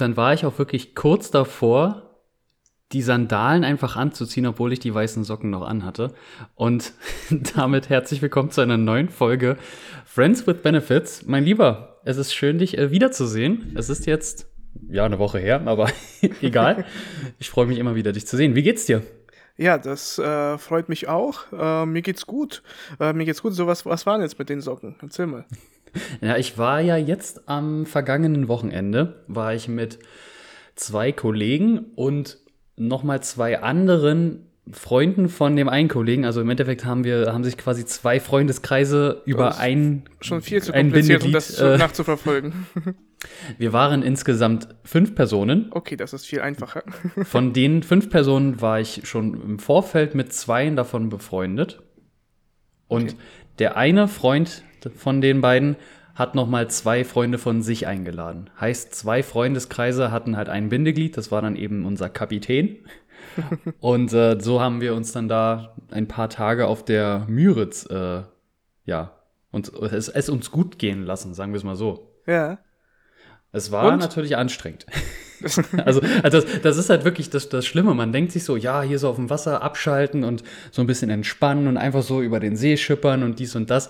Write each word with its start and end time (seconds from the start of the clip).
Und 0.00 0.12
dann 0.12 0.16
war 0.16 0.32
ich 0.32 0.46
auch 0.46 0.58
wirklich 0.58 0.94
kurz 0.94 1.30
davor, 1.30 2.16
die 2.92 3.02
Sandalen 3.02 3.64
einfach 3.64 3.96
anzuziehen, 3.96 4.46
obwohl 4.46 4.72
ich 4.72 4.78
die 4.78 4.94
weißen 4.94 5.24
Socken 5.24 5.50
noch 5.50 5.60
anhatte. 5.60 6.14
Und 6.54 6.94
damit 7.54 7.90
herzlich 7.90 8.22
willkommen 8.22 8.50
zu 8.50 8.62
einer 8.62 8.78
neuen 8.78 9.10
Folge 9.10 9.58
Friends 10.06 10.46
with 10.46 10.62
Benefits. 10.62 11.26
Mein 11.26 11.44
Lieber, 11.44 12.00
es 12.06 12.16
ist 12.16 12.32
schön, 12.32 12.56
dich 12.56 12.78
äh, 12.78 12.90
wiederzusehen. 12.90 13.74
Es 13.76 13.90
ist 13.90 14.06
jetzt, 14.06 14.46
ja, 14.88 15.04
eine 15.04 15.18
Woche 15.18 15.38
her, 15.38 15.60
aber 15.66 15.90
egal. 16.40 16.86
Ich 17.38 17.50
freue 17.50 17.66
mich 17.66 17.76
immer 17.76 17.94
wieder, 17.94 18.12
dich 18.12 18.26
zu 18.26 18.38
sehen. 18.38 18.54
Wie 18.54 18.62
geht's 18.62 18.86
dir? 18.86 19.02
Ja, 19.58 19.76
das 19.76 20.18
äh, 20.18 20.56
freut 20.56 20.88
mich 20.88 21.08
auch. 21.08 21.40
Äh, 21.52 21.84
mir 21.84 22.00
geht's 22.00 22.24
gut. 22.24 22.62
Äh, 22.98 23.12
mir 23.12 23.26
geht's 23.26 23.42
gut. 23.42 23.52
So, 23.52 23.66
was, 23.66 23.84
was 23.84 24.06
waren 24.06 24.22
jetzt 24.22 24.38
mit 24.38 24.48
den 24.48 24.62
Socken? 24.62 24.96
Erzähl 25.02 25.26
mal. 25.26 25.44
Ja, 26.20 26.36
ich 26.36 26.58
war 26.58 26.80
ja 26.80 26.96
jetzt 26.96 27.48
am 27.48 27.86
vergangenen 27.86 28.48
Wochenende, 28.48 29.24
war 29.26 29.54
ich 29.54 29.68
mit 29.68 29.98
zwei 30.74 31.12
Kollegen 31.12 31.86
und 31.94 32.38
nochmal 32.76 33.22
zwei 33.22 33.60
anderen 33.60 34.50
Freunden 34.72 35.28
von 35.28 35.56
dem 35.56 35.68
einen 35.68 35.88
Kollegen. 35.88 36.24
Also 36.24 36.40
im 36.40 36.50
Endeffekt 36.50 36.84
haben 36.84 37.04
wir, 37.04 37.32
haben 37.32 37.44
sich 37.44 37.56
quasi 37.56 37.84
zwei 37.84 38.20
Freundeskreise 38.20 39.22
über 39.24 39.58
ein 39.58 40.04
Schon 40.20 40.42
viel 40.42 40.62
zu 40.62 40.72
kompliziert, 40.72 41.24
um 41.24 41.32
das 41.32 41.58
äh, 41.58 41.76
nachzuverfolgen. 41.78 42.66
Wir 43.58 43.74
waren 43.74 44.02
insgesamt 44.02 44.68
fünf 44.82 45.14
Personen. 45.14 45.66
Okay, 45.72 45.96
das 45.96 46.14
ist 46.14 46.26
viel 46.26 46.40
einfacher. 46.40 46.82
Von 47.24 47.52
den 47.52 47.82
fünf 47.82 48.08
Personen 48.08 48.62
war 48.62 48.80
ich 48.80 49.02
schon 49.04 49.34
im 49.42 49.58
Vorfeld 49.58 50.14
mit 50.14 50.32
zweien 50.32 50.74
davon 50.74 51.10
befreundet. 51.10 51.82
Und 52.88 53.10
okay. 53.10 53.16
der 53.58 53.76
eine 53.76 54.08
Freund 54.08 54.64
von 54.96 55.20
den 55.20 55.40
beiden 55.40 55.76
hat 56.14 56.34
nochmal 56.34 56.68
zwei 56.68 57.04
Freunde 57.04 57.38
von 57.38 57.62
sich 57.62 57.86
eingeladen. 57.86 58.50
Heißt, 58.60 58.94
zwei 58.94 59.22
Freundeskreise 59.22 60.10
hatten 60.10 60.36
halt 60.36 60.48
ein 60.48 60.68
Bindeglied, 60.68 61.16
das 61.16 61.30
war 61.30 61.40
dann 61.40 61.56
eben 61.56 61.86
unser 61.86 62.08
Kapitän. 62.08 62.78
und 63.80 64.12
äh, 64.12 64.38
so 64.40 64.60
haben 64.60 64.80
wir 64.80 64.94
uns 64.94 65.12
dann 65.12 65.28
da 65.28 65.76
ein 65.90 66.08
paar 66.08 66.28
Tage 66.28 66.66
auf 66.66 66.84
der 66.84 67.26
Müritz, 67.28 67.86
äh, 67.86 68.22
ja, 68.84 69.16
und 69.50 69.72
es, 69.72 70.08
es, 70.08 70.28
uns 70.28 70.50
gut 70.50 70.78
gehen 70.78 71.04
lassen, 71.04 71.34
sagen 71.34 71.52
wir 71.52 71.58
es 71.58 71.64
mal 71.64 71.76
so. 71.76 72.12
Ja. 72.26 72.58
Es 73.52 73.72
war 73.72 73.92
und? 73.92 73.98
natürlich 73.98 74.36
anstrengend. 74.36 74.86
also, 75.84 76.00
also 76.22 76.40
das, 76.40 76.60
das, 76.62 76.76
ist 76.76 76.90
halt 76.90 77.04
wirklich 77.04 77.30
das, 77.30 77.48
das 77.48 77.66
Schlimme. 77.66 77.94
Man 77.94 78.12
denkt 78.12 78.32
sich 78.32 78.44
so, 78.44 78.56
ja, 78.56 78.82
hier 78.82 78.98
so 78.98 79.08
auf 79.08 79.16
dem 79.16 79.30
Wasser 79.30 79.62
abschalten 79.62 80.24
und 80.24 80.42
so 80.70 80.82
ein 80.82 80.86
bisschen 80.86 81.10
entspannen 81.10 81.66
und 81.66 81.76
einfach 81.76 82.02
so 82.02 82.20
über 82.20 82.40
den 82.40 82.56
See 82.56 82.76
schippern 82.76 83.22
und 83.22 83.38
dies 83.38 83.56
und 83.56 83.70
das. 83.70 83.88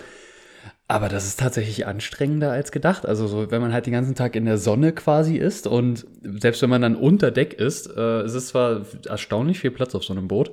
Aber 0.91 1.09
das 1.09 1.25
ist 1.25 1.39
tatsächlich 1.39 1.87
anstrengender 1.87 2.51
als 2.51 2.73
gedacht. 2.73 3.07
Also 3.07 3.29
so, 3.29 3.49
wenn 3.53 3.63
man 3.63 3.73
halt 3.73 3.87
den 3.87 3.93
ganzen 3.93 4.17
Tag 4.17 4.35
in 4.35 4.45
der 4.45 4.59
Sonne 4.59 4.93
quasi 4.93 5.37
ist 5.37 5.69
und 5.69 6.05
selbst 6.25 6.63
wenn 6.63 6.71
man 6.71 6.83
dann 6.83 6.97
unter 6.97 7.31
Deck 7.31 7.53
ist, 7.53 7.87
äh, 7.97 8.23
es 8.23 8.35
ist 8.35 8.49
zwar 8.49 8.81
erstaunlich 9.07 9.61
viel 9.61 9.71
Platz 9.71 9.95
auf 9.95 10.03
so 10.03 10.13
einem 10.13 10.27
Boot. 10.27 10.51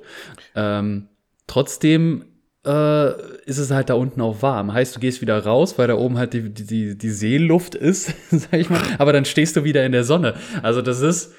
Ähm, 0.54 1.08
trotzdem 1.48 2.24
äh, 2.64 3.08
ist 3.46 3.58
es 3.58 3.72
halt 3.72 3.90
da 3.90 3.94
unten 3.94 4.20
auch 4.20 4.40
warm. 4.40 4.72
Heißt, 4.72 4.94
du 4.94 5.00
gehst 5.00 5.20
wieder 5.22 5.44
raus, 5.44 5.76
weil 5.76 5.88
da 5.88 5.94
oben 5.94 6.18
halt 6.18 6.34
die, 6.34 6.54
die, 6.54 6.96
die 6.96 7.10
Seeluft 7.10 7.74
ist, 7.74 8.14
sag 8.30 8.52
ich 8.52 8.70
mal. 8.70 8.80
Aber 8.98 9.12
dann 9.12 9.24
stehst 9.24 9.56
du 9.56 9.64
wieder 9.64 9.84
in 9.84 9.90
der 9.90 10.04
Sonne. 10.04 10.34
Also 10.62 10.82
das 10.82 11.00
ist, 11.00 11.34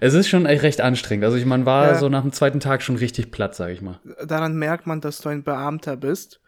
es 0.00 0.14
ist 0.14 0.28
schon 0.28 0.46
recht 0.46 0.80
anstrengend. 0.80 1.26
Also 1.26 1.36
ich, 1.36 1.44
man 1.44 1.66
war 1.66 1.88
ja. 1.88 1.94
so 1.98 2.08
nach 2.08 2.22
dem 2.22 2.32
zweiten 2.32 2.60
Tag 2.60 2.80
schon 2.80 2.96
richtig 2.96 3.30
platt, 3.30 3.54
sag 3.54 3.72
ich 3.72 3.82
mal. 3.82 4.00
Daran 4.26 4.56
merkt 4.56 4.86
man, 4.86 5.02
dass 5.02 5.18
du 5.18 5.28
ein 5.28 5.42
Beamter 5.42 5.98
bist 5.98 6.40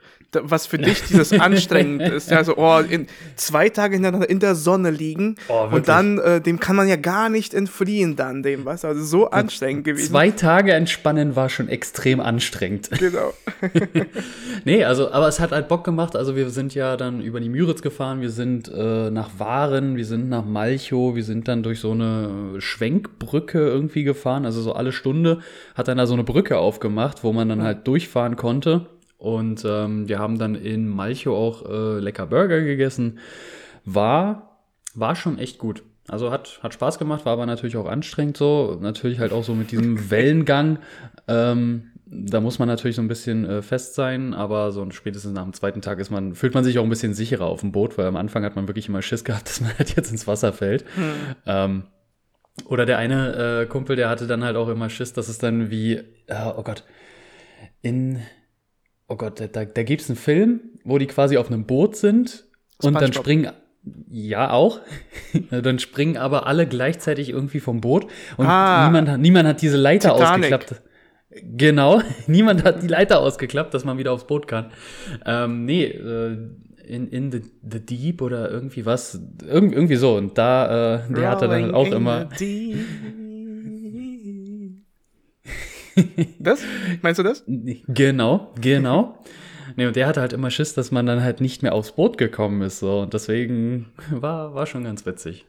was 0.42 0.66
für 0.66 0.78
dich 0.78 1.02
dieses 1.04 1.32
anstrengend 1.40 2.02
ist. 2.02 2.30
Ja, 2.30 2.44
so, 2.44 2.56
oh, 2.56 2.78
in, 2.78 3.06
zwei 3.36 3.68
Tage 3.68 3.94
hintereinander 3.94 4.28
in 4.28 4.40
der 4.40 4.54
Sonne 4.54 4.90
liegen 4.90 5.36
oh, 5.48 5.68
und 5.70 5.88
dann, 5.88 6.18
äh, 6.18 6.40
dem 6.40 6.60
kann 6.60 6.76
man 6.76 6.88
ja 6.88 6.96
gar 6.96 7.28
nicht 7.28 7.54
entfliehen 7.54 8.16
dann, 8.16 8.42
dem, 8.42 8.64
was? 8.64 8.84
Also 8.84 9.04
so 9.04 9.30
anstrengend 9.30 9.84
gewesen. 9.84 10.10
Zwei 10.10 10.30
Tage 10.30 10.72
entspannen 10.72 11.36
war 11.36 11.48
schon 11.48 11.68
extrem 11.68 12.20
anstrengend. 12.20 12.90
Genau. 13.04 13.34
nee, 14.64 14.82
also, 14.82 15.12
aber 15.12 15.28
es 15.28 15.38
hat 15.38 15.52
halt 15.52 15.68
Bock 15.68 15.84
gemacht. 15.84 16.16
Also 16.16 16.36
wir 16.36 16.48
sind 16.48 16.74
ja 16.74 16.96
dann 16.96 17.20
über 17.20 17.38
die 17.38 17.50
Müritz 17.50 17.82
gefahren, 17.82 18.22
wir 18.22 18.30
sind 18.30 18.72
äh, 18.74 19.10
nach 19.10 19.38
Waren, 19.38 19.96
wir 19.96 20.06
sind 20.06 20.30
nach 20.30 20.44
Malchow, 20.44 21.14
wir 21.14 21.22
sind 21.22 21.48
dann 21.48 21.62
durch 21.62 21.80
so 21.80 21.92
eine 21.92 22.54
Schwenkbrücke 22.58 23.58
irgendwie 23.58 24.04
gefahren. 24.04 24.46
Also 24.46 24.62
so 24.62 24.72
alle 24.72 24.92
Stunde 24.92 25.40
hat 25.74 25.88
dann 25.88 25.98
da 25.98 26.06
so 26.06 26.14
eine 26.14 26.24
Brücke 26.24 26.56
aufgemacht, 26.56 27.24
wo 27.24 27.32
man 27.32 27.48
dann 27.48 27.62
halt 27.62 27.86
durchfahren 27.86 28.36
konnte. 28.36 28.86
Und 29.24 29.64
ähm, 29.66 30.06
wir 30.06 30.18
haben 30.18 30.38
dann 30.38 30.54
in 30.54 30.86
Malchow 30.86 31.34
auch 31.34 31.70
äh, 31.70 31.98
lecker 31.98 32.26
Burger 32.26 32.60
gegessen. 32.60 33.18
War, 33.86 34.60
war 34.94 35.16
schon 35.16 35.38
echt 35.38 35.58
gut. 35.58 35.82
Also 36.08 36.30
hat, 36.30 36.60
hat 36.62 36.74
Spaß 36.74 36.98
gemacht, 36.98 37.24
war 37.24 37.32
aber 37.32 37.46
natürlich 37.46 37.78
auch 37.78 37.86
anstrengend 37.86 38.36
so. 38.36 38.78
Natürlich 38.82 39.20
halt 39.20 39.32
auch 39.32 39.42
so 39.42 39.54
mit 39.54 39.70
diesem 39.70 40.10
Wellengang. 40.10 40.78
Ähm, 41.26 41.92
da 42.04 42.42
muss 42.42 42.58
man 42.58 42.68
natürlich 42.68 42.96
so 42.96 43.02
ein 43.02 43.08
bisschen 43.08 43.46
äh, 43.46 43.62
fest 43.62 43.94
sein, 43.94 44.34
aber 44.34 44.72
so 44.72 44.88
spätestens 44.90 45.32
nach 45.32 45.44
dem 45.44 45.54
zweiten 45.54 45.80
Tag 45.80 45.98
ist 46.00 46.10
man, 46.10 46.34
fühlt 46.34 46.52
man 46.52 46.62
sich 46.62 46.78
auch 46.78 46.84
ein 46.84 46.90
bisschen 46.90 47.14
sicherer 47.14 47.46
auf 47.46 47.60
dem 47.60 47.72
Boot, 47.72 47.96
weil 47.96 48.06
am 48.06 48.16
Anfang 48.16 48.44
hat 48.44 48.56
man 48.56 48.68
wirklich 48.68 48.90
immer 48.90 49.00
Schiss 49.00 49.24
gehabt, 49.24 49.48
dass 49.48 49.62
man 49.62 49.76
halt 49.78 49.96
jetzt 49.96 50.10
ins 50.10 50.26
Wasser 50.26 50.52
fällt. 50.52 50.84
Hm. 50.96 51.12
Ähm, 51.46 51.82
oder 52.66 52.84
der 52.84 52.98
eine 52.98 53.62
äh, 53.62 53.66
Kumpel, 53.66 53.96
der 53.96 54.10
hatte 54.10 54.26
dann 54.26 54.44
halt 54.44 54.56
auch 54.56 54.68
immer 54.68 54.90
Schiss, 54.90 55.14
dass 55.14 55.30
es 55.30 55.38
dann 55.38 55.70
wie, 55.70 55.94
äh, 56.26 56.52
oh 56.54 56.62
Gott, 56.62 56.84
in, 57.80 58.20
oh 59.08 59.16
Gott, 59.16 59.40
da, 59.40 59.64
da 59.64 59.82
gibt 59.82 60.02
es 60.02 60.08
einen 60.08 60.16
Film, 60.16 60.60
wo 60.84 60.98
die 60.98 61.06
quasi 61.06 61.36
auf 61.36 61.48
einem 61.48 61.64
Boot 61.64 61.96
sind 61.96 62.44
und 62.82 62.94
dann 63.00 63.12
springen, 63.12 63.50
ja 64.08 64.50
auch, 64.50 64.80
dann 65.50 65.78
springen 65.78 66.16
aber 66.16 66.46
alle 66.46 66.66
gleichzeitig 66.66 67.30
irgendwie 67.30 67.60
vom 67.60 67.80
Boot 67.80 68.06
und 68.36 68.46
ah, 68.46 68.86
niemand, 68.86 69.20
niemand 69.20 69.48
hat 69.48 69.62
diese 69.62 69.76
Leiter 69.76 70.14
Titanic. 70.14 70.52
ausgeklappt. 70.52 70.82
Genau, 71.42 72.00
niemand 72.26 72.64
hat 72.64 72.82
die 72.82 72.88
Leiter 72.88 73.20
ausgeklappt, 73.20 73.74
dass 73.74 73.84
man 73.84 73.98
wieder 73.98 74.12
aufs 74.12 74.26
Boot 74.26 74.46
kann. 74.46 74.70
Ähm, 75.26 75.64
nee, 75.64 75.84
äh, 75.84 76.36
in, 76.86 77.08
in 77.08 77.32
the, 77.32 77.42
the 77.62 77.80
Deep 77.80 78.22
oder 78.22 78.50
irgendwie 78.50 78.86
was, 78.86 79.20
Irg 79.42 79.72
irgendwie 79.72 79.96
so. 79.96 80.16
Und 80.16 80.38
da, 80.38 80.96
äh, 80.96 81.12
der 81.12 81.30
hatte 81.30 81.48
dann 81.48 81.74
auch 81.74 81.90
immer. 81.90 82.28
Das? 86.38 86.62
Meinst 87.02 87.18
du 87.18 87.22
das? 87.22 87.44
Genau, 87.46 88.52
genau. 88.60 89.18
Nee, 89.76 89.86
und 89.86 89.96
der 89.96 90.06
hatte 90.06 90.20
halt 90.20 90.32
immer 90.32 90.50
Schiss, 90.50 90.74
dass 90.74 90.90
man 90.90 91.06
dann 91.06 91.22
halt 91.22 91.40
nicht 91.40 91.62
mehr 91.62 91.74
aufs 91.74 91.92
Boot 91.92 92.18
gekommen 92.18 92.62
ist. 92.62 92.78
So. 92.78 93.00
Und 93.00 93.14
deswegen 93.14 93.86
war, 94.10 94.54
war 94.54 94.66
schon 94.66 94.84
ganz 94.84 95.06
witzig. 95.06 95.46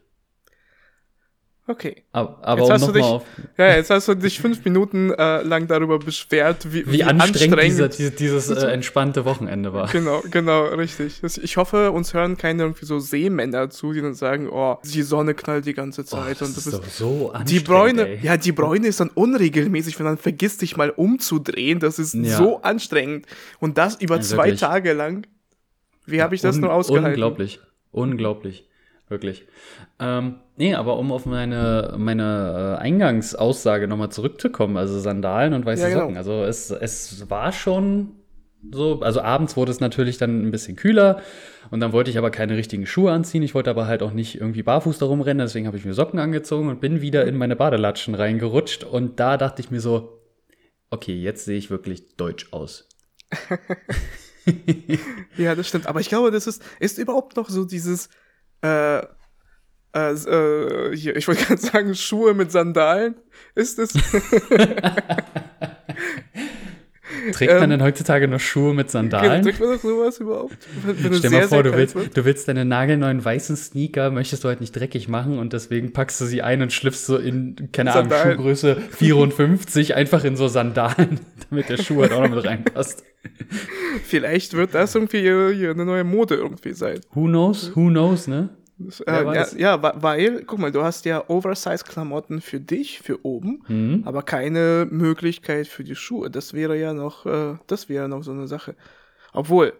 Okay. 1.67 2.03
Aber, 2.11 2.37
aber 2.43 2.61
jetzt, 2.61 2.69
hast 2.69 2.87
du 2.87 2.91
dich, 2.91 3.03
auf. 3.03 3.23
ja, 3.57 3.75
jetzt 3.75 3.89
hast 3.89 4.07
du 4.07 4.13
dich 4.13 4.39
fünf 4.39 4.63
Minuten 4.63 5.11
äh, 5.11 5.41
lang 5.41 5.67
darüber 5.67 5.97
beschwert, 5.97 6.71
wie, 6.71 6.85
wie, 6.85 6.91
wie 6.91 7.03
anstrengend, 7.03 7.57
anstrengend 7.59 7.97
dieser, 7.97 8.11
dieses 8.11 8.49
äh, 8.51 8.67
entspannte 8.71 9.25
Wochenende 9.25 9.73
war. 9.73 9.87
Genau, 9.87 10.21
genau, 10.29 10.65
richtig. 10.65 11.23
Ich 11.23 11.57
hoffe, 11.57 11.91
uns 11.91 12.13
hören 12.13 12.37
keine 12.37 12.63
irgendwie 12.63 12.85
so 12.85 12.99
Seemänner 12.99 13.71
zu, 13.71 13.93
die 13.93 14.01
dann 14.01 14.13
sagen, 14.13 14.47
oh, 14.47 14.77
die 14.83 15.01
Sonne 15.01 15.33
knallt 15.33 15.65
die 15.65 15.73
ganze 15.73 16.05
Zeit. 16.05 16.19
Oh, 16.23 16.29
das 16.29 16.41
und 16.43 16.55
du 16.55 16.69
ist 16.69 16.73
doch 16.73 16.83
so 16.83 17.31
anstrengend. 17.31 17.49
Die 17.49 17.59
Bräune, 17.59 18.07
ey. 18.09 18.19
ja, 18.21 18.37
die 18.37 18.51
Bräune 18.51 18.87
ist 18.87 18.99
dann 18.99 19.09
unregelmäßig, 19.09 19.97
wenn 19.97 20.05
man 20.05 20.17
vergisst, 20.19 20.61
dich 20.61 20.77
mal 20.77 20.91
umzudrehen. 20.91 21.79
Das 21.79 21.97
ist 21.97 22.13
ja. 22.13 22.37
so 22.37 22.61
anstrengend. 22.61 23.25
Und 23.59 23.79
das 23.79 23.95
über 23.95 24.17
ja, 24.17 24.21
zwei 24.21 24.51
Tage 24.51 24.93
lang. 24.93 25.25
Wie 26.05 26.21
habe 26.21 26.35
ich 26.35 26.41
das 26.41 26.57
nur 26.57 26.71
ausgehalten? 26.71 27.09
Unglaublich, 27.09 27.59
unglaublich. 27.91 28.67
Wirklich. 29.07 29.45
Ähm, 29.99 30.39
nee, 30.57 30.73
aber 30.73 30.97
um 30.97 31.11
auf 31.11 31.25
meine, 31.27 31.93
meine 31.97 32.77
äh, 32.79 32.81
Eingangsaussage 32.81 33.87
nochmal 33.87 34.09
zurückzukommen, 34.09 34.77
also 34.77 34.99
Sandalen 34.99 35.53
und 35.53 35.65
weiße 35.65 35.83
ja, 35.83 35.89
genau. 35.89 36.01
Socken. 36.01 36.17
Also 36.17 36.43
es, 36.43 36.71
es 36.71 37.29
war 37.29 37.51
schon 37.51 38.13
so, 38.71 39.01
also 39.01 39.21
abends 39.21 39.55
wurde 39.57 39.71
es 39.71 39.79
natürlich 39.79 40.17
dann 40.17 40.41
ein 40.41 40.49
bisschen 40.49 40.75
kühler 40.75 41.21
und 41.69 41.81
dann 41.81 41.93
wollte 41.93 42.09
ich 42.09 42.17
aber 42.17 42.31
keine 42.31 42.57
richtigen 42.57 42.87
Schuhe 42.87 43.11
anziehen. 43.11 43.43
Ich 43.43 43.53
wollte 43.53 43.69
aber 43.69 43.85
halt 43.85 44.01
auch 44.01 44.11
nicht 44.11 44.41
irgendwie 44.41 44.63
barfuß 44.63 44.97
darum 44.97 45.21
rennen, 45.21 45.39
deswegen 45.39 45.67
habe 45.67 45.77
ich 45.77 45.85
mir 45.85 45.93
Socken 45.93 46.19
angezogen 46.19 46.69
und 46.69 46.81
bin 46.81 47.01
wieder 47.01 47.25
in 47.25 47.37
meine 47.37 47.55
Badelatschen 47.55 48.15
reingerutscht 48.15 48.83
und 48.83 49.19
da 49.19 49.37
dachte 49.37 49.61
ich 49.61 49.69
mir 49.69 49.81
so, 49.81 50.21
okay, 50.89 51.13
jetzt 51.13 51.45
sehe 51.45 51.57
ich 51.57 51.69
wirklich 51.69 52.15
deutsch 52.15 52.51
aus. 52.51 52.89
ja, 55.37 55.53
das 55.53 55.67
stimmt. 55.67 55.87
Aber 55.87 55.99
ich 55.99 56.09
glaube, 56.09 56.31
das 56.31 56.47
ist, 56.47 56.63
ist 56.79 56.97
überhaupt 56.97 57.35
noch 57.35 57.49
so 57.49 57.65
dieses, 57.65 58.09
äh, 58.65 59.05
äh, 59.95 60.13
äh, 60.13 60.95
hier, 60.95 61.15
ich 61.15 61.27
wollte 61.27 61.43
gerade 61.45 61.61
sagen, 61.61 61.95
Schuhe 61.95 62.33
mit 62.33 62.51
Sandalen. 62.51 63.15
Ist 63.55 63.79
es? 63.79 63.93
Trägt 67.31 67.53
man 67.53 67.63
ähm, 67.63 67.69
denn 67.71 67.83
heutzutage 67.83 68.27
noch 68.27 68.39
Schuhe 68.39 68.73
mit 68.73 68.91
Sandalen? 68.91 69.43
Trägt 69.43 69.59
man 69.59 69.69
doch 69.71 69.81
sowas 69.81 70.19
überhaupt? 70.19 70.57
Stell 70.83 71.19
dir 71.19 71.29
mal 71.29 71.47
vor, 71.47 71.63
du 71.63 71.73
willst, 71.73 71.95
du 71.95 72.25
willst 72.25 72.47
deine 72.47 72.65
nagelneuen 72.65 73.23
weißen 73.23 73.55
Sneaker, 73.55 74.11
möchtest 74.11 74.43
du 74.43 74.47
halt 74.47 74.61
nicht 74.61 74.75
dreckig 74.75 75.07
machen 75.07 75.39
und 75.39 75.53
deswegen 75.53 75.93
packst 75.93 76.19
du 76.21 76.25
sie 76.25 76.41
ein 76.41 76.61
und 76.61 76.73
schlüpfst 76.73 77.05
so 77.05 77.17
in, 77.17 77.69
keine 77.71 77.93
Ahnung, 77.93 78.11
Schuhgröße 78.11 78.77
54 78.91 79.95
einfach 79.95 80.23
in 80.23 80.35
so 80.35 80.47
Sandalen, 80.47 81.19
damit 81.49 81.69
der 81.69 81.77
Schuh 81.77 82.01
halt 82.01 82.13
auch 82.13 82.21
noch 82.21 82.29
mit 82.29 82.45
reinpasst. 82.45 83.03
Vielleicht 84.03 84.53
wird 84.53 84.75
das 84.75 84.95
irgendwie 84.95 85.27
eine 85.27 85.85
neue 85.85 86.03
Mode 86.03 86.35
irgendwie 86.35 86.73
sein. 86.73 86.99
Who 87.13 87.25
knows? 87.25 87.75
Who 87.75 87.89
knows, 87.89 88.27
ne? 88.27 88.49
Äh, 89.07 89.23
ja, 89.35 89.47
ja, 89.55 90.01
weil, 90.01 90.43
guck 90.43 90.59
mal, 90.59 90.71
du 90.71 90.83
hast 90.83 91.05
ja 91.05 91.29
Oversize-Klamotten 91.29 92.41
für 92.41 92.59
dich, 92.59 92.99
für 92.99 93.25
oben, 93.25 93.63
mhm. 93.67 94.03
aber 94.05 94.21
keine 94.21 94.87
Möglichkeit 94.89 95.67
für 95.67 95.83
die 95.83 95.95
Schuhe. 95.95 96.29
Das 96.29 96.53
wäre 96.53 96.77
ja 96.77 96.93
noch, 96.93 97.25
äh, 97.25 97.55
das 97.67 97.87
wäre 97.87 98.09
noch 98.09 98.23
so 98.23 98.31
eine 98.31 98.47
Sache. 98.47 98.75
Obwohl, 99.31 99.73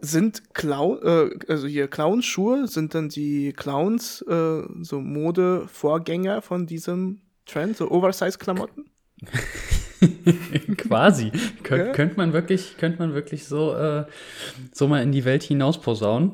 sind 0.00 0.54
Clown, 0.54 0.98
äh, 1.02 1.30
also 1.48 1.66
hier 1.66 1.88
Clownschuhe, 1.88 2.66
sind 2.66 2.94
dann 2.94 3.08
die 3.08 3.52
Clowns 3.52 4.22
äh, 4.22 4.62
so 4.80 5.00
Modevorgänger 5.00 6.42
von 6.42 6.66
diesem 6.66 7.20
Trend, 7.46 7.76
so 7.76 7.90
Oversize-Klamotten? 7.90 8.86
Quasi. 10.78 11.30
Kön 11.62 11.78
ja? 11.78 11.92
Könnte 11.92 12.16
man 12.16 12.32
wirklich, 12.32 12.76
könnte 12.78 12.98
man 13.00 13.12
wirklich 13.14 13.46
so, 13.46 13.74
äh, 13.74 14.06
so 14.72 14.88
mal 14.88 15.02
in 15.02 15.12
die 15.12 15.24
Welt 15.24 15.42
hinaus 15.42 15.80
posaunen, 15.80 16.32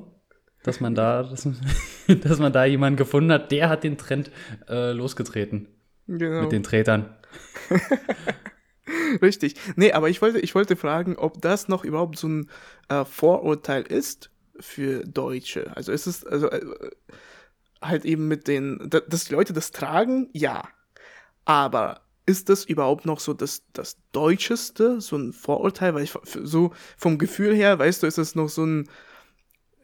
dass 0.66 0.80
man 0.80 0.94
da, 0.94 1.22
dass, 1.22 1.48
dass 2.22 2.38
man 2.38 2.52
da 2.52 2.64
jemanden 2.64 2.96
gefunden 2.96 3.32
hat, 3.32 3.52
der 3.52 3.68
hat 3.68 3.84
den 3.84 3.98
Trend 3.98 4.30
äh, 4.68 4.92
losgetreten. 4.92 5.68
Genau. 6.06 6.42
Mit 6.42 6.52
den 6.52 6.62
Tretern. 6.62 7.14
Richtig. 9.22 9.56
Nee, 9.76 9.92
aber 9.92 10.08
ich 10.08 10.22
wollte, 10.22 10.38
ich 10.38 10.54
wollte 10.54 10.76
fragen, 10.76 11.16
ob 11.16 11.40
das 11.40 11.68
noch 11.68 11.84
überhaupt 11.84 12.18
so 12.18 12.28
ein 12.28 12.50
äh, 12.88 13.04
Vorurteil 13.04 13.82
ist 13.82 14.30
für 14.60 15.04
Deutsche. 15.04 15.76
Also 15.76 15.92
ist 15.92 16.06
es, 16.06 16.24
also 16.24 16.50
äh, 16.50 16.64
halt 17.82 18.04
eben 18.04 18.28
mit 18.28 18.48
den, 18.48 18.90
dass 19.08 19.26
die 19.26 19.34
Leute 19.34 19.52
das 19.52 19.70
tragen, 19.70 20.28
ja. 20.32 20.68
Aber 21.44 22.00
ist 22.26 22.48
das 22.48 22.64
überhaupt 22.64 23.06
noch 23.06 23.20
so 23.20 23.34
das, 23.34 23.62
das 23.72 23.98
Deutscheste, 24.12 25.00
so 25.00 25.16
ein 25.16 25.32
Vorurteil? 25.32 25.94
Weil 25.94 26.04
ich 26.04 26.12
so 26.24 26.72
vom 26.96 27.18
Gefühl 27.18 27.54
her, 27.54 27.78
weißt 27.78 28.02
du, 28.02 28.06
ist 28.06 28.18
es 28.18 28.34
noch 28.34 28.48
so 28.48 28.64
ein, 28.64 28.88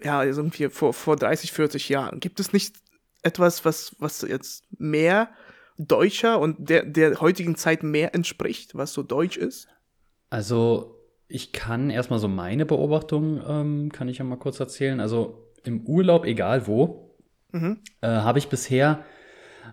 ja, 0.04 0.22
irgendwie 0.24 0.68
vor, 0.68 0.92
vor 0.92 1.16
30, 1.16 1.52
40 1.52 1.88
Jahren. 1.88 2.20
Gibt 2.20 2.40
es 2.40 2.52
nicht 2.52 2.76
etwas, 3.22 3.64
was, 3.64 3.94
was 3.98 4.22
jetzt 4.22 4.64
mehr 4.78 5.30
deutscher 5.78 6.40
und 6.40 6.68
der, 6.68 6.84
der 6.84 7.20
heutigen 7.20 7.56
Zeit 7.56 7.82
mehr 7.82 8.14
entspricht, 8.14 8.74
was 8.74 8.92
so 8.92 9.02
deutsch 9.02 9.36
ist? 9.36 9.68
Also, 10.30 10.98
ich 11.28 11.52
kann 11.52 11.90
erstmal 11.90 12.18
so 12.18 12.28
meine 12.28 12.66
Beobachtung, 12.66 13.42
ähm, 13.46 13.92
kann 13.92 14.08
ich 14.08 14.18
ja 14.18 14.24
mal 14.24 14.36
kurz 14.36 14.60
erzählen. 14.60 15.00
Also, 15.00 15.52
im 15.64 15.86
Urlaub, 15.86 16.24
egal 16.24 16.66
wo, 16.66 17.16
mhm. 17.52 17.80
äh, 18.00 18.08
habe 18.08 18.38
ich 18.38 18.48
bisher 18.48 19.04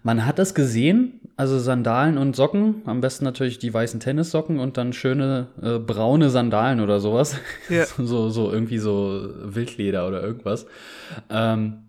man 0.04 0.26
hat 0.26 0.40
es 0.40 0.54
gesehen, 0.54 1.20
also 1.36 1.60
Sandalen 1.60 2.18
und 2.18 2.36
Socken, 2.36 2.82
am 2.86 3.02
besten 3.02 3.26
natürlich 3.26 3.60
die 3.60 3.74
weißen 3.74 4.00
Tennissocken 4.00 4.60
und 4.60 4.78
dann 4.78 4.94
schöne 4.94 5.48
äh, 5.62 5.80
braune 5.80 6.30
Sandalen 6.30 6.80
oder 6.80 7.00
sowas. 7.00 7.36
Ja. 7.70 7.86
so, 7.98 8.30
so 8.30 8.52
irgendwie 8.52 8.78
so 8.78 9.30
Wildleder 9.44 10.08
oder 10.08 10.22
irgendwas. 10.22 10.66
Ähm, 11.30 11.84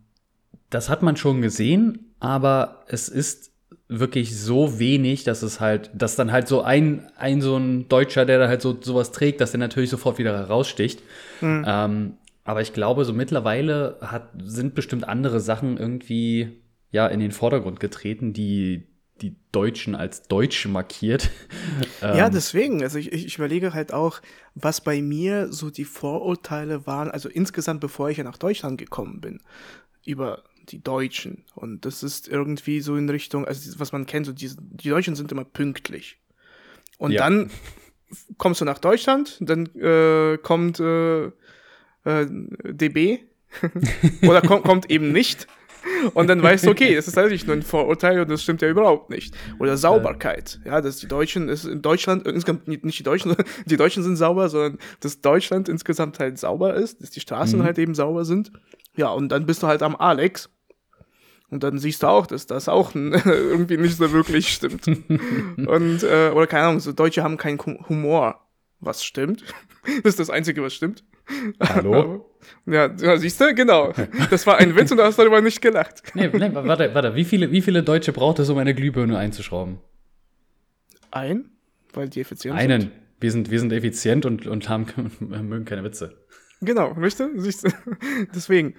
das 0.71 0.89
hat 0.89 1.03
man 1.03 1.17
schon 1.17 1.43
gesehen, 1.43 2.15
aber 2.21 2.85
es 2.87 3.09
ist 3.09 3.51
wirklich 3.89 4.39
so 4.39 4.79
wenig, 4.79 5.25
dass 5.25 5.43
es 5.43 5.61
halt, 5.61 5.91
dass 5.93 6.15
dann 6.15 6.31
halt 6.31 6.47
so 6.47 6.63
ein, 6.63 7.11
ein 7.17 7.43
so 7.43 7.57
ein 7.57 7.89
Deutscher, 7.89 8.25
der 8.25 8.39
da 8.39 8.49
halt 8.49 8.63
so 8.63 8.79
sowas 8.81 9.11
trägt, 9.11 9.41
dass 9.41 9.51
der 9.51 9.59
natürlich 9.59 9.91
sofort 9.91 10.19
wieder 10.19 10.33
heraussticht. 10.33 11.03
Mhm. 11.41 11.65
Ähm, 11.67 12.13
aber 12.45 12.63
ich 12.63 12.73
glaube, 12.73 13.05
so 13.05 13.13
mittlerweile 13.13 13.97
hat, 14.01 14.29
sind 14.43 14.75
bestimmt 14.75 15.09
andere 15.09 15.41
Sachen 15.41 15.77
irgendwie 15.77 16.60
ja 16.91 17.07
in 17.07 17.21
den 17.21 17.33
Vordergrund 17.33 17.81
getreten, 17.81 18.33
die 18.33 18.87
die 19.21 19.37
Deutschen 19.53 19.95
als 19.95 20.23
Deutsche 20.23 20.69
markiert. 20.69 21.31
ja, 22.01 22.27
ähm, 22.27 22.33
deswegen. 22.33 22.83
Also 22.83 22.99
ich, 22.99 23.13
ich 23.13 23.37
überlege 23.37 23.75
halt 23.75 23.93
auch, 23.93 24.21
was 24.55 24.81
bei 24.81 25.03
mir 25.03 25.53
so 25.53 25.71
die 25.71 25.85
Vorurteile 25.85 26.87
waren, 26.87 27.11
also 27.11 27.29
insgesamt, 27.29 27.81
bevor 27.81 28.11
ich 28.11 28.19
ja 28.19 28.25
nach 28.25 28.39
Deutschland 28.39 28.79
gekommen 28.79 29.21
bin, 29.21 29.41
über 30.05 30.45
die 30.69 30.83
Deutschen. 30.83 31.45
Und 31.55 31.85
das 31.85 32.03
ist 32.03 32.29
irgendwie 32.29 32.81
so 32.81 32.97
in 32.97 33.09
Richtung, 33.09 33.45
also 33.45 33.79
was 33.79 33.93
man 33.93 34.07
kennt, 34.07 34.27
so 34.27 34.33
die, 34.33 34.51
die 34.59 34.89
Deutschen 34.89 35.17
sind 35.17 35.33
immer 35.33 35.45
pünktlich. 35.45 36.19
Und 36.99 37.13
ja. 37.13 37.23
dann 37.23 37.51
kommst 38.39 38.61
du 38.61 38.65
nach 38.65 38.79
Deutschland, 38.79 39.39
dann 39.41 39.67
äh, 39.77 40.39
kommt 40.39 40.81
äh, 40.81 41.27
äh, 42.05 42.27
DB 42.65 43.21
oder 44.23 44.43
kommt, 44.43 44.65
kommt 44.65 44.91
eben 44.91 45.13
nicht. 45.13 45.47
Und 46.15 46.29
dann 46.29 46.43
weißt 46.43 46.67
du, 46.67 46.71
okay, 46.71 46.95
das 46.95 47.09
ist 47.09 47.19
eigentlich 47.19 47.47
nur 47.47 47.57
ein 47.57 47.63
Vorurteil 47.63 48.21
und 48.21 48.31
das 48.31 48.43
stimmt 48.43 48.63
ja 48.63 48.69
überhaupt 48.69 49.11
nicht. 49.11 49.35
Oder 49.59 49.77
Sauberkeit. 49.77 50.61
Ja, 50.65 50.81
dass 50.81 50.99
die 50.99 51.09
Deutschen, 51.09 51.49
ist 51.49 51.65
in 51.65 51.83
Deutschland, 51.83 52.27
insgesamt 52.27 52.69
nicht 52.69 52.99
die 52.99 53.03
Deutschen, 53.03 53.37
die 53.67 53.77
Deutschen 53.77 54.03
sind 54.03 54.17
sauber, 54.17 54.49
sondern 54.49 54.79
dass 55.01 55.21
Deutschland 55.21 55.69
insgesamt 55.69 56.19
halt 56.19 56.39
sauber 56.39 56.75
ist, 56.75 57.03
dass 57.03 57.11
die 57.11 57.21
Straßen 57.21 57.59
mhm. 57.59 57.65
halt 57.65 57.79
eben 57.79 57.95
sauber 57.95 58.25
sind. 58.25 58.53
Ja, 58.97 59.11
und 59.11 59.31
dann 59.31 59.47
bist 59.47 59.63
du 59.63 59.67
halt 59.67 59.83
am 59.83 59.97
Alex. 59.97 60.51
Und 61.51 61.65
dann 61.65 61.79
siehst 61.79 62.03
du 62.03 62.07
auch, 62.07 62.27
dass 62.27 62.47
das 62.47 62.69
auch 62.69 62.95
irgendwie 62.95 63.77
nicht 63.77 63.97
so 63.97 64.13
wirklich 64.13 64.53
stimmt. 64.53 64.87
und, 65.57 66.03
äh, 66.03 66.31
oder 66.31 66.47
keine 66.47 66.65
Ahnung, 66.65 66.81
so 66.81 66.93
Deutsche 66.93 67.23
haben 67.23 67.37
keinen 67.37 67.59
Humor. 67.89 68.47
Was 68.79 69.05
stimmt? 69.05 69.45
Das 69.85 70.13
ist 70.15 70.21
das 70.21 70.31
Einzige, 70.31 70.63
was 70.63 70.75
stimmt. 70.75 71.05
Hallo? 71.61 72.27
Ja, 72.67 72.91
ja, 72.97 73.17
siehst 73.17 73.41
du, 73.41 73.55
genau. 73.55 73.93
Das 74.31 74.47
war 74.47 74.59
ein 74.59 74.75
Witz 74.77 74.91
und 74.91 74.97
du 74.99 75.05
hast 75.05 75.19
darüber 75.19 75.41
nicht 75.41 75.61
gelacht. 75.61 76.03
Nee, 76.15 76.29
nee, 76.29 76.51
warte, 76.53 76.95
warte. 76.95 77.15
Wie 77.15 77.25
viele, 77.25 77.51
wie 77.51 77.61
viele 77.61 77.83
Deutsche 77.83 78.13
braucht 78.13 78.39
es, 78.39 78.49
um 78.49 78.59
eine 78.59 78.75
Glühbirne 78.75 79.19
einzuschrauben? 79.19 79.79
Ein? 81.11 81.51
Weil 81.93 82.09
die 82.09 82.21
effizient 82.21 82.57
Einen. 82.57 82.81
sind. 82.81 82.91
Einen. 82.93 83.01
Wir 83.21 83.31
sind, 83.33 83.51
wir 83.51 83.61
sind 83.61 83.73
effizient 83.73 84.25
und, 84.25 84.47
und 84.47 84.69
haben, 84.69 84.87
mögen 85.21 85.65
keine 85.65 85.85
Witze. 85.85 86.17
Genau, 86.63 86.95
weißt 86.97 87.21
du? 87.21 87.41
Siehst 87.41 87.65
du? 87.67 87.71
Deswegen. 88.35 88.75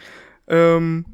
Ähm, 0.48 1.06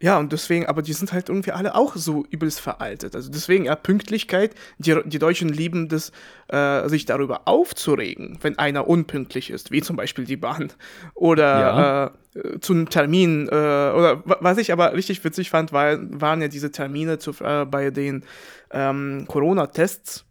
ja, 0.00 0.18
und 0.18 0.32
deswegen, 0.32 0.66
aber 0.66 0.82
die 0.82 0.92
sind 0.92 1.12
halt 1.12 1.28
irgendwie 1.28 1.52
alle 1.52 1.74
auch 1.74 1.96
so 1.96 2.24
übelst 2.30 2.60
veraltet. 2.60 3.14
Also 3.14 3.30
deswegen, 3.30 3.64
ja, 3.64 3.76
Pünktlichkeit, 3.76 4.54
die, 4.78 4.94
die 5.04 5.18
Deutschen 5.18 5.48
lieben 5.48 5.88
das, 5.88 6.12
äh, 6.48 6.88
sich 6.88 7.06
darüber 7.06 7.48
aufzuregen, 7.48 8.38
wenn 8.42 8.58
einer 8.58 8.88
unpünktlich 8.88 9.50
ist, 9.50 9.70
wie 9.70 9.80
zum 9.80 9.96
Beispiel 9.96 10.24
die 10.24 10.36
Bahn. 10.36 10.72
Oder 11.14 11.60
ja. 11.60 12.06
äh, 12.42 12.60
zu 12.60 12.74
einem 12.74 12.90
Termin, 12.90 13.48
äh, 13.48 13.50
oder 13.50 14.22
was 14.24 14.58
ich 14.58 14.70
aber 14.72 14.92
richtig 14.92 15.24
witzig 15.24 15.48
fand, 15.48 15.72
war, 15.72 15.98
waren 16.20 16.42
ja 16.42 16.48
diese 16.48 16.70
Termine 16.70 17.18
zu, 17.18 17.32
äh, 17.42 17.64
bei 17.64 17.90
den 17.90 18.24
ähm, 18.70 19.24
Corona-Tests, 19.26 20.26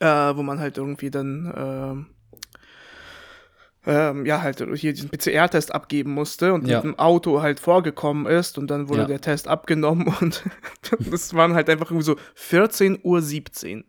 äh, 0.00 0.06
wo 0.06 0.42
man 0.42 0.58
halt 0.58 0.76
irgendwie 0.76 1.10
dann 1.10 2.06
äh, 2.08 2.19
ähm, 3.86 4.26
ja, 4.26 4.42
halt 4.42 4.62
hier 4.74 4.92
diesen 4.92 5.10
PCR-Test 5.10 5.74
abgeben 5.74 6.12
musste 6.12 6.52
und 6.52 6.66
ja. 6.68 6.76
mit 6.76 6.84
dem 6.84 6.98
Auto 6.98 7.40
halt 7.40 7.60
vorgekommen 7.60 8.26
ist 8.26 8.58
und 8.58 8.70
dann 8.70 8.88
wurde 8.88 9.02
ja. 9.02 9.06
der 9.06 9.20
Test 9.20 9.48
abgenommen 9.48 10.14
und 10.20 10.44
das 10.98 11.34
waren 11.34 11.54
halt 11.54 11.70
einfach 11.70 11.90
irgendwie 11.90 12.04
so 12.04 12.16
14.17 12.36 13.76
Uhr. 13.78 13.84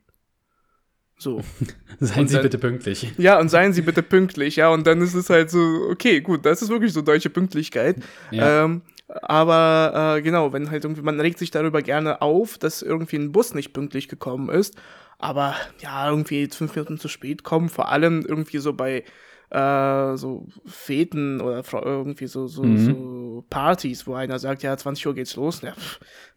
So. 1.17 1.41
seien 1.99 2.27
Sie 2.27 2.39
bitte 2.39 2.57
pünktlich. 2.57 3.13
Ja, 3.17 3.39
und 3.39 3.49
seien 3.49 3.73
Sie 3.73 3.81
bitte 3.81 4.01
pünktlich, 4.01 4.55
ja, 4.55 4.69
und 4.69 4.87
dann 4.87 5.01
ist 5.01 5.13
es 5.13 5.29
halt 5.29 5.51
so, 5.51 5.59
okay, 5.89 6.21
gut, 6.21 6.45
das 6.45 6.61
ist 6.61 6.69
wirklich 6.69 6.93
so 6.93 7.01
deutsche 7.01 7.29
Pünktlichkeit. 7.29 7.97
Ja. 8.31 8.63
Ähm, 8.63 8.81
aber 9.21 10.15
äh, 10.17 10.21
genau, 10.21 10.53
wenn 10.53 10.71
halt 10.71 10.85
irgendwie, 10.85 11.01
man 11.01 11.19
regt 11.19 11.37
sich 11.37 11.51
darüber 11.51 11.81
gerne 11.81 12.21
auf, 12.21 12.57
dass 12.57 12.81
irgendwie 12.81 13.17
ein 13.17 13.33
Bus 13.33 13.53
nicht 13.53 13.73
pünktlich 13.73 14.07
gekommen 14.07 14.49
ist. 14.49 14.75
Aber 15.19 15.53
ja, 15.79 16.09
irgendwie 16.09 16.47
fünf 16.47 16.75
Minuten 16.75 16.97
zu 16.97 17.09
spät 17.09 17.43
kommen, 17.43 17.69
vor 17.69 17.89
allem 17.89 18.25
irgendwie 18.25 18.57
so 18.57 18.73
bei 18.73 19.03
äh, 19.51 20.15
so 20.17 20.47
Feten 20.65 21.41
oder 21.41 21.63
irgendwie 21.83 22.27
so, 22.27 22.47
so, 22.47 22.63
mhm. 22.63 22.77
so 22.77 23.45
Partys, 23.49 24.07
wo 24.07 24.13
einer 24.13 24.39
sagt, 24.39 24.63
ja, 24.63 24.75
20 24.75 25.07
Uhr 25.07 25.15
geht's 25.15 25.35
los. 25.35 25.61
Ja, 25.61 25.73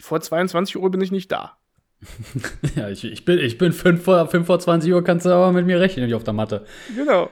vor 0.00 0.20
22 0.20 0.76
Uhr 0.76 0.90
bin 0.90 1.00
ich 1.00 1.12
nicht 1.12 1.30
da. 1.30 1.56
ja, 2.76 2.88
ich, 2.90 3.04
ich 3.04 3.24
bin, 3.24 3.38
ich 3.38 3.56
bin 3.56 3.72
5 3.72 4.02
vor, 4.02 4.26
5 4.26 4.46
vor 4.46 4.58
20 4.58 4.92
Uhr, 4.92 5.02
kannst 5.04 5.26
du 5.26 5.30
aber 5.30 5.52
mit 5.52 5.64
mir 5.64 5.80
rechnen, 5.80 6.06
nicht 6.06 6.14
auf 6.14 6.24
der 6.24 6.34
Matte. 6.34 6.66
Genau. 6.94 7.30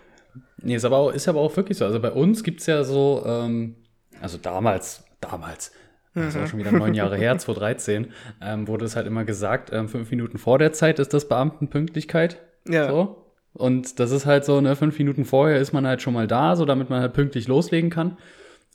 Nee, 0.63 0.77
ist 0.77 0.85
aber 0.85 0.99
auch, 0.99 1.11
ist 1.11 1.29
aber 1.29 1.41
auch 1.41 1.57
wirklich 1.57 1.79
so. 1.79 1.85
Also 1.85 2.01
bei 2.01 2.13
uns 2.13 2.45
gibt 2.45 2.61
es 2.61 2.67
ja 2.67 2.85
so, 2.85 3.23
ähm, 3.27 3.77
also 4.21 4.39
damals, 4.39 5.05
damals, 5.21 5.73
das 6.15 6.35
war 6.35 6.43
mhm. 6.43 6.47
schon 6.47 6.59
wieder 6.61 6.73
neun 6.73 6.95
Jahre 6.95 7.17
her, 7.17 7.37
2013, 7.39 8.13
ähm, 8.41 8.69
wurde 8.69 8.85
es 8.85 8.95
halt 8.95 9.07
immer 9.07 9.25
gesagt, 9.25 9.73
ähm, 9.73 9.89
fünf 9.89 10.11
Minuten 10.11 10.39
vor 10.39 10.59
der 10.59 10.73
Zeit 10.73 11.01
ist 11.01 11.13
das 11.13 11.29
Beamtenpünktlichkeit. 11.29 12.41
Ja. 12.69 12.89
So. 12.89 13.22
Und 13.55 14.01
das 14.01 14.11
ist 14.11 14.27
halt 14.27 14.45
so, 14.45 14.61
ne, 14.61 14.77
fünf 14.77 14.99
Minuten 14.99 15.25
vorher 15.25 15.59
ist 15.59 15.73
man 15.73 15.87
halt 15.87 16.03
schon 16.03 16.15
mal 16.15 16.27
da, 16.27 16.57
so 16.57 16.65
damit 16.65 16.91
man 16.91 17.01
halt 17.01 17.13
pünktlich 17.13 17.49
loslegen 17.49 17.91
kann. 17.91 18.17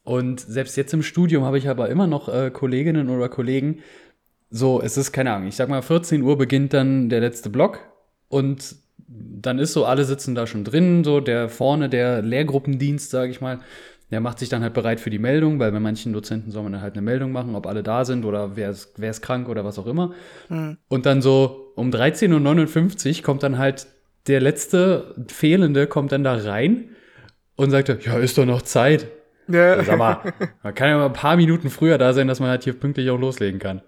Und 0.04 0.40
selbst 0.40 0.78
jetzt 0.78 0.94
im 0.94 1.02
Studium 1.02 1.44
habe 1.44 1.58
ich 1.58 1.68
aber 1.68 1.90
immer 1.90 2.08
noch 2.08 2.30
äh, 2.30 2.52
Kolleginnen 2.52 3.10
oder 3.10 3.28
Kollegen, 3.28 3.80
so, 4.50 4.82
es 4.82 4.96
ist 4.96 5.12
keine 5.12 5.34
Ahnung, 5.34 5.50
ich 5.50 5.58
sag 5.58 5.68
mal, 5.68 5.82
14 5.82 6.22
Uhr 6.22 6.38
beginnt 6.38 6.74
dann 6.74 7.10
der 7.10 7.20
letzte 7.20 7.50
Block 7.50 7.80
und 8.30 8.78
dann 9.08 9.60
ist 9.60 9.74
so, 9.74 9.86
alle 9.86 10.06
sitzen 10.06 10.36
da 10.36 10.48
schon 10.48 10.64
drin, 10.64 11.04
so 11.04 11.20
der 11.20 11.50
vorne, 11.50 11.90
der 11.90 12.22
Lehrgruppendienst, 12.22 13.10
sage 13.10 13.32
ich 13.32 13.42
mal, 13.42 13.60
der 14.12 14.22
macht 14.22 14.40
sich 14.40 14.48
dann 14.48 14.64
halt 14.64 14.74
bereit 14.74 15.02
für 15.02 15.10
die 15.10 15.20
Meldung, 15.20 15.60
weil 15.60 15.72
bei 15.72 15.80
manchen 15.80 16.14
Dozenten 16.14 16.52
soll 16.52 16.64
man 16.64 16.72
dann 16.72 16.82
halt 16.82 16.94
eine 16.94 17.02
Meldung 17.02 17.32
machen, 17.32 17.56
ob 17.56 17.68
alle 17.68 17.84
da 17.84 18.06
sind 18.06 18.24
oder 18.24 18.56
wer 18.56 18.70
ist, 18.70 18.94
wer 18.98 19.10
ist 19.10 19.22
krank 19.22 19.50
oder 19.50 19.66
was 19.66 19.78
auch 19.78 19.88
immer. 19.88 20.14
Mhm. 20.48 20.78
Und 20.88 21.06
dann 21.06 21.22
so 21.22 21.74
um 21.76 21.90
13.59 21.90 23.18
Uhr 23.18 23.24
kommt 23.24 23.44
dann 23.44 23.58
halt 23.58 23.88
der 24.28 24.42
letzte 24.42 25.16
Fehlende 25.28 25.88
kommt 25.88 26.12
dann 26.12 26.24
da 26.24 26.36
rein 26.36 26.96
und 27.56 27.72
sagt, 27.72 27.90
ja, 28.06 28.18
ist 28.18 28.38
doch 28.38 28.46
noch 28.46 28.62
Zeit. 28.62 29.08
Ja. 29.48 29.84
Sag 29.84 29.98
mal, 29.98 30.34
man 30.64 30.76
kann 30.76 30.90
ja 30.90 30.98
mal 30.98 31.06
ein 31.06 31.14
paar 31.14 31.38
Minuten 31.38 31.70
früher 31.70 31.98
da 31.98 32.14
sein, 32.14 32.28
dass 32.28 32.40
man 32.40 32.50
halt 32.50 32.64
hier 32.64 32.74
pünktlich 32.74 33.10
auch 33.10 33.20
loslegen 33.20 33.60
kann. 33.60 33.82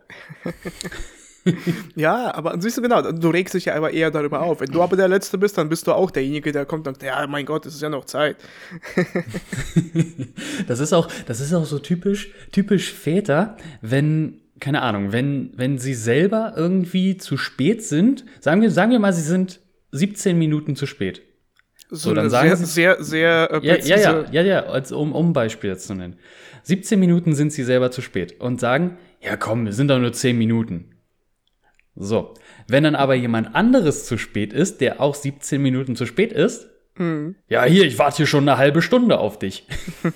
ja, 1.96 2.34
aber 2.34 2.60
siehst 2.60 2.78
du 2.78 2.82
genau, 2.82 3.12
du 3.12 3.30
regst 3.30 3.54
dich 3.54 3.66
ja 3.66 3.76
aber 3.76 3.92
eher 3.92 4.12
darüber 4.12 4.42
auf. 4.42 4.62
Wenn 4.62 4.72
du 4.72 4.82
aber 4.82 4.96
der 4.96 5.08
Letzte 5.08 5.38
bist, 5.38 5.58
dann 5.58 5.70
bist 5.70 5.88
du 5.88 5.94
auch 5.94 6.12
derjenige, 6.12 6.52
der 6.52 6.66
kommt 6.66 6.88
und 6.88 6.96
sagt, 6.96 7.04
ja, 7.04 7.26
mein 7.28 7.46
Gott, 7.46 7.66
es 7.66 7.76
ist 7.76 7.82
ja 7.82 7.90
noch 7.90 8.06
Zeit. 8.06 8.38
das 10.68 10.80
ist 10.80 10.94
auch, 10.94 11.10
das 11.28 11.40
ist 11.42 11.54
auch 11.54 11.66
so 11.66 11.80
typisch, 11.80 12.32
typisch 12.52 12.94
Väter, 12.94 13.58
wenn, 13.82 14.42
keine 14.60 14.82
Ahnung, 14.82 15.12
wenn, 15.12 15.52
wenn 15.56 15.78
sie 15.78 15.94
selber 15.94 16.54
irgendwie 16.56 17.18
zu 17.18 17.38
spät 17.38 17.84
sind, 17.84 18.26
sagen 18.40 18.62
wir, 18.62 18.72
sagen 18.72 18.92
wir 18.92 19.00
mal, 19.00 19.14
sie 19.14 19.22
sind 19.22 19.60
17 19.92 20.38
Minuten 20.38 20.76
zu 20.76 20.86
spät. 20.86 21.22
So, 21.90 22.10
so 22.10 22.14
dann 22.14 22.30
sagen 22.30 22.56
sehr, 22.56 22.58
sie, 22.58 22.66
sehr, 22.66 23.04
sehr 23.04 23.50
äh, 23.64 23.66
ja, 23.66 23.98
ja, 23.98 24.26
ja, 24.32 24.42
ja, 24.44 24.60
als, 24.66 24.92
um, 24.92 25.14
um 25.14 25.34
Beispiel 25.34 25.76
zu 25.78 25.96
nennen. 25.96 26.18
17 26.64 27.00
Minuten 27.00 27.34
sind 27.34 27.52
sie 27.52 27.64
selber 27.64 27.90
zu 27.90 28.02
spät 28.02 28.40
und 28.40 28.60
sagen, 28.60 28.98
ja 29.22 29.38
komm, 29.38 29.68
es 29.68 29.76
sind 29.76 29.88
doch 29.88 30.00
nur 30.00 30.14
10 30.14 30.38
Minuten. 30.38 30.96
So, 31.96 32.36
wenn 32.68 32.84
dann 32.84 32.96
aber 32.96 33.16
jemand 33.16 33.56
anderes 33.56 34.06
zu 34.06 34.18
spät 34.18 34.54
ist, 34.54 34.82
der 34.82 35.02
auch 35.02 35.16
17 35.16 35.62
Minuten 35.62 35.96
zu 35.96 36.06
spät 36.06 36.32
ist, 36.32 36.70
mhm. 36.96 37.36
ja 37.48 37.64
hier, 37.66 37.86
ich 37.86 37.98
warte 37.98 38.18
hier 38.18 38.28
schon 38.28 38.48
eine 38.48 38.58
halbe 38.60 38.82
Stunde 38.82 39.18
auf 39.18 39.40
dich. 39.40 39.66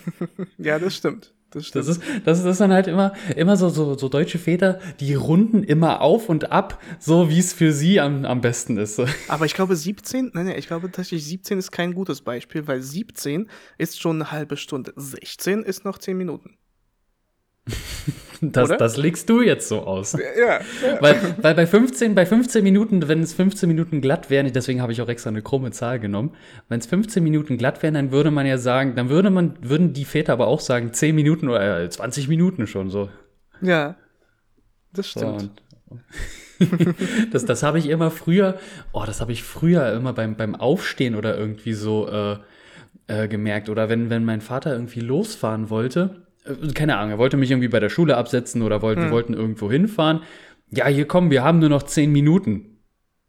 ja, 0.60 0.78
das 0.78 0.96
stimmt. 0.96 1.34
Das, 1.54 1.72
das, 1.72 1.88
ist, 1.88 2.02
das 2.26 2.44
ist 2.44 2.60
dann 2.60 2.72
halt 2.72 2.88
immer, 2.88 3.14
immer 3.36 3.58
so, 3.58 3.70
so, 3.70 3.98
so 3.98 4.10
deutsche 4.10 4.40
Väter, 4.40 4.80
die 5.00 5.14
runden 5.14 5.64
immer 5.64 6.02
auf 6.02 6.30
und 6.30 6.52
ab, 6.52 6.82
so 7.00 7.30
wie 7.30 7.40
es 7.40 7.54
für 7.54 7.72
sie 7.72 8.00
am, 8.00 8.26
am 8.26 8.42
besten 8.42 8.78
ist. 8.78 9.00
Aber 9.28 9.46
ich 9.46 9.54
glaube 9.54 9.76
17, 9.76 10.32
nein, 10.34 10.46
nein, 10.48 10.58
ich 10.58 10.68
glaube 10.68 10.88
tatsächlich 10.88 11.26
17 11.26 11.60
ist 11.60 11.72
kein 11.72 11.94
gutes 11.94 12.22
Beispiel, 12.22 12.68
weil 12.68 12.82
17 12.82 13.50
ist 13.78 14.00
schon 14.00 14.18
eine 14.18 14.32
halbe 14.32 14.58
Stunde. 14.58 14.94
16 14.96 15.64
ist 15.64 15.86
noch 15.86 15.98
10 15.98 16.18
Minuten. 16.18 16.58
Das, 18.52 18.70
das 18.70 18.98
legst 18.98 19.30
du 19.30 19.42
jetzt 19.42 19.68
so 19.68 19.82
aus. 19.82 20.14
Ja, 20.14 20.60
ja. 20.60 21.02
Weil, 21.02 21.36
weil 21.42 21.56
bei 21.56 21.66
15, 21.66 22.16
bei 22.16 22.26
15 22.26 22.64
Minuten, 22.64 23.08
wenn 23.08 23.22
es 23.22 23.34
15 23.34 23.68
Minuten 23.68 24.02
glatt 24.02 24.30
wären, 24.30 24.52
deswegen 24.52 24.82
habe 24.82 24.92
ich 24.92 25.02
auch 25.02 25.10
extra 25.10 25.30
eine 25.30 25.42
krumme 25.42 25.72
Zahl 25.72 26.00
genommen, 26.00 26.32
wenn 26.70 26.80
es 26.80 26.86
15 26.88 27.24
Minuten 27.24 27.58
glatt 27.58 27.82
wären, 27.84 27.94
dann 27.94 28.12
würde 28.12 28.32
man 28.32 28.46
ja 28.46 28.58
sagen, 28.58 28.96
dann 28.96 29.10
würde 29.10 29.30
man, 29.30 29.56
würden 29.62 29.94
die 29.94 30.06
Väter 30.06 30.34
aber 30.34 30.48
auch 30.48 30.60
sagen, 30.60 30.94
10 30.94 31.16
Minuten 31.16 31.50
oder 31.50 31.90
20 31.90 32.28
Minuten 32.28 32.68
schon 32.68 32.90
so. 32.90 33.10
Ja. 33.62 33.96
Das 34.94 35.10
stimmt. 35.10 35.52
So, 35.90 36.00
das 37.32 37.46
das 37.46 37.64
habe 37.64 37.80
ich 37.80 37.90
immer 37.90 38.12
früher, 38.12 38.58
oh, 38.92 39.04
das 39.06 39.22
habe 39.22 39.32
ich 39.32 39.44
früher 39.44 39.94
immer 39.94 40.14
beim, 40.14 40.36
beim 40.36 40.56
Aufstehen 40.56 41.16
oder 41.16 41.38
irgendwie 41.38 41.74
so 41.74 42.08
äh, 42.08 42.38
äh, 43.08 43.28
gemerkt. 43.28 43.70
Oder 43.70 43.90
wenn, 43.90 44.10
wenn 44.10 44.26
mein 44.26 44.42
Vater 44.42 44.74
irgendwie 44.74 45.02
losfahren 45.02 45.70
wollte, 45.70 46.10
äh, 46.10 46.33
keine 46.74 46.98
Ahnung, 46.98 47.12
er 47.12 47.18
wollte 47.18 47.38
mich 47.38 47.52
irgendwie 47.52 47.68
bei 47.68 47.80
der 47.80 47.90
Schule 47.90 48.18
absetzen 48.18 48.62
oder 48.62 48.82
wollte, 48.82 49.02
hm. 49.02 49.08
wir 49.08 49.14
wollten 49.14 49.34
irgendwo 49.34 49.72
hinfahren. 49.72 50.22
Ja, 50.70 50.88
hier 50.88 51.08
kommen, 51.08 51.32
wir 51.32 51.44
haben 51.44 51.60
nur 51.60 51.70
noch 51.70 51.84
zehn 51.84 52.12
Minuten. 52.12 52.80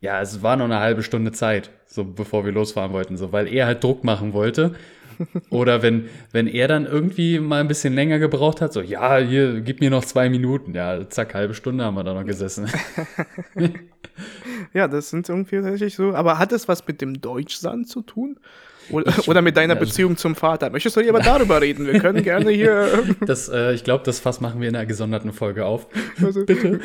Ja, 0.01 0.21
es 0.21 0.43
war 0.43 0.57
noch 0.57 0.67
eine 0.67 0.81
halbe 0.81 1.03
Stunde 1.03 1.33
Zeit, 1.33 1.71
so 1.87 2.05
bevor 2.05 2.45
wir 2.45 2.53
losfahren 2.53 2.93
wollten, 2.93 3.17
so, 3.17 3.33
weil 3.33 3.49
er 3.49 3.67
halt 3.67 3.83
Druck 3.83 4.05
machen 4.05 4.33
wollte. 4.33 4.75
Oder 5.51 5.83
wenn, 5.83 6.09
wenn 6.33 6.47
er 6.47 6.69
dann 6.69 6.87
irgendwie 6.87 7.39
mal 7.39 7.61
ein 7.61 7.69
bisschen 7.69 7.95
länger 7.95 8.19
gebraucht 8.19 8.61
hat, 8.61 8.73
so, 8.73 8.81
ja, 8.81 9.19
hier, 9.19 9.61
gib 9.61 9.81
mir 9.81 9.91
noch 9.91 10.05
zwei 10.05 10.29
Minuten. 10.29 10.75
Ja, 10.75 11.09
zack, 11.09 11.35
halbe 11.35 11.55
Stunde 11.55 11.85
haben 11.85 11.95
wir 11.95 12.05
da 12.05 12.15
noch 12.15 12.25
gesessen. 12.25 12.69
ja, 14.75 14.89
das 14.89 15.11
sind 15.11 15.29
irgendwie 15.29 15.57
tatsächlich 15.57 15.95
so. 15.95 16.15
Aber 16.15 16.39
hat 16.39 16.53
es 16.53 16.69
was 16.69 16.87
mit 16.87 17.01
dem 17.01 17.21
Deutschsand 17.21 17.89
zu 17.89 18.03
tun? 18.03 18.39
Oder, 18.91 19.13
oder 19.27 19.43
mit 19.43 19.57
deiner 19.57 19.75
also, 19.75 19.87
Beziehung 19.87 20.17
zum 20.17 20.35
Vater. 20.35 20.71
Möchtest 20.71 20.97
du 20.97 21.01
lieber 21.01 21.21
darüber 21.21 21.61
reden? 21.61 21.87
Wir 21.87 21.99
können 22.01 22.23
gerne 22.23 22.51
hier. 22.51 23.05
Das, 23.27 23.49
äh, 23.49 23.73
ich 23.73 23.85
glaube, 23.85 24.05
das 24.05 24.19
Fass 24.19 24.41
machen 24.41 24.61
wir 24.61 24.69
in 24.69 24.77
einer 24.77 24.87
gesonderten 24.87 25.33
Folge 25.33 25.65
auf. 25.65 25.87
Also, 26.23 26.45
Bitte. 26.45 26.81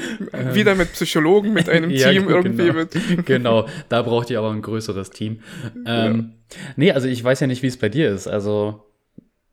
Wieder 0.54 0.76
mit 0.76 0.94
Psychologen, 0.94 1.54
mit 1.54 1.68
einem 1.68 1.90
ja, 1.90 2.12
Team 2.12 2.30
irgendwie. 2.30 2.68
Genau. 2.68 2.74
Mit. 2.74 3.26
genau, 3.26 3.68
da 3.90 4.02
braucht 4.02 4.30
ihr 4.30 4.40
aber 4.40 4.52
ein 4.52 4.62
größeres 4.62 5.10
Team. 5.10 5.40
Ähm, 5.86 6.34
ja. 6.52 6.58
Nee, 6.76 6.92
also 6.92 7.08
ich 7.08 7.24
weiß 7.24 7.40
ja 7.42 7.48
nicht, 7.48 7.62
wie 7.62 7.68
es 7.68 7.78
bei 7.78 7.90
dir 7.90 8.10
ist. 8.10 8.28
Also 8.28 8.89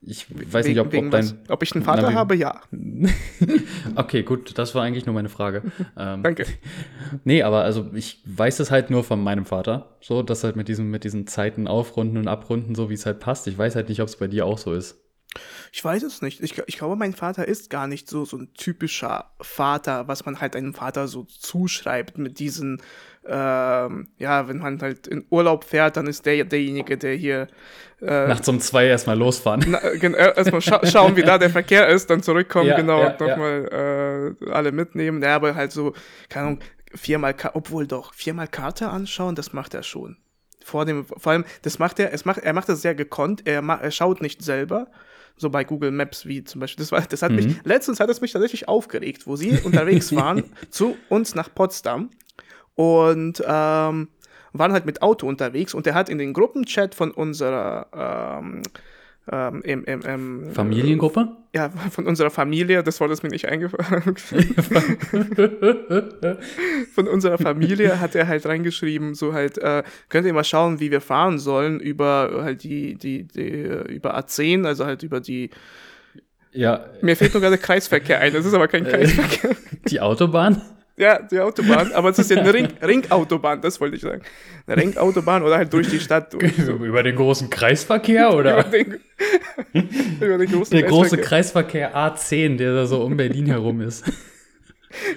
ich 0.06 0.26
weiß 0.30 0.66
wegen, 0.66 0.74
nicht, 0.74 0.80
ob, 0.80 0.94
ob 0.94 1.10
dein. 1.10 1.32
Ob 1.48 1.62
ich 1.64 1.74
einen 1.74 1.84
Vater 1.84 2.10
na, 2.10 2.14
habe, 2.14 2.36
ja. 2.36 2.60
okay, 3.96 4.22
gut, 4.22 4.56
das 4.56 4.74
war 4.74 4.84
eigentlich 4.84 5.04
nur 5.04 5.14
meine 5.14 5.28
Frage. 5.28 5.62
Ähm, 5.98 6.22
Danke. 6.22 6.44
Nee, 7.24 7.42
aber 7.42 7.62
also 7.62 7.90
ich 7.94 8.20
weiß 8.26 8.60
es 8.60 8.70
halt 8.70 8.90
nur 8.90 9.02
von 9.02 9.22
meinem 9.22 9.46
Vater, 9.46 9.96
so, 10.00 10.22
dass 10.22 10.44
halt 10.44 10.54
mit 10.54 10.68
diesem, 10.68 10.90
mit 10.90 11.04
diesen 11.04 11.26
Zeiten 11.26 11.66
aufrunden 11.66 12.18
und 12.18 12.28
abrunden, 12.28 12.74
so 12.74 12.90
wie 12.90 12.94
es 12.94 13.06
halt 13.06 13.18
passt. 13.18 13.46
Ich 13.46 13.56
weiß 13.56 13.76
halt 13.76 13.88
nicht, 13.88 14.02
ob 14.02 14.08
es 14.08 14.16
bei 14.16 14.26
dir 14.26 14.44
auch 14.44 14.58
so 14.58 14.74
ist. 14.74 15.05
Ich 15.76 15.84
weiß 15.84 16.04
es 16.04 16.22
nicht. 16.22 16.40
Ich, 16.40 16.56
ich 16.56 16.78
glaube, 16.78 16.96
mein 16.96 17.12
Vater 17.12 17.46
ist 17.46 17.68
gar 17.68 17.86
nicht 17.86 18.08
so, 18.08 18.24
so 18.24 18.38
ein 18.38 18.54
typischer 18.54 19.26
Vater, 19.42 20.08
was 20.08 20.24
man 20.24 20.40
halt 20.40 20.56
einem 20.56 20.72
Vater 20.72 21.06
so 21.06 21.24
zuschreibt 21.24 22.16
mit 22.16 22.38
diesen 22.38 22.80
ähm, 23.26 24.08
ja, 24.16 24.48
wenn 24.48 24.56
man 24.56 24.80
halt 24.80 25.06
in 25.06 25.26
Urlaub 25.28 25.64
fährt, 25.64 25.98
dann 25.98 26.06
ist 26.06 26.24
der 26.24 26.46
derjenige, 26.46 26.96
der 26.96 27.14
hier 27.14 27.48
äh, 28.00 28.26
nachts 28.26 28.48
um 28.48 28.58
zwei 28.58 28.86
erstmal 28.86 29.18
losfahren. 29.18 29.66
Na, 29.68 29.76
äh, 29.80 30.34
erstmal 30.34 30.62
scha 30.62 30.80
schauen, 30.86 31.14
wie 31.14 31.22
da 31.22 31.36
der 31.36 31.50
Verkehr 31.50 31.88
ist, 31.88 32.08
dann 32.08 32.22
zurückkommen, 32.22 32.68
ja, 32.68 32.76
genau, 32.76 33.02
ja, 33.02 33.10
und 33.10 33.20
nochmal 33.20 33.68
ja. 33.70 34.48
äh, 34.48 34.52
alle 34.52 34.72
mitnehmen. 34.72 35.22
Ja, 35.22 35.36
aber 35.36 35.56
halt 35.56 35.72
so, 35.72 35.92
keine 36.30 36.46
Ahnung, 36.46 36.60
viermal, 36.94 37.34
obwohl 37.52 37.86
doch, 37.86 38.14
viermal 38.14 38.48
Karte 38.48 38.88
anschauen, 38.88 39.34
das 39.34 39.52
macht 39.52 39.74
er 39.74 39.82
schon. 39.82 40.16
Vor 40.64 40.86
dem, 40.86 41.04
vor 41.04 41.32
allem, 41.32 41.44
das 41.62 41.78
macht 41.78 42.00
er, 42.00 42.14
es 42.14 42.24
macht, 42.24 42.38
er 42.38 42.54
macht 42.54 42.70
das 42.70 42.80
sehr 42.80 42.94
gekonnt, 42.94 43.46
er, 43.46 43.62
er 43.62 43.90
schaut 43.90 44.22
nicht 44.22 44.42
selber, 44.42 44.88
so 45.36 45.50
bei 45.50 45.64
Google 45.64 45.90
Maps 45.90 46.26
wie 46.26 46.44
zum 46.44 46.60
Beispiel. 46.60 46.82
Das, 46.82 46.92
war, 46.92 47.02
das 47.02 47.22
hat 47.22 47.30
mhm. 47.30 47.36
mich, 47.36 47.56
letztens 47.64 48.00
hat 48.00 48.08
es 48.10 48.20
mich 48.20 48.32
tatsächlich 48.32 48.68
aufgeregt, 48.68 49.26
wo 49.26 49.36
sie 49.36 49.58
unterwegs 49.64 50.14
waren 50.16 50.44
zu 50.70 50.96
uns 51.08 51.34
nach 51.34 51.52
Potsdam 51.54 52.10
und 52.74 53.42
ähm, 53.46 54.08
waren 54.52 54.72
halt 54.72 54.86
mit 54.86 55.02
Auto 55.02 55.26
unterwegs 55.26 55.74
und 55.74 55.86
er 55.86 55.94
hat 55.94 56.08
in 56.08 56.18
den 56.18 56.32
Gruppenchat 56.32 56.94
von 56.94 57.10
unserer 57.10 58.40
ähm, 58.40 58.62
ähm, 59.30 59.62
im, 59.62 59.84
im, 59.84 60.00
im, 60.02 60.52
Familiengruppe? 60.52 61.28
Ja, 61.54 61.70
von 61.90 62.06
unserer 62.06 62.30
Familie, 62.30 62.82
das 62.82 63.00
Wort 63.00 63.10
ist 63.10 63.22
mir 63.22 63.28
nicht 63.30 63.48
eingefallen. 63.48 64.16
von 66.94 67.08
unserer 67.08 67.38
Familie 67.38 67.98
hat 68.00 68.14
er 68.14 68.28
halt 68.28 68.46
reingeschrieben, 68.46 69.14
so 69.14 69.32
halt, 69.32 69.58
äh, 69.58 69.82
könnt 70.08 70.26
ihr 70.26 70.32
mal 70.32 70.44
schauen, 70.44 70.80
wie 70.80 70.90
wir 70.90 71.00
fahren 71.00 71.38
sollen 71.38 71.80
über 71.80 72.42
halt 72.42 72.62
die, 72.62 72.94
die, 72.94 73.24
die, 73.24 73.62
über 73.88 74.16
A10, 74.18 74.66
also 74.66 74.86
halt 74.86 75.02
über 75.02 75.20
die 75.20 75.50
ja. 76.52 76.86
Mir 77.02 77.16
fehlt 77.16 77.34
nur 77.34 77.42
gerade 77.42 77.58
Kreisverkehr 77.58 78.20
ein, 78.20 78.32
das 78.32 78.46
ist 78.46 78.54
aber 78.54 78.68
kein 78.68 78.86
äh, 78.86 78.90
Kreisverkehr. 78.90 79.56
Die 79.88 80.00
Autobahn? 80.00 80.62
Ja, 80.98 81.20
die 81.20 81.38
Autobahn, 81.38 81.92
aber 81.92 82.08
es 82.08 82.18
ist 82.18 82.30
ja 82.30 82.38
eine 82.38 82.52
Ring, 82.52 82.68
Ringautobahn, 82.80 83.60
das 83.60 83.78
wollte 83.80 83.96
ich 83.96 84.02
sagen. 84.02 84.22
Eine 84.66 84.80
Ringautobahn 84.80 85.42
oder 85.42 85.58
halt 85.58 85.70
durch 85.72 85.88
die 85.90 86.00
Stadt. 86.00 86.32
Durch. 86.32 86.56
Über 86.58 87.02
den 87.02 87.16
großen 87.16 87.50
Kreisverkehr, 87.50 88.32
oder? 88.32 88.60
über, 88.60 88.70
den, 88.70 89.00
über 90.20 90.38
den 90.38 90.50
großen 90.50 90.76
Der 90.76 90.88
große 90.88 91.18
Kreisverkehr 91.18 91.94
A10, 91.94 92.56
der 92.56 92.74
da 92.74 92.86
so 92.86 93.02
um 93.02 93.16
Berlin 93.16 93.46
herum 93.46 93.80
ist. 93.80 94.04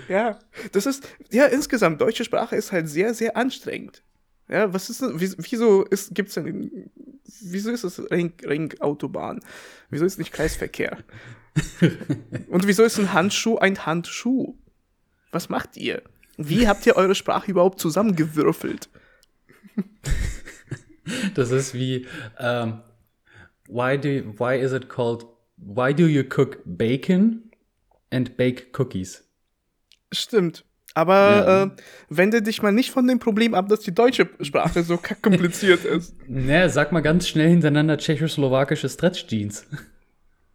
Ja, 0.10 0.38
das 0.74 0.86
ist, 0.86 1.08
ja, 1.32 1.46
insgesamt, 1.46 2.02
deutsche 2.02 2.26
Sprache 2.26 2.58
ist 2.58 2.74
halt 2.74 2.90
sehr, 2.90 3.14
sehr 3.14 3.38
anstrengend. 3.38 4.04
Ja, 4.50 4.74
was 4.74 4.90
ist 4.90 5.02
denn, 5.02 5.14
wieso 5.16 5.84
ist, 5.86 6.14
gibt's 6.14 6.34
denn, 6.34 6.90
wieso 7.42 7.72
ist 7.72 7.86
es 7.86 8.12
Ring, 8.12 8.34
Ringautobahn? 8.44 9.40
Wieso 9.90 10.04
ist 10.04 10.18
nicht 10.18 10.34
Kreisverkehr? 10.34 10.98
Und 12.50 12.68
wieso 12.68 12.84
ist 12.84 12.98
ein 12.98 13.14
Handschuh 13.14 13.58
ein 13.58 13.86
Handschuh? 13.86 14.56
Was 15.32 15.50
macht 15.50 15.78
ihr? 15.78 16.02
Wie 16.38 16.68
habt 16.68 16.86
ihr 16.86 16.96
eure 16.96 17.16
Sprache 17.16 17.52
überhaupt 17.52 17.80
zusammengewürfelt? 17.80 18.90
Das 21.34 21.52
ist 21.52 21.74
wie, 21.74 22.06
um, 22.40 22.46
ähm, 22.46 22.82
why, 23.68 23.98
do, 23.98 24.34
why 24.38 24.58
is 24.58 24.74
it 24.74 24.90
called, 24.90 25.26
why 25.58 25.94
do 25.94 26.06
you 26.06 26.24
cook 26.24 26.60
bacon 26.66 27.52
and 28.12 28.38
bake 28.38 28.68
cookies? 28.78 29.24
Stimmt. 30.12 30.66
Aber 30.96 31.14
ja. 31.14 31.64
äh, 31.64 31.70
wende 32.10 32.42
dich 32.42 32.62
mal 32.62 32.72
nicht 32.72 32.92
von 32.92 33.08
dem 33.08 33.20
Problem 33.20 33.54
ab, 33.54 33.70
dass 33.70 33.82
die 33.82 33.94
deutsche 33.94 34.28
Sprache 34.42 34.84
so 34.84 34.98
kompliziert 34.98 35.86
ist. 35.86 36.16
Naja, 36.28 36.68
sag 36.70 36.92
mal 36.92 37.02
ganz 37.02 37.28
schnell 37.28 37.50
hintereinander 37.50 37.98
tschechoslowakische 37.98 38.90
Stretch 38.90 39.28
Jeans. 39.28 39.66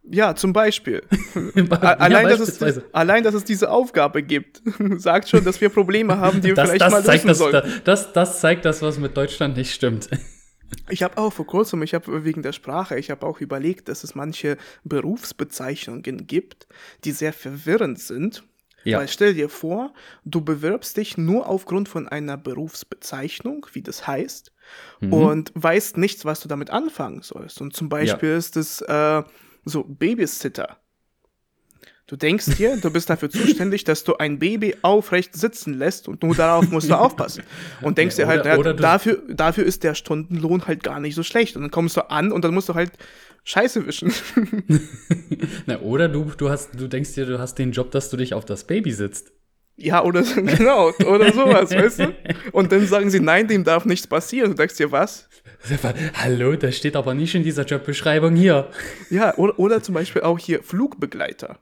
Ja, 0.09 0.35
zum 0.35 0.53
Beispiel. 0.53 1.01
allein, 1.81 2.27
dass 2.27 2.39
es, 2.39 2.81
allein, 2.93 3.23
dass 3.23 3.33
es 3.33 3.43
diese 3.43 3.71
Aufgabe 3.71 4.21
gibt, 4.23 4.61
sagt 4.97 5.29
schon, 5.29 5.43
dass 5.43 5.59
wir 5.61 5.69
Probleme 5.69 6.17
haben, 6.17 6.41
die 6.41 6.49
wir 6.49 6.55
das, 6.55 6.69
vielleicht 6.69 6.81
das 6.81 6.91
mal 6.91 7.05
lösen 7.05 7.27
das, 7.27 7.37
sollten. 7.37 7.81
Das, 7.83 8.13
das 8.13 8.39
zeigt 8.39 8.65
das, 8.65 8.81
was 8.81 8.99
mit 8.99 9.17
Deutschland 9.17 9.57
nicht 9.57 9.73
stimmt. 9.73 10.09
Ich 10.89 11.03
habe 11.03 11.19
auch 11.19 11.31
vor 11.31 11.45
kurzem, 11.45 11.83
ich 11.83 11.93
habe 11.93 12.25
wegen 12.25 12.41
der 12.41 12.51
Sprache, 12.51 12.97
ich 12.97 13.11
habe 13.11 13.25
auch 13.25 13.39
überlegt, 13.39 13.87
dass 13.87 14.03
es 14.03 14.15
manche 14.15 14.57
Berufsbezeichnungen 14.83 16.25
gibt, 16.25 16.67
die 17.03 17.11
sehr 17.11 17.33
verwirrend 17.33 17.99
sind. 17.99 18.43
Ja. 18.83 18.97
Weil 18.97 19.07
stell 19.07 19.35
dir 19.35 19.47
vor, 19.47 19.93
du 20.25 20.41
bewirbst 20.41 20.97
dich 20.97 21.17
nur 21.17 21.47
aufgrund 21.47 21.87
von 21.87 22.07
einer 22.07 22.35
Berufsbezeichnung, 22.35 23.67
wie 23.73 23.83
das 23.83 24.07
heißt, 24.07 24.51
mhm. 25.01 25.13
und 25.13 25.51
weißt 25.55 25.97
nichts, 25.97 26.25
was 26.25 26.39
du 26.39 26.47
damit 26.47 26.71
anfangen 26.71 27.21
sollst. 27.21 27.61
Und 27.61 27.75
zum 27.75 27.87
Beispiel 27.87 28.29
ja. 28.29 28.37
ist 28.37 28.57
es 28.57 28.81
äh, 28.81 29.23
So, 29.65 29.83
Babysitter. 29.83 30.77
Du 32.07 32.15
denkst 32.15 32.45
dir, 32.57 32.77
du 32.77 32.91
bist 32.91 33.09
dafür 33.09 33.31
zuständig, 33.31 33.83
dass 33.83 34.03
du 34.03 34.17
ein 34.17 34.37
Baby 34.37 34.75
aufrecht 34.83 35.35
sitzen 35.35 35.73
lässt 35.73 36.07
und 36.07 36.21
nur 36.21 36.35
darauf 36.35 36.69
musst 36.69 36.87
du 36.87 36.93
aufpassen. 36.93 37.43
Und 37.81 37.97
denkst 37.97 38.15
ja, 38.19 38.25
dir 38.25 38.43
halt, 38.43 38.59
oder, 38.59 38.71
ja, 38.71 38.77
dafür, 38.77 39.23
dafür 39.27 39.65
ist 39.65 39.83
der 39.83 39.95
Stundenlohn 39.95 40.67
halt 40.67 40.83
gar 40.83 40.99
nicht 40.99 41.15
so 41.15 41.23
schlecht. 41.23 41.55
Und 41.55 41.63
dann 41.63 41.71
kommst 41.71 41.97
du 41.97 42.11
an 42.11 42.31
und 42.31 42.45
dann 42.45 42.53
musst 42.53 42.69
du 42.69 42.75
halt 42.75 42.91
Scheiße 43.43 43.87
wischen. 43.87 44.13
Na, 45.65 45.79
oder 45.81 46.07
du, 46.07 46.31
du, 46.37 46.49
hast, 46.49 46.79
du 46.79 46.87
denkst 46.87 47.13
dir, 47.13 47.25
du 47.25 47.39
hast 47.39 47.55
den 47.55 47.71
Job, 47.71 47.89
dass 47.89 48.11
du 48.11 48.17
dich 48.17 48.35
auf 48.35 48.45
das 48.45 48.65
Baby 48.65 48.91
sitzt. 48.91 49.31
Ja, 49.77 50.03
oder 50.03 50.23
so, 50.23 50.41
genau, 50.41 50.91
oder 51.05 51.33
sowas, 51.33 51.71
weißt 51.71 51.99
du? 51.99 52.15
Und 52.51 52.71
dann 52.71 52.87
sagen 52.87 53.09
sie, 53.09 53.19
nein, 53.19 53.47
dem 53.47 53.63
darf 53.63 53.85
nichts 53.85 54.07
passieren. 54.07 54.51
Du 54.51 54.55
denkst 54.55 54.77
dir, 54.77 54.91
was? 54.91 55.27
Hallo, 56.13 56.55
das 56.55 56.77
steht 56.77 56.95
aber 56.95 57.13
nicht 57.13 57.35
in 57.35 57.43
dieser 57.43 57.65
Jobbeschreibung 57.65 58.35
hier. 58.35 58.69
Ja, 59.09 59.35
oder, 59.35 59.59
oder 59.59 59.83
zum 59.83 59.95
Beispiel 59.95 60.21
auch 60.21 60.39
hier 60.39 60.63
Flugbegleiter. 60.63 61.59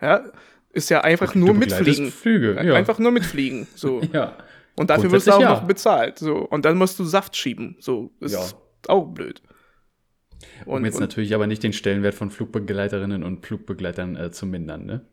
Ja, 0.00 0.24
ist 0.70 0.90
ja 0.90 1.02
einfach 1.02 1.34
nur 1.34 1.54
mitfliegen. 1.54 2.10
Flüge, 2.10 2.60
ja. 2.64 2.74
Einfach 2.74 2.98
nur 2.98 3.10
mitfliegen. 3.10 3.66
So. 3.74 4.00
ja. 4.12 4.36
Und 4.76 4.90
dafür 4.90 5.10
wirst 5.12 5.26
du 5.26 5.32
auch 5.32 5.40
ja. 5.40 5.50
noch 5.50 5.64
bezahlt. 5.64 6.18
So. 6.18 6.36
Und 6.36 6.64
dann 6.64 6.78
musst 6.78 6.98
du 6.98 7.04
Saft 7.04 7.36
schieben. 7.36 7.76
So, 7.78 8.12
ist 8.20 8.32
ja. 8.32 8.42
auch 8.88 9.06
blöd. 9.08 9.42
Und, 10.64 10.78
um 10.78 10.84
jetzt 10.84 10.94
und, 10.94 11.02
natürlich 11.02 11.34
aber 11.34 11.46
nicht 11.46 11.62
den 11.62 11.72
Stellenwert 11.72 12.14
von 12.14 12.30
Flugbegleiterinnen 12.30 13.22
und 13.22 13.44
Flugbegleitern 13.46 14.16
äh, 14.16 14.30
zu 14.30 14.46
mindern, 14.46 14.86
ne? 14.86 15.06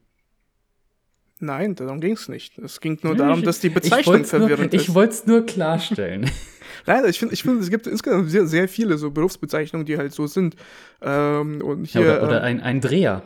Nein, 1.39 1.75
darum 1.75 2.01
ging 2.01 2.13
es 2.13 2.27
nicht. 2.27 2.57
Es 2.57 2.81
ging 2.81 2.99
nur 3.01 3.15
darum, 3.15 3.43
dass 3.43 3.59
die 3.59 3.69
Bezeichnung 3.69 4.25
verwirrend 4.25 4.73
nur, 4.73 4.81
ist. 4.81 4.89
Ich 4.89 4.93
wollte 4.93 5.13
es 5.13 5.25
nur 5.25 5.45
klarstellen. 5.45 6.29
Nein, 6.85 7.05
ich 7.07 7.19
finde, 7.19 7.33
ich 7.33 7.43
find, 7.43 7.61
es 7.61 7.69
gibt 7.69 7.87
insgesamt 7.87 8.29
sehr, 8.29 8.45
sehr 8.45 8.67
viele 8.67 8.97
so 8.97 9.11
Berufsbezeichnungen, 9.11 9.85
die 9.85 9.97
halt 9.97 10.13
so 10.13 10.27
sind. 10.27 10.55
Ähm, 11.01 11.61
und 11.61 11.85
hier, 11.85 12.01
ja, 12.01 12.17
oder, 12.17 12.23
oder 12.23 12.37
ähm, 12.39 12.45
ein, 12.45 12.61
ein 12.61 12.81
Dreher. 12.81 13.23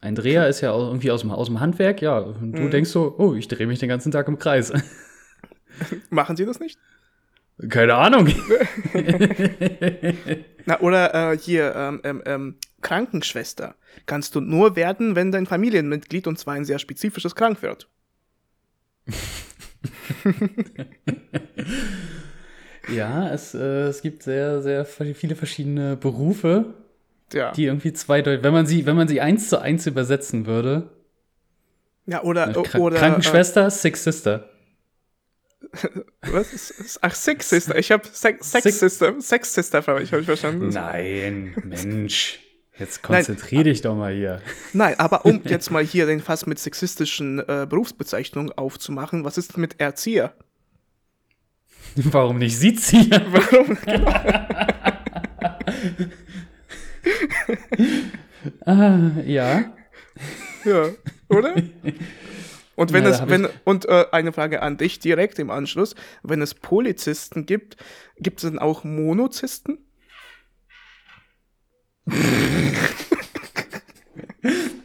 Ein 0.00 0.14
Dreher 0.14 0.48
ist 0.48 0.60
ja 0.60 0.72
irgendwie 0.76 1.10
aus 1.10 1.22
dem, 1.22 1.30
aus 1.30 1.46
dem 1.46 1.60
Handwerk, 1.60 2.02
ja. 2.02 2.18
Und 2.18 2.52
du 2.52 2.62
mhm. 2.62 2.70
denkst 2.70 2.90
so, 2.90 3.14
oh, 3.18 3.34
ich 3.34 3.48
drehe 3.48 3.66
mich 3.66 3.78
den 3.78 3.88
ganzen 3.88 4.12
Tag 4.12 4.28
im 4.28 4.38
Kreis. 4.38 4.72
Machen 6.10 6.36
Sie 6.36 6.44
das 6.44 6.60
nicht? 6.60 6.78
Keine 7.68 7.94
Ahnung. 7.94 8.28
Na, 10.66 10.80
oder 10.80 11.32
äh, 11.32 11.38
hier, 11.38 11.74
ähm, 11.74 12.00
ähm, 12.04 12.22
ähm, 12.26 12.56
Krankenschwester. 12.82 13.76
Kannst 14.04 14.34
du 14.34 14.40
nur 14.40 14.76
werden, 14.76 15.16
wenn 15.16 15.32
dein 15.32 15.46
Familienmitglied, 15.46 16.26
und 16.26 16.38
zwar 16.38 16.54
ein 16.54 16.64
sehr 16.64 16.78
spezifisches, 16.78 17.34
krank 17.34 17.62
wird. 17.62 17.88
ja, 22.92 23.30
es, 23.30 23.54
äh, 23.54 23.84
es 23.86 24.02
gibt 24.02 24.24
sehr, 24.24 24.60
sehr 24.60 24.84
viele 24.84 25.36
verschiedene 25.36 25.96
Berufe, 25.96 26.74
ja. 27.32 27.52
die 27.52 27.64
irgendwie 27.64 27.92
zweideutig, 27.92 28.42
wenn 28.42 28.52
man 28.52 28.66
sie, 28.66 28.84
wenn 28.86 28.96
man 28.96 29.06
sie 29.08 29.20
eins 29.20 29.48
zu 29.48 29.60
eins 29.60 29.86
übersetzen 29.86 30.46
würde. 30.46 30.90
Ja, 32.06 32.22
oder, 32.22 32.52
Krank 32.52 32.74
oder 32.74 32.98
Krankenschwester, 32.98 33.66
äh, 33.66 33.70
Six 33.70 34.02
Sister. 34.04 34.48
Was? 36.32 36.98
Ach, 37.02 37.14
Sex 37.14 37.48
Sister. 37.48 37.78
Ich 37.78 37.90
habe 37.90 38.06
Sex, 38.10 38.50
Sex 38.50 38.64
Six 38.64 38.78
Sister. 38.80 39.20
Sex 39.20 39.54
Sister 39.54 39.86
habe 39.86 40.02
ich 40.02 40.10
verstanden. 40.10 40.68
Nein, 40.68 41.54
Mensch. 41.64 42.40
Jetzt 42.78 43.02
konzentrier 43.02 43.64
dich 43.64 43.80
doch 43.80 43.94
mal 43.96 44.12
hier. 44.12 44.42
Nein, 44.74 44.98
aber 44.98 45.24
um 45.24 45.40
jetzt 45.44 45.70
mal 45.70 45.82
hier 45.82 46.06
den 46.06 46.20
Fass 46.20 46.46
mit 46.46 46.58
sexistischen 46.58 47.38
äh, 47.38 47.66
Berufsbezeichnungen 47.68 48.52
aufzumachen, 48.52 49.24
was 49.24 49.38
ist 49.38 49.56
mit 49.56 49.80
Erzieher? 49.80 50.34
Warum 51.96 52.38
nicht 52.38 52.58
Siezieher? 52.58 53.24
Warum? 53.30 53.78
Genau. 53.86 54.10
ah, 58.66 59.10
ja. 59.24 59.72
Ja, 60.64 60.88
oder? 61.28 61.54
Und 62.76 62.92
wenn 62.92 63.04
ja, 63.04 63.10
es, 63.10 63.28
wenn, 63.28 63.48
und 63.64 63.86
äh, 63.86 64.04
eine 64.12 64.32
Frage 64.32 64.62
an 64.62 64.76
dich 64.76 64.98
direkt 65.00 65.38
im 65.38 65.50
Anschluss, 65.50 65.94
wenn 66.22 66.42
es 66.42 66.54
Polizisten 66.54 67.46
gibt, 67.46 67.76
gibt 68.18 68.38
es 68.38 68.48
dann 68.48 68.58
auch 68.58 68.84
Monozisten? 68.84 69.78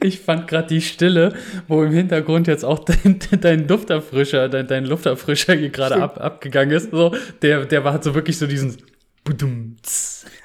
Ich 0.00 0.18
fand 0.20 0.48
gerade 0.48 0.66
die 0.66 0.80
Stille, 0.80 1.36
wo 1.68 1.84
im 1.84 1.92
Hintergrund 1.92 2.48
jetzt 2.48 2.64
auch 2.64 2.80
dein, 2.80 3.20
dein 3.40 3.68
Lufterfrischer, 3.68 4.48
dein, 4.48 4.66
dein 4.66 4.84
Lufterfrischer 4.84 5.54
hier 5.54 5.70
gerade 5.70 6.02
ab, 6.02 6.20
abgegangen 6.20 6.74
ist. 6.74 6.90
So, 6.90 7.14
der, 7.42 7.66
der 7.66 7.84
war 7.84 7.92
halt 7.92 8.02
so 8.02 8.14
wirklich 8.14 8.38
so 8.38 8.48
diesen 8.48 8.78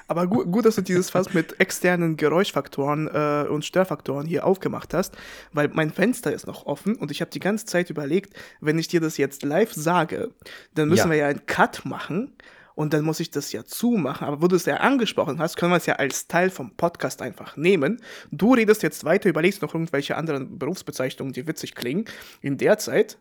aber 0.08 0.26
gut, 0.26 0.50
gut, 0.50 0.64
dass 0.64 0.74
du 0.76 0.82
dieses 0.82 1.10
Fass 1.10 1.34
mit 1.34 1.60
externen 1.60 2.16
Geräuschfaktoren 2.16 3.08
äh, 3.08 3.46
und 3.48 3.64
Störfaktoren 3.64 4.26
hier 4.26 4.46
aufgemacht 4.46 4.94
hast, 4.94 5.16
weil 5.52 5.68
mein 5.68 5.90
Fenster 5.90 6.32
ist 6.32 6.46
noch 6.46 6.64
offen 6.64 6.96
und 6.96 7.10
ich 7.10 7.20
habe 7.20 7.30
die 7.30 7.40
ganze 7.40 7.66
Zeit 7.66 7.90
überlegt, 7.90 8.34
wenn 8.60 8.78
ich 8.78 8.88
dir 8.88 9.00
das 9.00 9.18
jetzt 9.18 9.42
live 9.42 9.72
sage, 9.72 10.30
dann 10.74 10.88
müssen 10.88 11.08
ja. 11.08 11.10
wir 11.10 11.16
ja 11.18 11.28
einen 11.28 11.44
Cut 11.44 11.84
machen 11.84 12.34
und 12.74 12.94
dann 12.94 13.04
muss 13.04 13.20
ich 13.20 13.30
das 13.30 13.52
ja 13.52 13.64
zumachen. 13.64 14.26
Aber 14.26 14.40
wo 14.40 14.46
du 14.46 14.56
es 14.56 14.64
ja 14.64 14.78
angesprochen 14.78 15.38
hast, 15.40 15.56
können 15.56 15.72
wir 15.72 15.76
es 15.76 15.86
ja 15.86 15.96
als 15.96 16.26
Teil 16.26 16.48
vom 16.48 16.74
Podcast 16.74 17.20
einfach 17.20 17.58
nehmen. 17.58 18.00
Du 18.30 18.54
redest 18.54 18.82
jetzt 18.82 19.04
weiter, 19.04 19.28
überlegst 19.28 19.60
noch 19.60 19.74
irgendwelche 19.74 20.16
anderen 20.16 20.58
Berufsbezeichnungen, 20.58 21.34
die 21.34 21.46
witzig 21.46 21.74
klingen. 21.74 22.06
In 22.40 22.56
der 22.56 22.78
Zeit, 22.78 23.18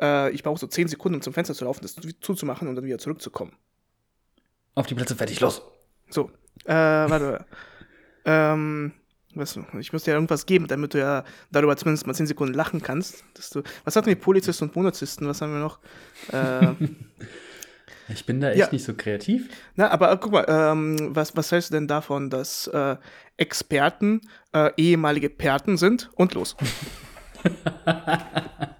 äh, 0.00 0.32
ich 0.32 0.42
brauche 0.42 0.58
so 0.58 0.66
10 0.66 0.88
Sekunden, 0.88 1.16
um 1.16 1.22
zum 1.22 1.32
Fenster 1.32 1.54
zu 1.54 1.64
laufen, 1.64 1.82
das 1.82 1.94
zuzumachen 2.20 2.66
und 2.66 2.74
dann 2.74 2.84
wieder 2.84 2.98
zurückzukommen. 2.98 3.52
Auf 4.74 4.86
die 4.86 4.94
Plätze, 4.94 5.14
fertig, 5.14 5.38
los! 5.38 5.62
So, 6.14 6.30
äh, 6.64 6.72
warte. 6.72 7.44
ähm, 8.24 8.92
was, 9.34 9.58
ich 9.80 9.92
muss 9.92 10.04
dir 10.04 10.12
ja 10.12 10.16
irgendwas 10.16 10.46
geben, 10.46 10.68
damit 10.68 10.94
du 10.94 10.98
ja 10.98 11.24
darüber 11.50 11.76
zumindest 11.76 12.06
mal 12.06 12.14
10 12.14 12.28
Sekunden 12.28 12.54
lachen 12.54 12.80
kannst. 12.80 13.24
Dass 13.34 13.50
du, 13.50 13.64
was 13.82 13.96
hatten 13.96 14.06
wir? 14.06 14.14
Polizisten 14.14 14.66
und 14.66 14.76
Monozisten, 14.76 15.26
was 15.26 15.40
haben 15.42 15.52
wir 15.54 15.58
noch? 15.58 15.80
Äh, 16.32 16.74
ich 18.12 18.24
bin 18.26 18.40
da 18.40 18.50
echt 18.50 18.58
ja. 18.60 18.68
nicht 18.70 18.84
so 18.84 18.94
kreativ. 18.94 19.48
Na, 19.74 19.90
aber 19.90 20.12
äh, 20.12 20.18
guck 20.20 20.30
mal, 20.30 20.46
ähm, 20.46 21.16
was, 21.16 21.36
was 21.36 21.50
hältst 21.50 21.70
du 21.70 21.74
denn 21.74 21.88
davon, 21.88 22.30
dass 22.30 22.68
äh, 22.68 22.96
Experten 23.36 24.20
äh, 24.52 24.70
ehemalige 24.76 25.30
Perten 25.30 25.76
sind? 25.76 26.10
Und 26.14 26.34
los. 26.34 26.54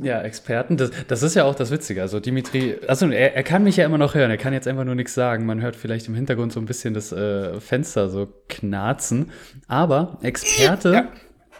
Ja, 0.00 0.22
Experten. 0.22 0.76
Das, 0.76 0.90
das 1.08 1.22
ist 1.22 1.34
ja 1.34 1.44
auch 1.44 1.54
das 1.54 1.70
Witzige. 1.70 2.02
Also 2.02 2.20
Dimitri, 2.20 2.76
also 2.86 3.08
er, 3.10 3.36
er 3.36 3.42
kann 3.42 3.64
mich 3.64 3.76
ja 3.76 3.84
immer 3.84 3.98
noch 3.98 4.14
hören, 4.14 4.30
er 4.30 4.36
kann 4.36 4.52
jetzt 4.52 4.68
einfach 4.68 4.84
nur 4.84 4.94
nichts 4.94 5.14
sagen. 5.14 5.46
Man 5.46 5.60
hört 5.60 5.76
vielleicht 5.76 6.08
im 6.08 6.14
Hintergrund 6.14 6.52
so 6.52 6.60
ein 6.60 6.66
bisschen 6.66 6.94
das 6.94 7.12
äh, 7.12 7.60
Fenster 7.60 8.08
so 8.08 8.28
knarzen. 8.48 9.30
Aber 9.68 10.18
Experte. 10.22 10.92
Ja. 10.92 11.08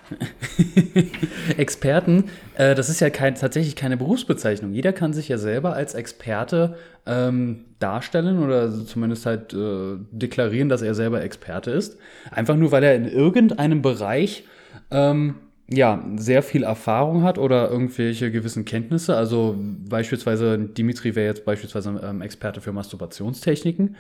Experten, 1.57 2.24
äh, 2.57 2.74
das 2.74 2.88
ist 2.88 3.00
ja 3.00 3.11
kein, 3.11 3.35
tatsächlich 3.35 3.74
keine 3.76 3.96
Berufsbezeichnung. 3.96 4.72
Jeder 4.72 4.92
kann 4.92 5.12
sich 5.12 5.29
ja 5.29 5.38
selber 5.38 5.74
als 5.74 5.94
Experte 5.94 6.76
ähm, 7.07 7.64
darstellen 7.79 8.42
oder 8.42 8.72
zumindest 8.85 9.26
halt 9.26 9.52
äh, 9.52 9.96
deklarieren, 10.11 10.68
dass 10.68 10.83
er 10.83 10.94
selber 10.94 11.22
Experte 11.22 11.72
ist. 11.72 11.98
Einfach 12.31 12.57
nur, 12.57 12.72
weil 12.72 12.85
er 12.85 12.94
in 12.94 13.07
irgendeinem 13.07 13.83
Bereich 13.83 14.44
ähm, 14.90 15.37
ja, 15.68 16.05
sehr 16.16 16.42
viel 16.42 16.62
Erfahrung 16.62 17.22
hat 17.22 17.38
oder 17.38 17.70
irgendwelche 17.70 18.31
gewissen 18.31 18.64
Kenntnisse. 18.64 19.16
Also 19.16 19.57
beispielsweise, 19.59 20.59
Dimitri 20.59 21.14
wäre 21.16 21.26
jetzt 21.26 21.44
beispielsweise 21.44 22.00
ähm, 22.05 22.22
Experte 22.22 22.61
für 22.61 22.72
Masturbationstechniken. 22.72 23.96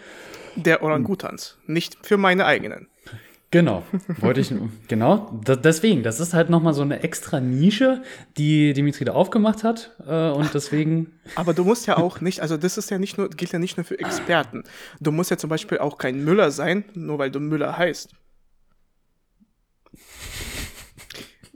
Der 0.56 0.82
Orangutans, 0.82 1.58
nicht 1.66 1.96
für 2.02 2.16
meine 2.16 2.46
eigenen. 2.46 2.88
Genau, 3.52 3.84
wollte 4.18 4.40
ich, 4.40 4.52
genau, 4.88 5.40
da, 5.44 5.54
deswegen, 5.54 6.02
das 6.02 6.18
ist 6.18 6.34
halt 6.34 6.50
nochmal 6.50 6.74
so 6.74 6.82
eine 6.82 7.04
extra 7.04 7.38
Nische, 7.38 8.02
die 8.36 8.72
Dimitri 8.72 9.04
da 9.04 9.12
aufgemacht 9.12 9.62
hat 9.62 9.94
äh, 10.04 10.30
und 10.30 10.52
deswegen. 10.52 11.12
Aber 11.36 11.54
du 11.54 11.64
musst 11.64 11.86
ja 11.86 11.96
auch 11.96 12.20
nicht, 12.20 12.40
also 12.40 12.56
das 12.56 12.76
ist 12.76 12.90
ja 12.90 12.98
nicht 12.98 13.18
nur, 13.18 13.30
gilt 13.30 13.52
ja 13.52 13.60
nicht 13.60 13.76
nur 13.76 13.84
für 13.84 13.98
Experten. 14.00 14.64
Du 15.00 15.12
musst 15.12 15.30
ja 15.30 15.36
zum 15.36 15.48
Beispiel 15.48 15.78
auch 15.78 15.96
kein 15.96 16.24
Müller 16.24 16.50
sein, 16.50 16.84
nur 16.94 17.20
weil 17.20 17.30
du 17.30 17.38
Müller 17.38 17.78
heißt. 17.78 18.10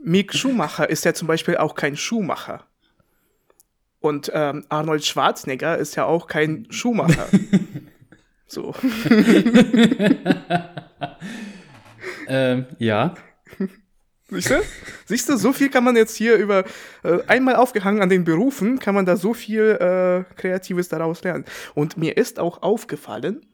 Mick 0.03 0.33
Schumacher 0.33 0.89
ist 0.89 1.05
ja 1.05 1.13
zum 1.13 1.27
Beispiel 1.27 1.57
auch 1.57 1.75
kein 1.75 1.95
Schuhmacher. 1.95 2.65
Und 3.99 4.31
ähm, 4.33 4.65
Arnold 4.69 5.05
Schwarzenegger 5.05 5.77
ist 5.77 5.95
ja 5.95 6.05
auch 6.05 6.27
kein 6.27 6.65
Schuhmacher. 6.71 7.27
so. 8.47 8.73
ähm, 12.27 12.65
ja. 12.79 13.13
Siehst 14.29 14.49
du? 14.49 14.61
Siehst 15.05 15.29
du, 15.29 15.37
so 15.37 15.53
viel 15.53 15.69
kann 15.69 15.83
man 15.83 15.95
jetzt 15.95 16.15
hier 16.15 16.35
über, 16.37 16.63
äh, 17.03 17.19
einmal 17.27 17.57
aufgehangen 17.57 18.01
an 18.01 18.09
den 18.09 18.23
Berufen, 18.23 18.79
kann 18.79 18.95
man 18.95 19.05
da 19.05 19.17
so 19.17 19.35
viel 19.35 19.77
äh, 19.79 20.23
Kreatives 20.35 20.89
daraus 20.89 21.23
lernen. 21.23 21.45
Und 21.75 21.97
mir 21.97 22.17
ist 22.17 22.39
auch 22.39 22.63
aufgefallen, 22.63 23.45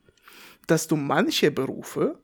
dass 0.68 0.88
du 0.88 0.96
manche 0.96 1.52
Berufe 1.52 2.20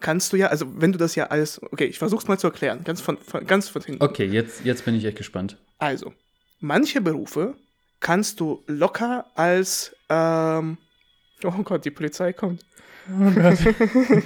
kannst 0.00 0.32
du 0.32 0.36
ja, 0.36 0.48
also 0.48 0.66
wenn 0.80 0.92
du 0.92 0.98
das 0.98 1.14
ja 1.14 1.26
alles, 1.26 1.60
okay, 1.72 1.84
ich 1.84 1.98
versuch's 1.98 2.26
mal 2.28 2.38
zu 2.38 2.48
erklären, 2.48 2.84
ganz 2.84 3.00
von, 3.00 3.18
von 3.18 3.46
ganz 3.46 3.68
von 3.68 3.82
hinten. 3.82 4.02
Okay, 4.02 4.24
jetzt, 4.24 4.64
jetzt 4.64 4.84
bin 4.84 4.94
ich 4.94 5.04
echt 5.04 5.18
gespannt. 5.18 5.56
Also, 5.78 6.12
manche 6.58 7.00
Berufe 7.00 7.54
kannst 8.00 8.40
du 8.40 8.62
locker 8.66 9.26
als, 9.34 9.94
ähm, 10.08 10.78
Oh 11.44 11.62
Gott, 11.62 11.84
die 11.84 11.90
Polizei 11.90 12.32
kommt. 12.32 12.62
Oh 13.08 13.30
Gott. 13.34 13.58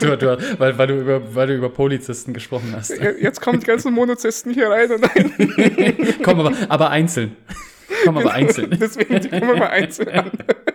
du, 0.00 0.16
du, 0.16 0.58
weil, 0.58 0.78
weil, 0.78 0.86
du 0.86 1.00
über, 1.00 1.34
weil 1.34 1.46
du 1.46 1.54
über 1.54 1.70
Polizisten 1.70 2.32
gesprochen 2.32 2.72
hast. 2.74 2.90
Jetzt 2.90 3.40
kommen 3.40 3.60
die 3.60 3.66
ganzen 3.66 3.92
Monozisten 3.92 4.52
hier 4.52 4.68
rein 4.68 4.90
und 4.90 5.04
rein. 5.04 6.18
Komm, 6.22 6.40
aber, 6.40 6.52
aber 6.68 6.90
einzeln. 6.90 7.36
Komm 8.04 8.18
aber 8.18 8.32
einzeln. 8.32 8.76
Deswegen, 8.78 9.20
die 9.20 9.28
kommen 9.28 9.50
aber 9.50 9.70
einzeln 9.70 10.08
an. 10.08 10.30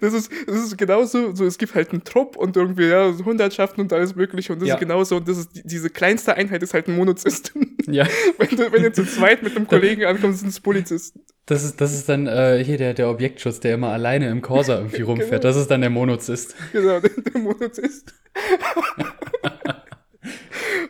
Das 0.00 0.12
ist, 0.12 0.30
das 0.46 0.56
ist 0.56 0.78
genauso, 0.78 1.34
so, 1.34 1.44
es 1.44 1.58
gibt 1.58 1.74
halt 1.74 1.90
einen 1.90 2.04
Trupp 2.04 2.36
und 2.36 2.56
irgendwie, 2.56 2.88
ja, 2.88 3.12
Hundertschaften 3.24 3.82
und 3.82 3.92
alles 3.92 4.14
mögliche 4.14 4.52
und 4.52 4.60
das 4.60 4.68
ja. 4.68 4.74
ist 4.74 4.80
genauso, 4.80 5.16
und 5.16 5.28
das 5.28 5.38
ist, 5.38 5.50
diese 5.64 5.90
kleinste 5.90 6.34
Einheit 6.34 6.62
ist 6.62 6.74
halt 6.74 6.88
ein 6.88 6.96
Monozist. 6.96 7.52
Ja. 7.86 8.06
wenn, 8.38 8.56
du, 8.56 8.72
wenn 8.72 8.82
du 8.82 8.92
zu 8.92 9.06
zweit 9.06 9.42
mit 9.42 9.56
einem 9.56 9.66
Kollegen 9.66 10.04
ankommst, 10.04 10.40
sind 10.40 10.48
es 10.48 10.60
Polizisten. 10.60 11.20
Das 11.46 11.62
ist, 11.62 11.80
das 11.80 11.94
ist 11.94 12.08
dann 12.08 12.26
äh, 12.26 12.62
hier 12.64 12.76
der, 12.76 12.94
der 12.94 13.08
Objektschutz, 13.08 13.60
der 13.60 13.74
immer 13.74 13.92
alleine 13.92 14.28
im 14.30 14.42
Corsa 14.42 14.78
irgendwie 14.78 15.02
rumfährt. 15.02 15.42
Genau. 15.42 15.42
Das 15.42 15.56
ist 15.56 15.70
dann 15.70 15.80
der 15.80 15.90
Monozist. 15.90 16.56
Genau, 16.72 17.00
der, 17.00 17.10
der 17.10 17.40
Monozist. 17.40 18.12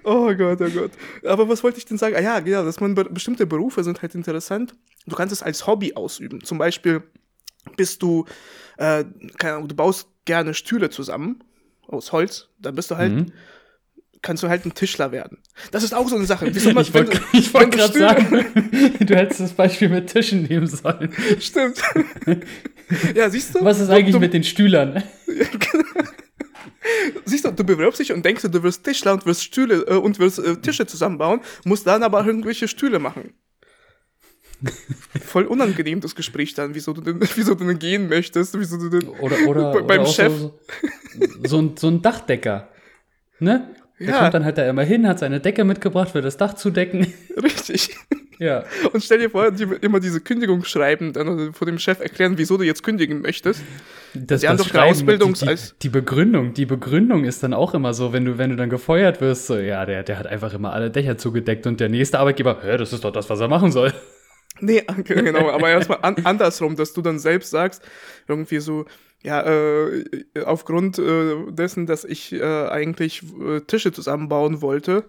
oh 0.04 0.34
Gott, 0.34 0.60
oh 0.62 0.70
Gott. 0.70 0.92
Aber 1.24 1.48
was 1.48 1.62
wollte 1.62 1.78
ich 1.78 1.84
denn 1.84 1.98
sagen? 1.98 2.16
Ah 2.16 2.22
ja, 2.22 2.40
genau, 2.40 2.64
dass 2.64 2.80
man 2.80 2.94
be 2.94 3.04
bestimmte 3.04 3.46
Berufe 3.46 3.84
sind 3.84 4.00
halt 4.00 4.14
interessant. 4.14 4.74
Du 5.06 5.14
kannst 5.14 5.32
es 5.32 5.42
als 5.42 5.66
Hobby 5.66 5.94
ausüben. 5.94 6.42
Zum 6.42 6.56
Beispiel 6.56 7.02
bist 7.76 8.02
du, 8.02 8.24
äh, 8.78 9.04
keine 9.38 9.54
Ahnung, 9.54 9.68
du 9.68 9.74
baust 9.74 10.08
gerne 10.24 10.54
Stühle 10.54 10.90
zusammen 10.90 11.42
aus 11.86 12.12
Holz, 12.12 12.48
dann 12.58 12.74
bist 12.74 12.90
du 12.90 12.96
halt, 12.96 13.12
mhm. 13.12 13.32
kannst 14.22 14.42
du 14.42 14.48
halt 14.48 14.66
ein 14.66 14.74
Tischler 14.74 15.12
werden. 15.12 15.38
Das 15.70 15.82
ist 15.82 15.94
auch 15.94 16.08
so 16.08 16.16
eine 16.16 16.26
Sache. 16.26 16.44
Man, 16.50 16.52
ich 16.84 16.94
wollte 16.94 17.20
wollt 17.54 17.72
gerade 17.72 17.98
sagen, 17.98 18.46
du 19.00 19.16
hättest 19.16 19.40
das 19.40 19.52
Beispiel 19.52 19.88
mit 19.88 20.08
Tischen 20.08 20.44
nehmen 20.44 20.66
sollen. 20.66 21.12
Stimmt. 21.40 21.80
ja, 23.14 23.30
siehst 23.30 23.54
du? 23.54 23.64
Was 23.64 23.80
ist 23.80 23.90
eigentlich 23.90 24.14
du, 24.14 24.20
mit 24.20 24.32
den 24.34 24.44
Stühlern? 24.44 25.02
Siehst 27.24 27.44
du, 27.44 27.50
du 27.50 27.64
bewirbst 27.64 28.00
dich 28.00 28.12
und 28.12 28.24
denkst, 28.24 28.42
du 28.42 28.62
wirst 28.62 28.84
Tischler 28.84 29.12
und 29.12 29.26
wirst 29.26 29.42
Stühle 29.42 29.86
äh, 29.86 29.94
und 29.94 30.18
wirst 30.18 30.38
äh, 30.38 30.56
Tische 30.56 30.86
zusammenbauen, 30.86 31.40
musst 31.64 31.86
dann 31.86 32.02
aber 32.02 32.24
irgendwelche 32.24 32.68
Stühle 32.68 32.98
machen. 32.98 33.34
Voll 35.24 35.44
unangenehm 35.44 36.00
das 36.00 36.14
Gespräch 36.14 36.54
dann, 36.54 36.74
wieso 36.74 36.92
du 36.92 37.00
denn, 37.00 37.20
wieso 37.34 37.54
du 37.54 37.64
denn 37.64 37.78
gehen 37.78 38.08
möchtest, 38.08 38.58
wieso 38.58 38.78
du 38.78 38.88
denn 38.88 39.08
oder, 39.08 39.36
oder, 39.46 39.82
beim 39.86 40.00
oder 40.00 40.10
Chef. 40.10 40.32
So, 40.32 40.58
so, 41.44 41.58
ein, 41.58 41.76
so 41.76 41.88
ein 41.88 42.02
Dachdecker. 42.02 42.68
Ne? 43.38 43.74
Der 43.98 44.08
ja. 44.08 44.18
kommt 44.20 44.34
dann 44.34 44.44
halt 44.44 44.58
da 44.58 44.68
immer 44.68 44.82
hin, 44.82 45.06
hat 45.08 45.18
seine 45.18 45.40
Decke 45.40 45.64
mitgebracht, 45.64 46.10
für 46.10 46.20
das 46.20 46.36
Dach 46.36 46.54
zu 46.54 46.70
decken. 46.70 47.12
Richtig. 47.42 47.96
Ja. 48.38 48.64
Und 48.92 49.02
stell 49.02 49.18
dir 49.18 49.30
vor, 49.30 49.50
die 49.50 49.64
immer 49.80 50.00
diese 50.00 50.20
Kündigung 50.20 50.64
schreiben, 50.64 51.12
dann 51.12 51.54
vor 51.54 51.66
dem 51.66 51.78
Chef 51.78 52.00
erklären, 52.00 52.34
wieso 52.36 52.58
du 52.58 52.64
jetzt 52.64 52.82
kündigen 52.82 53.22
möchtest. 53.22 53.62
Das, 54.14 54.42
die 54.42 54.48
haben 54.48 54.58
doch 54.58 54.72
eine 54.74 54.84
Ausbildung 54.84 55.32
die, 55.34 55.46
die, 55.46 55.56
die, 55.82 55.88
Begründung, 55.88 56.52
die 56.52 56.66
Begründung 56.66 57.24
ist 57.24 57.42
dann 57.42 57.54
auch 57.54 57.74
immer 57.74 57.94
so, 57.94 58.12
wenn 58.12 58.24
du, 58.24 58.36
wenn 58.36 58.50
du 58.50 58.56
dann 58.56 58.68
gefeuert 58.68 59.20
wirst, 59.20 59.46
so, 59.46 59.56
ja, 59.56 59.86
der, 59.86 60.02
der 60.02 60.18
hat 60.18 60.26
einfach 60.26 60.52
immer 60.52 60.72
alle 60.72 60.90
Dächer 60.90 61.16
zugedeckt 61.16 61.66
und 61.66 61.80
der 61.80 61.88
nächste 61.88 62.18
Arbeitgeber, 62.18 62.58
hä, 62.62 62.76
das 62.76 62.92
ist 62.92 63.04
doch 63.04 63.12
das, 63.12 63.30
was 63.30 63.40
er 63.40 63.48
machen 63.48 63.72
soll. 63.72 63.92
Nee, 64.60 64.82
genau, 65.04 65.50
aber 65.50 65.70
erstmal 65.70 65.98
an, 66.02 66.16
andersrum, 66.24 66.76
dass 66.76 66.92
du 66.92 67.02
dann 67.02 67.18
selbst 67.18 67.50
sagst, 67.50 67.82
irgendwie 68.26 68.58
so, 68.58 68.86
ja, 69.22 69.42
äh, 69.42 70.04
aufgrund 70.44 70.98
äh, 70.98 71.50
dessen, 71.50 71.86
dass 71.86 72.04
ich 72.04 72.32
äh, 72.32 72.68
eigentlich 72.68 73.22
äh, 73.40 73.60
Tische 73.60 73.90
zusammenbauen 73.90 74.62
wollte 74.62 75.04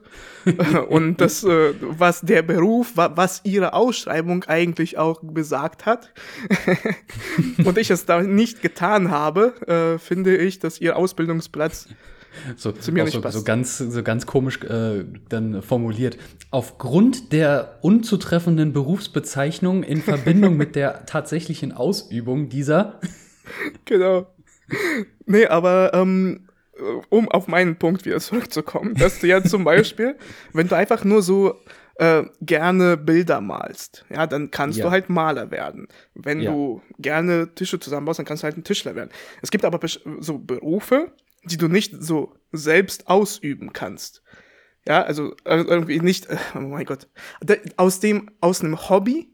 und 0.89 1.21
das, 1.21 1.43
äh, 1.43 1.73
was 1.81 2.21
der 2.21 2.41
Beruf, 2.41 2.93
wa 2.95 3.12
was 3.15 3.41
ihre 3.43 3.73
Ausschreibung 3.73 4.43
eigentlich 4.45 4.97
auch 4.97 5.21
besagt 5.21 5.86
hat 5.86 6.13
und 7.63 7.77
ich 7.77 7.91
es 7.91 8.05
da 8.05 8.23
nicht 8.23 8.62
getan 8.62 9.12
habe, 9.12 9.53
äh, 9.67 9.99
finde 9.99 10.36
ich, 10.36 10.60
dass 10.60 10.81
ihr 10.81 10.95
Ausbildungsplatz 10.95 11.89
so, 12.56 12.72
zu 12.72 12.92
mir 12.92 13.08
so, 13.08 13.22
so 13.30 13.44
ganz, 13.44 13.78
so 13.78 14.04
ganz 14.04 14.26
komisch 14.26 14.62
äh, 14.63 15.06
dann 15.30 15.62
formuliert. 15.62 16.18
Aufgrund 16.52 17.32
der 17.34 17.80
unzutreffenden 17.82 18.74
Berufsbezeichnung 18.74 19.84
in 19.84 20.02
Verbindung 20.02 20.58
mit 20.58 20.76
der 20.76 21.06
tatsächlichen 21.06 21.72
Ausübung 21.72 22.50
dieser. 22.50 23.00
Genau. 23.86 24.28
Nee, 25.26 25.46
aber 25.46 25.92
ähm, 25.94 26.50
um 27.10 27.30
auf 27.30 27.48
meinen 27.48 27.78
Punkt 27.78 28.06
wieder 28.06 28.20
zurückzukommen, 28.20 28.94
dass 28.96 29.20
du 29.20 29.28
ja 29.28 29.42
zum 29.42 29.63
Beispiel, 29.63 30.18
wenn 30.52 30.68
du 30.68 30.76
einfach 30.76 31.06
nur 31.06 31.22
so 31.22 31.56
äh, 31.96 32.24
gerne 32.42 32.98
Bilder 32.98 33.42
malst, 33.42 34.06
ja, 34.10 34.28
dann 34.28 34.52
kannst 34.52 34.78
ja. 34.78 34.86
du 34.86 34.92
halt 34.92 35.10
Maler 35.10 35.52
werden. 35.52 35.88
Wenn 36.13 36.42
ja. 36.42 36.52
du 36.52 36.82
gerne 37.00 37.54
Tische 37.56 37.80
zusammenbaust, 37.80 38.20
dann 38.20 38.26
kannst 38.26 38.44
du 38.44 38.46
halt 38.46 38.58
ein 38.58 38.63
Tischler 38.63 38.96
werden. 38.96 39.10
Es 39.42 39.50
gibt 39.52 39.66
aber 39.66 39.80
so 40.20 40.38
Berufe, 40.38 41.12
die 41.47 41.57
du 41.57 41.67
nicht 41.67 41.95
so 41.99 42.36
selbst 42.51 43.07
ausüben 43.07 43.73
kannst. 43.73 44.21
Ja, 44.88 45.01
also, 45.03 45.36
also 45.43 45.69
irgendwie 45.69 45.99
nicht, 45.99 46.27
äh, 46.27 46.38
oh 46.55 46.60
mein 46.60 46.86
Gott, 46.86 47.07
aus 47.75 47.99
dem, 47.99 48.31
aus 48.39 48.62
einem 48.62 48.89
Hobby 48.89 49.29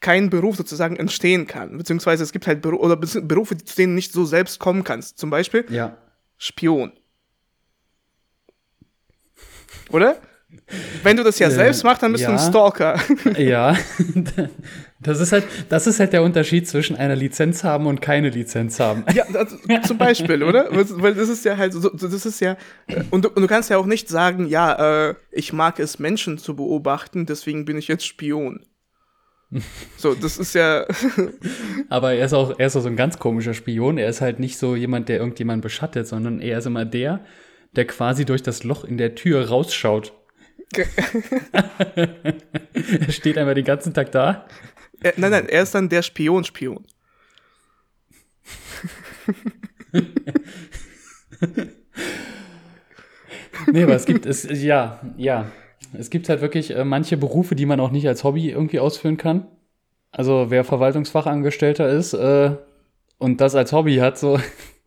kein 0.00 0.30
Beruf 0.30 0.56
sozusagen 0.56 0.96
entstehen 0.96 1.46
kann. 1.46 1.76
Beziehungsweise 1.78 2.22
es 2.22 2.32
gibt 2.32 2.46
halt 2.46 2.60
Beru 2.60 2.76
oder 2.76 2.96
Berufe, 2.96 3.56
zu 3.56 3.76
denen 3.76 3.94
nicht 3.94 4.12
so 4.12 4.24
selbst 4.24 4.58
kommen 4.58 4.84
kannst. 4.84 5.18
Zum 5.18 5.30
Beispiel 5.30 5.66
ja. 5.70 5.96
Spion. 6.36 6.92
Oder? 9.90 10.20
Wenn 11.02 11.16
du 11.16 11.22
das 11.22 11.38
ja 11.38 11.48
äh, 11.48 11.50
selbst 11.50 11.84
machst, 11.84 12.02
dann 12.02 12.12
bist 12.12 12.22
ja, 12.22 12.30
du 12.30 12.34
ein 12.34 12.38
Stalker. 12.38 12.98
Ja, 13.38 13.76
das 15.00 15.20
ist 15.20 15.32
halt, 15.32 15.44
das 15.68 15.86
ist 15.86 16.00
halt 16.00 16.12
der 16.12 16.22
Unterschied 16.22 16.68
zwischen 16.68 16.96
einer 16.96 17.16
Lizenz 17.16 17.64
haben 17.64 17.86
und 17.86 18.00
keine 18.00 18.30
Lizenz 18.30 18.80
haben. 18.80 19.04
Ja, 19.12 19.24
das, 19.32 19.56
zum 19.86 19.98
Beispiel, 19.98 20.42
oder? 20.42 20.68
Weil 20.70 21.14
das 21.14 21.28
ist 21.28 21.44
ja 21.44 21.56
halt, 21.56 21.72
so, 21.72 21.90
das 21.90 22.26
ist 22.26 22.40
ja, 22.40 22.56
und 23.10 23.24
du, 23.24 23.28
und 23.28 23.42
du 23.42 23.46
kannst 23.46 23.70
ja 23.70 23.78
auch 23.78 23.86
nicht 23.86 24.08
sagen, 24.08 24.46
ja, 24.46 25.08
äh, 25.08 25.14
ich 25.30 25.52
mag 25.52 25.78
es, 25.78 25.98
Menschen 25.98 26.38
zu 26.38 26.56
beobachten, 26.56 27.26
deswegen 27.26 27.64
bin 27.64 27.76
ich 27.76 27.88
jetzt 27.88 28.06
Spion. 28.06 28.64
So, 29.96 30.14
das 30.14 30.38
ist 30.38 30.54
ja. 30.54 30.84
Aber 31.88 32.14
er 32.14 32.24
ist 32.24 32.32
auch, 32.32 32.58
er 32.58 32.66
ist 32.66 32.76
auch 32.76 32.80
so 32.80 32.88
ein 32.88 32.96
ganz 32.96 33.18
komischer 33.18 33.54
Spion. 33.54 33.98
Er 33.98 34.08
ist 34.08 34.20
halt 34.20 34.40
nicht 34.40 34.58
so 34.58 34.74
jemand, 34.74 35.08
der 35.08 35.18
irgendjemand 35.18 35.62
beschattet, 35.62 36.08
sondern 36.08 36.40
er 36.40 36.58
ist 36.58 36.66
immer 36.66 36.84
der, 36.84 37.24
der 37.76 37.86
quasi 37.86 38.24
durch 38.24 38.42
das 38.42 38.64
Loch 38.64 38.84
in 38.84 38.98
der 38.98 39.14
Tür 39.14 39.48
rausschaut 39.48 40.12
er 41.94 43.12
steht 43.12 43.38
einfach 43.38 43.54
den 43.54 43.64
ganzen 43.64 43.94
Tag 43.94 44.12
da. 44.12 44.46
Er, 45.00 45.14
nein, 45.16 45.30
nein, 45.30 45.48
er 45.48 45.62
ist 45.62 45.74
dann 45.74 45.88
der 45.88 46.02
Spion-Spion. 46.02 46.84
nee, 53.72 53.82
aber 53.82 53.94
es 53.94 54.06
gibt, 54.06 54.26
es, 54.26 54.46
ja, 54.62 55.00
ja. 55.16 55.50
Es 55.96 56.10
gibt 56.10 56.28
halt 56.28 56.40
wirklich 56.40 56.74
äh, 56.74 56.84
manche 56.84 57.16
Berufe, 57.16 57.54
die 57.54 57.66
man 57.66 57.78
auch 57.80 57.90
nicht 57.90 58.08
als 58.08 58.24
Hobby 58.24 58.50
irgendwie 58.50 58.80
ausführen 58.80 59.16
kann. 59.16 59.46
Also 60.10 60.46
wer 60.48 60.64
Verwaltungsfachangestellter 60.64 61.88
ist 61.88 62.14
äh, 62.14 62.56
und 63.18 63.40
das 63.40 63.54
als 63.54 63.72
Hobby 63.72 63.96
hat, 63.96 64.18
so 64.18 64.38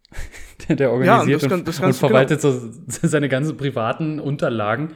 der, 0.67 0.75
der 0.75 0.91
organisiert 0.91 1.41
ja, 1.41 1.45
und, 1.45 1.49
kann, 1.49 1.59
und, 1.59 1.87
und 1.87 1.93
verwaltet 1.93 2.41
genau. 2.41 2.53
so 2.53 2.69
seine 3.07 3.29
ganzen 3.29 3.57
privaten 3.57 4.19
Unterlagen 4.19 4.95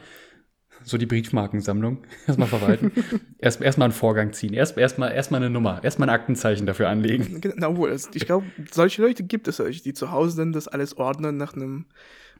so 0.84 0.98
die 0.98 1.06
Briefmarkensammlung 1.06 2.00
erstmal 2.28 2.48
verwalten. 2.48 2.91
erst 3.38 3.62
erstmal 3.62 3.86
einen 3.86 3.94
Vorgang 3.94 4.34
ziehen, 4.34 4.54
erst 4.54 4.78
erstmal 4.78 5.12
erstmal 5.12 5.41
eine 5.41 5.50
Nummer, 5.50 5.84
erstmal 5.84 6.10
ein 6.10 6.15
Aktenzeichen 6.15 6.65
dafür 6.65 6.89
anlegen. 6.89 7.41
Genau, 7.41 7.78
wohl. 7.78 7.96
Ich 8.13 8.26
glaube, 8.26 8.46
solche 8.72 9.02
Leute 9.02 9.24
gibt 9.24 9.48
es 9.48 9.58
solche, 9.58 9.84
die 9.84 9.94
zu 9.94 10.12
Hause 10.12 10.38
dann 10.38 10.54
das 10.54 10.67
alles 10.67 10.98
ordnen, 10.98 11.38
nach 11.38 11.56
einem 11.56 11.86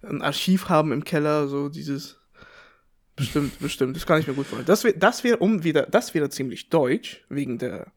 ein 0.04 0.22
Archiv 0.22 0.70
haben 0.70 0.92
im 0.92 1.04
Keller, 1.04 1.48
so 1.48 1.70
dieses 1.70 2.20
bestimmt, 3.16 3.60
bestimmt. 3.60 3.96
Das 3.96 4.06
kann 4.06 4.20
ich 4.20 4.28
mir 4.28 4.34
gut 4.34 4.48
vorstellen. 4.48 4.66
Das 4.66 4.84
wäre 4.84 4.98
das 4.98 5.24
wäre 5.24 5.38
um 5.38 5.64
wieder 5.64 5.84
das 5.84 6.14
wäre 6.14 6.30
ziemlich 6.30 6.70
deutsch 6.70 7.24
wegen 7.30 7.58
der 7.58 7.92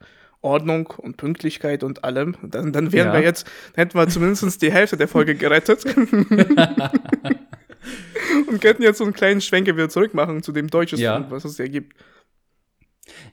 Ordnung 0.44 0.88
und 0.98 1.16
Pünktlichkeit 1.16 1.82
und 1.82 2.04
allem. 2.04 2.36
Dann, 2.42 2.72
dann 2.72 2.92
wären 2.92 3.08
ja. 3.08 3.14
wir 3.14 3.22
jetzt, 3.22 3.50
hätten 3.74 3.98
wir 3.98 4.06
zumindest 4.08 4.60
die 4.60 4.70
Hälfte 4.70 4.98
der 4.98 5.08
Folge 5.08 5.34
gerettet. 5.34 5.84
und 8.54 8.60
könnten 8.60 8.82
jetzt 8.82 8.98
so 8.98 9.04
einen 9.04 9.12
kleinen 9.12 9.40
Schwenke 9.40 9.76
wieder 9.76 9.88
zurückmachen 9.88 10.42
zu 10.42 10.52
dem 10.52 10.68
Deutschesten, 10.68 11.04
ja. 11.04 11.30
was 11.30 11.44
es 11.44 11.58
ja 11.58 11.66
gibt. 11.66 11.94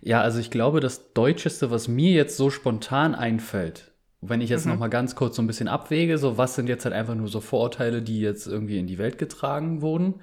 Ja, 0.02 0.22
also 0.22 0.40
ich 0.40 0.52
glaube, 0.52 0.80
das 0.80 1.14
Deutscheste, 1.14 1.72
was 1.72 1.88
mir 1.88 2.12
jetzt 2.12 2.38
so 2.38 2.50
spontan 2.50 3.16
einfällt, 3.16 3.92
wenn 4.22 4.42
ich 4.42 4.50
jetzt 4.50 4.66
mhm. 4.66 4.74
noch 4.74 4.80
mal 4.80 4.90
ganz 4.90 5.16
kurz 5.16 5.36
so 5.36 5.42
ein 5.42 5.48
bisschen 5.48 5.68
abwäge, 5.68 6.18
so 6.18 6.38
was 6.38 6.56
sind 6.56 6.68
jetzt 6.68 6.86
halt 6.86 6.94
einfach 6.94 7.16
nur 7.16 7.28
so 7.28 7.40
Vorurteile, 7.40 8.02
die 8.02 8.20
jetzt 8.20 8.48
irgendwie 8.48 8.78
in 8.78 8.88
die 8.88 8.98
Welt 8.98 9.18
getragen 9.18 9.82
wurden, 9.82 10.16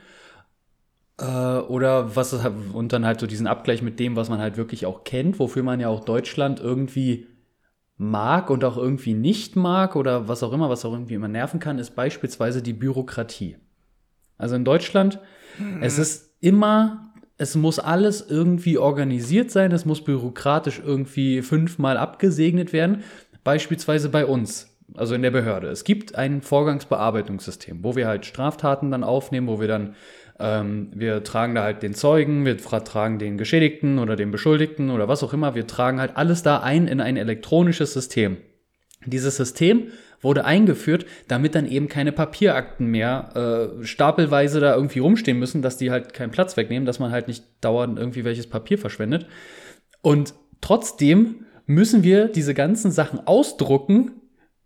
äh, 1.19 1.25
oder 1.25 2.15
was 2.15 2.33
ist 2.33 2.43
halt, 2.43 2.55
und 2.73 2.93
dann 2.93 3.07
halt 3.07 3.21
so 3.21 3.27
diesen 3.27 3.47
Abgleich 3.47 3.83
mit 3.83 3.99
dem, 3.99 4.17
was 4.17 4.29
man 4.29 4.41
halt 4.41 4.57
wirklich 4.57 4.87
auch 4.87 5.05
kennt, 5.05 5.39
wofür 5.39 5.63
man 5.63 5.81
ja 5.81 5.89
auch 5.89 6.05
Deutschland 6.05 6.61
irgendwie 6.61 7.27
mag 7.97 8.51
und 8.51 8.65
auch 8.65 8.77
irgendwie 8.77 9.15
nicht 9.15 9.57
mag 9.57 9.97
oder 9.97 10.29
was 10.29 10.45
auch 10.45 10.53
immer, 10.53 10.71
was 10.71 10.85
auch 10.85 10.93
irgendwie 10.93 11.15
immer 11.15 11.29
nerven 11.29 11.59
kann, 11.59 11.79
ist 11.79 11.97
beispielsweise 11.97 12.63
die 12.63 12.73
Bürokratie. 12.73 13.57
Also 14.39 14.55
in 14.55 14.65
Deutschland, 14.65 15.19
mhm. 15.59 15.83
es 15.83 15.99
ist 15.99 16.33
immer, 16.41 17.13
es 17.37 17.55
muss 17.55 17.79
alles 17.79 18.25
irgendwie 18.29 18.79
organisiert 18.79 19.51
sein, 19.51 19.73
es 19.73 19.85
muss 19.85 20.03
bürokratisch 20.03 20.81
irgendwie 20.85 21.43
fünfmal 21.43 21.97
abgesegnet 21.97 22.73
werden. 22.73 23.03
Beispielsweise 23.45 24.09
bei 24.09 24.25
uns. 24.25 24.75
also 24.95 25.15
in 25.15 25.23
der 25.23 25.31
Behörde. 25.31 25.69
Es 25.69 25.85
gibt 25.85 26.15
ein 26.15 26.41
Vorgangsbearbeitungssystem, 26.41 27.85
wo 27.85 27.95
wir 27.95 28.07
halt 28.07 28.25
Straftaten 28.25 28.91
dann 28.91 29.05
aufnehmen, 29.05 29.47
wo 29.47 29.61
wir 29.61 29.69
dann 29.69 29.95
ähm, 30.41 30.91
wir 30.95 31.25
tragen 31.25 31.55
da 31.55 31.65
halt 31.65 31.83
den 31.83 31.95
Zeugen, 31.95 32.45
wir 32.45 32.57
tragen 32.59 33.19
den 33.19 33.39
Geschädigten 33.39 33.99
oder 33.99 34.17
den 34.17 34.31
Beschuldigten 34.31 34.91
oder 34.91 35.09
was 35.09 35.23
auch 35.23 35.33
immer. 35.33 35.55
Wir 35.55 35.67
tragen 35.67 36.01
halt 36.01 36.17
alles 36.17 36.43
da 36.43 36.61
ein 36.61 36.87
in 36.87 37.01
ein 37.01 37.17
elektronisches 37.17 37.93
System. 37.93 38.37
Dieses 39.05 39.37
System 39.37 39.89
wurde 40.21 40.45
eingeführt, 40.45 41.07
damit 41.29 41.55
dann 41.55 41.67
eben 41.67 41.89
keine 41.89 42.13
Papierakten 42.13 42.87
mehr 42.87 43.71
äh, 43.81 43.85
stapelweise 43.85 44.61
da 44.61 44.75
irgendwie 44.75 44.99
rumstehen 44.99 45.39
müssen, 45.39 45.63
dass 45.63 45.77
die 45.77 45.91
halt 45.91 46.13
keinen 46.13 46.31
Platz 46.31 46.57
wegnehmen, 46.57 46.87
dass 46.87 46.99
man 46.99 47.13
halt 47.13 47.29
nicht 47.29 47.45
dauernd 47.61 47.99
irgendwie 47.99 48.25
welches 48.25 48.49
Papier 48.49 48.79
verschwendet. 48.79 49.27
Und 50.03 50.35
trotzdem 50.61 51.47
müssen 51.67 52.03
wir 52.03 52.29
diese 52.29 52.55
ganzen 52.55 52.91
Sachen 52.91 53.27
ausdrucken, 53.27 54.13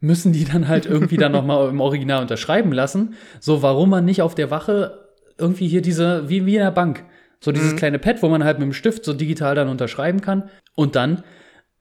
müssen 0.01 0.33
die 0.33 0.45
dann 0.45 0.69
halt 0.69 0.87
irgendwie 0.87 1.17
dann 1.17 1.33
nochmal 1.33 1.69
im 1.69 1.81
Original 1.81 2.23
unterschreiben 2.23 2.73
lassen. 2.73 3.15
So, 3.41 3.63
warum 3.63 3.91
man 3.91 4.05
nicht 4.05 4.23
auf 4.23 4.35
der 4.35 4.51
Wache 4.51 5.09
irgendwie 5.39 5.69
hier 5.69 5.83
diese, 5.83 6.29
wie, 6.29 6.47
wie 6.47 6.57
in 6.57 6.63
der 6.63 6.71
Bank, 6.71 7.05
so 7.41 7.53
dieses 7.53 7.73
mhm. 7.73 7.77
kleine 7.77 7.99
Pad, 7.99 8.23
wo 8.23 8.29
man 8.29 8.45
halt 8.45 8.59
mit 8.59 8.67
dem 8.67 8.73
Stift 8.73 9.05
so 9.05 9.13
digital 9.13 9.55
dann 9.55 9.69
unterschreiben 9.69 10.21
kann 10.21 10.49
und 10.75 10.97
dann 10.97 11.25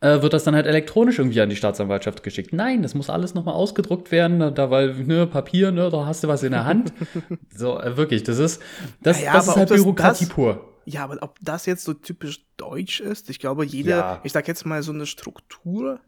äh, 0.01 0.21
wird 0.21 0.33
das 0.33 0.43
dann 0.43 0.55
halt 0.55 0.65
elektronisch 0.65 1.19
irgendwie 1.19 1.41
an 1.41 1.49
die 1.49 1.55
Staatsanwaltschaft 1.55 2.23
geschickt. 2.23 2.53
Nein, 2.53 2.81
das 2.81 2.95
muss 2.95 3.09
alles 3.09 3.33
nochmal 3.33 3.53
ausgedruckt 3.53 4.11
werden, 4.11 4.53
da 4.53 4.69
weil, 4.71 4.93
ne, 4.95 5.27
Papier, 5.27 5.71
ne, 5.71 5.89
da 5.89 6.05
hast 6.05 6.23
du 6.23 6.27
was 6.27 6.43
in 6.43 6.51
der 6.51 6.65
Hand. 6.65 6.91
so, 7.55 7.79
äh, 7.79 7.95
wirklich, 7.95 8.23
das 8.23 8.39
ist, 8.39 8.61
das, 9.01 9.21
ja, 9.21 9.33
das 9.33 9.47
ist 9.47 9.55
halt 9.55 9.69
Bürokratie 9.69 10.25
das, 10.25 10.33
pur. 10.33 10.67
Ja, 10.85 11.03
aber 11.03 11.17
ob 11.21 11.37
das 11.41 11.67
jetzt 11.67 11.83
so 11.83 11.93
typisch 11.93 12.43
deutsch 12.57 12.99
ist, 12.99 13.29
ich 13.29 13.39
glaube, 13.39 13.63
jede, 13.63 13.91
ja. 13.91 14.19
ich 14.23 14.31
sag 14.31 14.47
jetzt 14.47 14.65
mal 14.65 14.81
so 14.81 14.91
eine 14.91 15.05
Struktur. 15.05 15.99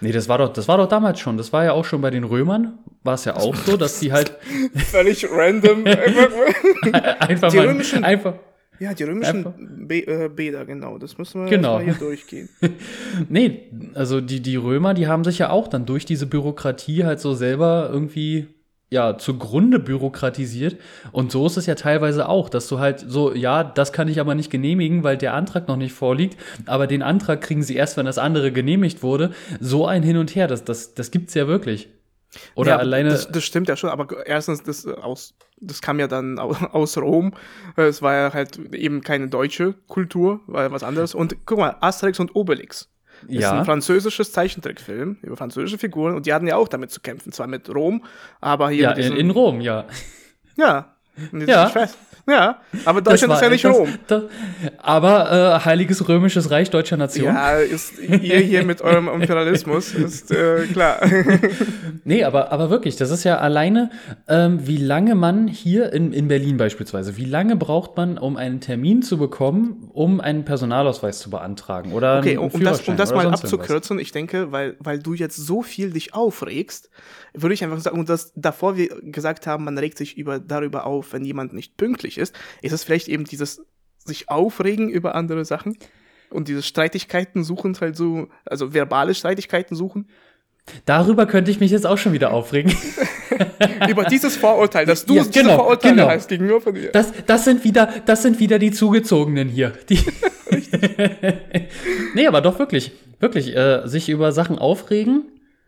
Nee, 0.00 0.12
das 0.12 0.28
war 0.28 0.38
doch, 0.38 0.52
das 0.52 0.68
war 0.68 0.78
doch 0.78 0.88
damals 0.88 1.20
schon. 1.20 1.36
Das 1.36 1.52
war 1.52 1.64
ja 1.64 1.72
auch 1.72 1.84
schon 1.84 2.00
bei 2.00 2.10
den 2.10 2.24
Römern, 2.24 2.78
war 3.02 3.14
es 3.14 3.24
ja 3.26 3.36
auch 3.36 3.54
so, 3.54 3.76
dass 3.76 4.00
die 4.00 4.12
halt. 4.12 4.34
Völlig 4.90 5.26
random. 5.30 5.84
einfach 7.20 7.50
die 7.50 7.56
mal, 7.56 7.66
römischen, 7.66 8.04
einfach. 8.04 8.34
Ja, 8.78 8.94
die 8.94 9.04
römischen 9.04 9.46
äh, 9.88 10.28
Bäder, 10.28 10.64
genau. 10.66 10.98
Das 10.98 11.18
müssen 11.18 11.44
wir 11.44 11.50
genau. 11.50 11.80
hier 11.80 11.94
durchgehen. 11.94 12.48
nee, 13.28 13.70
also 13.94 14.20
die, 14.20 14.40
die 14.40 14.56
Römer, 14.56 14.94
die 14.94 15.06
haben 15.06 15.24
sich 15.24 15.38
ja 15.38 15.50
auch 15.50 15.68
dann 15.68 15.86
durch 15.86 16.04
diese 16.04 16.26
Bürokratie 16.26 17.04
halt 17.04 17.20
so 17.20 17.34
selber 17.34 17.88
irgendwie 17.92 18.46
ja, 18.88 19.18
zugrunde 19.18 19.80
bürokratisiert. 19.80 20.76
Und 21.10 21.32
so 21.32 21.46
ist 21.46 21.56
es 21.56 21.66
ja 21.66 21.74
teilweise 21.74 22.28
auch, 22.28 22.48
dass 22.48 22.68
du 22.68 22.78
halt 22.78 23.04
so, 23.06 23.34
ja, 23.34 23.64
das 23.64 23.92
kann 23.92 24.08
ich 24.08 24.20
aber 24.20 24.34
nicht 24.34 24.50
genehmigen, 24.50 25.02
weil 25.02 25.16
der 25.16 25.34
Antrag 25.34 25.66
noch 25.66 25.76
nicht 25.76 25.92
vorliegt, 25.92 26.38
aber 26.66 26.86
den 26.86 27.02
Antrag 27.02 27.40
kriegen 27.40 27.62
sie 27.62 27.74
erst, 27.74 27.96
wenn 27.96 28.06
das 28.06 28.18
andere 28.18 28.52
genehmigt 28.52 29.02
wurde. 29.02 29.32
So 29.60 29.86
ein 29.86 30.02
Hin 30.02 30.16
und 30.16 30.34
Her, 30.34 30.46
das, 30.46 30.64
das, 30.64 30.94
das 30.94 31.10
gibt's 31.10 31.34
ja 31.34 31.48
wirklich. 31.48 31.88
Oder 32.54 32.72
ja, 32.72 32.76
alleine. 32.78 33.10
Das, 33.10 33.28
das, 33.28 33.44
stimmt 33.44 33.68
ja 33.68 33.76
schon, 33.76 33.90
aber 33.90 34.26
erstens, 34.26 34.62
das, 34.62 34.86
aus, 34.86 35.34
das 35.60 35.82
kam 35.82 35.98
ja 35.98 36.06
dann 36.08 36.38
aus 36.38 36.96
Rom. 36.98 37.32
Es 37.76 38.02
war 38.02 38.14
ja 38.14 38.32
halt 38.32 38.58
eben 38.74 39.02
keine 39.02 39.28
deutsche 39.28 39.74
Kultur, 39.88 40.40
war 40.46 40.64
ja 40.64 40.70
was 40.70 40.82
anderes. 40.82 41.14
Und 41.14 41.36
guck 41.46 41.58
mal, 41.58 41.76
Asterix 41.80 42.20
und 42.20 42.34
Obelix. 42.34 42.90
Ja. 43.28 43.40
Ist 43.40 43.46
ein 43.46 43.64
französisches 43.64 44.32
Zeichentrickfilm 44.32 45.18
über 45.22 45.36
französische 45.36 45.78
Figuren 45.78 46.14
und 46.14 46.26
die 46.26 46.34
hatten 46.34 46.46
ja 46.46 46.56
auch 46.56 46.68
damit 46.68 46.90
zu 46.90 47.00
kämpfen, 47.00 47.32
zwar 47.32 47.46
mit 47.46 47.68
Rom, 47.74 48.04
aber 48.40 48.68
hier. 48.70 48.82
Ja, 48.82 48.90
in, 48.92 49.16
in 49.16 49.30
Rom, 49.30 49.60
ja. 49.60 49.86
Ja. 50.56 50.92
Ja. 51.32 51.72
Ja, 52.28 52.60
aber 52.84 53.02
Deutschland 53.02 53.34
ist 53.34 53.42
ja 53.42 53.48
nicht 53.48 53.64
das, 53.64 53.76
Rom. 53.76 53.88
Das, 54.08 54.24
aber 54.78 55.60
äh, 55.60 55.64
Heiliges 55.64 56.08
Römisches 56.08 56.50
Reich 56.50 56.70
deutscher 56.70 56.96
Nation. 56.96 57.26
Ja, 57.26 57.58
ist 57.58 58.00
ihr 58.00 58.38
hier 58.38 58.64
mit 58.64 58.80
eurem 58.82 59.08
Imperialismus, 59.08 59.94
ist 59.94 60.32
äh, 60.32 60.66
klar. 60.72 60.98
nee, 62.04 62.24
aber, 62.24 62.50
aber 62.50 62.68
wirklich, 62.68 62.96
das 62.96 63.12
ist 63.12 63.22
ja 63.22 63.38
alleine, 63.38 63.90
ähm, 64.26 64.66
wie 64.66 64.76
lange 64.76 65.14
man 65.14 65.46
hier 65.46 65.92
in, 65.92 66.12
in 66.12 66.26
Berlin 66.26 66.56
beispielsweise, 66.56 67.16
wie 67.16 67.26
lange 67.26 67.54
braucht 67.54 67.96
man, 67.96 68.18
um 68.18 68.36
einen 68.36 68.60
Termin 68.60 69.02
zu 69.02 69.18
bekommen, 69.18 69.88
um 69.92 70.20
einen 70.20 70.44
Personalausweis 70.44 71.20
zu 71.20 71.30
beantragen? 71.30 71.92
Oder 71.92 72.18
okay, 72.18 72.38
um, 72.38 72.48
um 72.48 72.64
das, 72.64 72.88
um 72.88 72.96
das 72.96 73.14
mal 73.14 73.28
abzukürzen, 73.28 74.00
ich 74.00 74.10
denke, 74.10 74.50
weil, 74.50 74.74
weil 74.80 74.98
du 74.98 75.14
jetzt 75.14 75.36
so 75.36 75.62
viel 75.62 75.92
dich 75.92 76.12
aufregst, 76.12 76.90
würde 77.36 77.54
ich 77.54 77.62
einfach 77.62 77.78
sagen, 77.80 77.98
und 77.98 78.08
das 78.08 78.32
davor 78.34 78.76
wir 78.76 78.88
gesagt 79.02 79.46
haben, 79.46 79.64
man 79.64 79.78
regt 79.78 79.98
sich 79.98 80.16
über, 80.16 80.38
darüber 80.38 80.86
auf, 80.86 81.12
wenn 81.12 81.24
jemand 81.24 81.52
nicht 81.52 81.76
pünktlich 81.76 82.18
ist, 82.18 82.34
ist 82.62 82.72
es 82.72 82.84
vielleicht 82.84 83.08
eben 83.08 83.24
dieses 83.24 83.62
sich 84.04 84.28
aufregen 84.28 84.88
über 84.88 85.14
andere 85.14 85.44
Sachen 85.44 85.76
und 86.30 86.48
diese 86.48 86.62
Streitigkeiten 86.62 87.44
suchen, 87.44 87.76
halt 87.80 87.96
so, 87.96 88.28
also 88.44 88.72
verbale 88.72 89.14
Streitigkeiten 89.14 89.76
suchen. 89.76 90.08
Darüber 90.84 91.26
könnte 91.26 91.50
ich 91.50 91.60
mich 91.60 91.70
jetzt 91.70 91.86
auch 91.86 91.98
schon 91.98 92.12
wieder 92.12 92.32
aufregen. 92.32 92.74
Über 93.88 94.04
dieses 94.04 94.36
Vorurteil, 94.36 94.84
dass 94.84 95.04
du 95.04 95.14
ja, 95.14 95.22
genau, 95.22 95.32
diese 95.32 95.44
Vorurteile 95.44 95.94
genau. 95.94 96.08
hast 96.08 96.28
gegenüber 96.28 96.60
von 96.60 96.74
dir. 96.74 96.90
Das, 96.90 97.12
das, 97.26 97.44
sind 97.44 97.62
wieder, 97.62 97.92
das 98.04 98.22
sind 98.22 98.40
wieder 98.40 98.58
die 98.58 98.72
Zugezogenen 98.72 99.48
hier. 99.48 99.72
Die 99.88 100.00
nee, 102.14 102.26
aber 102.26 102.40
doch 102.40 102.58
wirklich, 102.58 102.92
wirklich, 103.20 103.54
äh, 103.56 103.86
sich 103.86 104.08
über 104.08 104.32
Sachen 104.32 104.58
aufregen, 104.58 105.24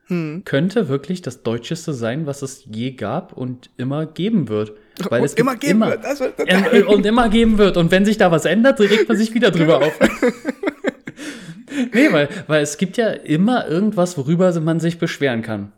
hm. 0.08 0.42
könnte 0.44 0.88
wirklich 0.88 1.22
das 1.22 1.42
Deutscheste 1.42 1.92
sein, 1.92 2.26
was 2.26 2.42
es 2.42 2.64
je 2.64 2.92
gab 2.92 3.32
und 3.32 3.70
immer 3.76 4.06
geben 4.06 4.48
wird. 4.48 4.72
Weil 5.08 5.20
und 5.20 5.26
es 5.26 5.34
immer 5.34 5.56
geben 5.56 5.72
immer, 5.72 5.90
wird. 5.90 6.04
Das 6.04 6.20
wird 6.20 6.34
äh, 6.38 6.82
und 6.82 7.06
immer 7.06 7.28
geben 7.28 7.58
wird. 7.58 7.76
Und 7.76 7.90
wenn 7.90 8.04
sich 8.04 8.18
da 8.18 8.30
was 8.30 8.44
ändert, 8.44 8.80
regt 8.80 9.08
man 9.08 9.16
sich 9.16 9.32
wieder 9.34 9.50
drüber 9.50 9.78
auf. 9.78 9.98
nee, 11.92 12.10
weil, 12.10 12.28
weil 12.46 12.62
es 12.62 12.78
gibt 12.78 12.96
ja 12.96 13.08
immer 13.10 13.68
irgendwas, 13.68 14.18
worüber 14.18 14.58
man 14.60 14.80
sich 14.80 14.98
beschweren 14.98 15.42
kann. 15.42 15.72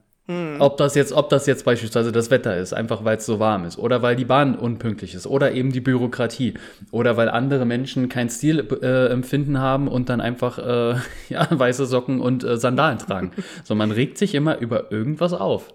Hm. 0.60 0.66
Ob 0.66 0.76
das 0.76 0.94
jetzt, 0.94 1.12
ob 1.12 1.28
das 1.30 1.46
jetzt 1.46 1.64
beispielsweise 1.64 2.12
das 2.12 2.30
Wetter 2.30 2.56
ist, 2.56 2.72
einfach 2.72 3.04
weil 3.04 3.16
es 3.16 3.26
so 3.26 3.40
warm 3.40 3.64
ist, 3.64 3.78
oder 3.78 4.02
weil 4.02 4.14
die 4.14 4.24
Bahn 4.24 4.54
unpünktlich 4.54 5.14
ist, 5.14 5.26
oder 5.26 5.52
eben 5.52 5.72
die 5.72 5.80
Bürokratie, 5.80 6.54
oder 6.90 7.16
weil 7.16 7.28
andere 7.28 7.64
Menschen 7.64 8.08
kein 8.08 8.28
Stilempfinden 8.28 9.56
äh, 9.56 9.58
haben 9.58 9.88
und 9.88 10.08
dann 10.08 10.20
einfach 10.20 10.58
äh, 10.58 10.96
ja, 11.28 11.48
weiße 11.50 11.86
Socken 11.86 12.20
und 12.20 12.44
äh, 12.44 12.56
Sandalen 12.56 12.98
tragen. 12.98 13.32
so, 13.64 13.74
man 13.74 13.90
regt 13.90 14.18
sich 14.18 14.34
immer 14.34 14.58
über 14.58 14.92
irgendwas 14.92 15.32
auf. 15.32 15.72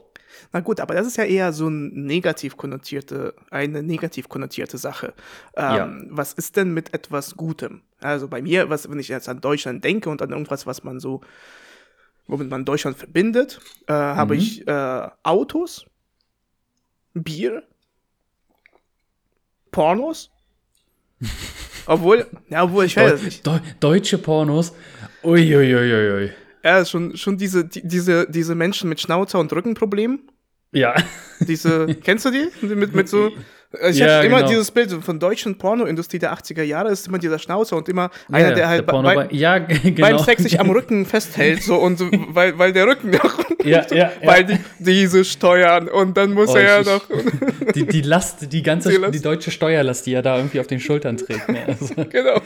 Na 0.54 0.60
gut, 0.60 0.80
aber 0.80 0.94
das 0.94 1.08
ist 1.08 1.18
ja 1.18 1.24
eher 1.24 1.52
so 1.54 1.68
ein 1.68 2.06
negativ 2.06 2.56
konnotierte, 2.56 3.34
eine 3.50 3.84
negativ 3.84 4.30
konnotierte 4.30 4.78
Sache. 4.78 5.14
Ähm, 5.56 5.76
ja. 5.76 5.90
Was 6.10 6.34
ist 6.34 6.56
denn 6.56 6.74
mit 6.74 6.94
etwas 6.94 7.36
Gutem? 7.36 7.82
Also 8.00 8.28
bei 8.28 8.42
mir, 8.42 8.70
was, 8.70 8.90
wenn 8.90 9.00
ich 9.00 9.08
jetzt 9.08 9.28
an 9.28 9.42
Deutschland 9.42 9.84
denke 9.84 10.10
und 10.10 10.22
an 10.22 10.30
irgendwas, 10.32 10.68
was 10.68 10.84
man 10.84 11.00
so 11.00 11.22
womit 12.28 12.50
man 12.50 12.66
Deutschland 12.66 12.98
verbindet, 12.98 13.60
äh, 13.88 13.94
mhm. 13.94 13.98
habe 13.98 14.36
ich 14.36 14.68
äh, 14.68 15.08
Autos, 15.24 15.86
Bier, 17.14 17.64
Pornos. 19.72 20.32
obwohl, 21.86 22.26
ja, 22.50 22.64
obwohl 22.64 22.86
ich 22.86 22.98
weiß 22.98 23.22
nicht. 23.24 23.46
De 23.46 23.60
deutsche 23.80 24.18
Pornos. 24.18 24.74
Uiuiuiui. 25.24 25.76
Ui, 25.76 25.94
ui, 25.94 26.24
ui. 26.24 26.32
Ja, 26.64 26.84
schon, 26.84 27.16
schon 27.16 27.38
diese, 27.38 27.66
die, 27.66 27.88
diese, 27.88 28.28
diese 28.30 28.56
Menschen 28.56 28.90
mit 28.90 29.00
Schnauzer 29.00 29.40
und 29.40 29.54
Rückenproblemen. 29.54 30.32
Ja. 30.72 30.96
Diese, 31.40 31.88
kennst 32.04 32.26
du 32.26 32.32
die? 32.32 32.50
Mit, 32.66 32.94
mit 32.94 33.08
so, 33.08 33.32
ich 33.90 33.98
ja, 33.98 34.18
habe 34.18 34.26
immer 34.26 34.38
genau. 34.38 34.50
dieses 34.50 34.72
Bild 34.72 34.92
von 34.92 35.20
deutschen 35.20 35.58
Pornoindustrie 35.58 36.20
der 36.20 36.34
80er 36.34 36.64
Jahre, 36.64 36.90
ist 36.90 37.08
immer 37.08 37.18
dieser 37.18 37.40
Schnauzer 37.40 37.78
und 37.78 37.90
immer 37.90 38.12
ja, 38.30 38.36
einer, 38.36 38.52
der 38.54 38.68
halt 38.68 38.90
der 38.90 39.02
bei, 39.02 39.28
ja, 39.32 39.58
genau. 39.60 40.02
beim 40.02 40.20
Sex 40.20 40.44
sich 40.44 40.60
am 40.60 40.70
Rücken 40.70 41.06
festhält, 41.06 41.64
so 41.64 41.76
und 41.76 41.98
so, 41.98 42.10
weil, 42.30 42.58
weil 42.58 42.74
der 42.74 42.88
Rücken 42.88 43.12
noch, 43.12 43.40
ja, 43.64 43.86
ja, 43.92 44.12
weil 44.24 44.46
die, 44.46 44.60
diese 44.80 45.26
steuern 45.26 45.88
und 45.88 46.16
dann 46.18 46.34
muss 46.34 46.50
oh, 46.50 46.56
er 46.56 46.82
ja 46.82 46.84
noch. 46.84 47.06
Die, 47.74 47.86
die 47.86 48.02
Last, 48.02 48.52
die 48.52 48.64
ganze, 48.64 48.90
die, 48.90 49.12
die, 49.12 49.22
deutsche 49.22 49.52
Steuerlast, 49.52 50.06
die 50.06 50.14
er 50.14 50.22
da 50.22 50.38
irgendwie 50.38 50.60
auf 50.60 50.68
den 50.68 50.80
Schultern 50.80 51.18
trägt. 51.18 51.50
Ne? 51.50 51.60
Also. 51.68 51.94
genau. 52.10 52.42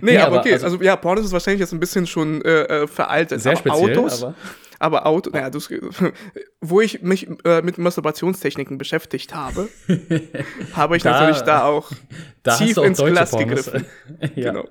Nee, 0.00 0.16
aber, 0.18 0.26
aber 0.26 0.40
okay, 0.40 0.52
also, 0.54 0.66
also, 0.66 0.82
ja, 0.82 0.96
Pornos 0.96 1.26
ist 1.26 1.32
wahrscheinlich 1.32 1.60
jetzt 1.60 1.72
ein 1.72 1.80
bisschen 1.80 2.06
schon 2.06 2.42
äh, 2.42 2.62
äh 2.62 2.86
veraltet. 2.86 3.40
Sehr 3.40 3.52
aber 3.52 3.60
speziell, 3.60 3.98
Autos, 3.98 4.22
aber 4.22 4.34
aber 4.82 5.06
Auto, 5.06 5.30
naja, 5.30 5.48
das, 5.48 5.70
wo 6.60 6.80
ich 6.80 7.02
mich 7.02 7.28
äh, 7.44 7.62
mit 7.62 7.78
Masturbationstechniken 7.78 8.78
beschäftigt 8.78 9.32
habe, 9.32 9.68
habe 10.74 10.96
ich 10.96 11.04
da, 11.04 11.12
natürlich 11.12 11.42
da 11.42 11.64
auch 11.64 11.90
da 12.42 12.56
tief 12.56 12.76
ins 12.78 12.98
Glas 12.98 13.30
Pornos. 13.30 13.48
gegriffen. 13.48 13.86
ja. 14.34 14.52
Genau. 14.52 14.68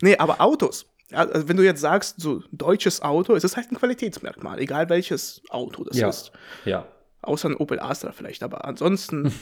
Nee, 0.00 0.16
aber 0.16 0.40
Autos. 0.40 0.86
Also 1.12 1.48
wenn 1.48 1.56
du 1.56 1.62
jetzt 1.62 1.80
sagst, 1.80 2.20
so 2.20 2.42
deutsches 2.50 3.02
Auto, 3.02 3.34
ist 3.34 3.44
es 3.44 3.56
halt 3.56 3.70
ein 3.70 3.76
Qualitätsmerkmal, 3.76 4.58
egal 4.58 4.88
welches 4.88 5.42
Auto 5.48 5.84
das 5.84 5.96
ja. 5.96 6.08
ist. 6.08 6.32
Ja. 6.64 6.88
Außer 7.22 7.50
ein 7.50 7.56
Opel 7.56 7.78
Astra 7.78 8.10
vielleicht, 8.10 8.42
aber 8.42 8.64
ansonsten 8.64 9.32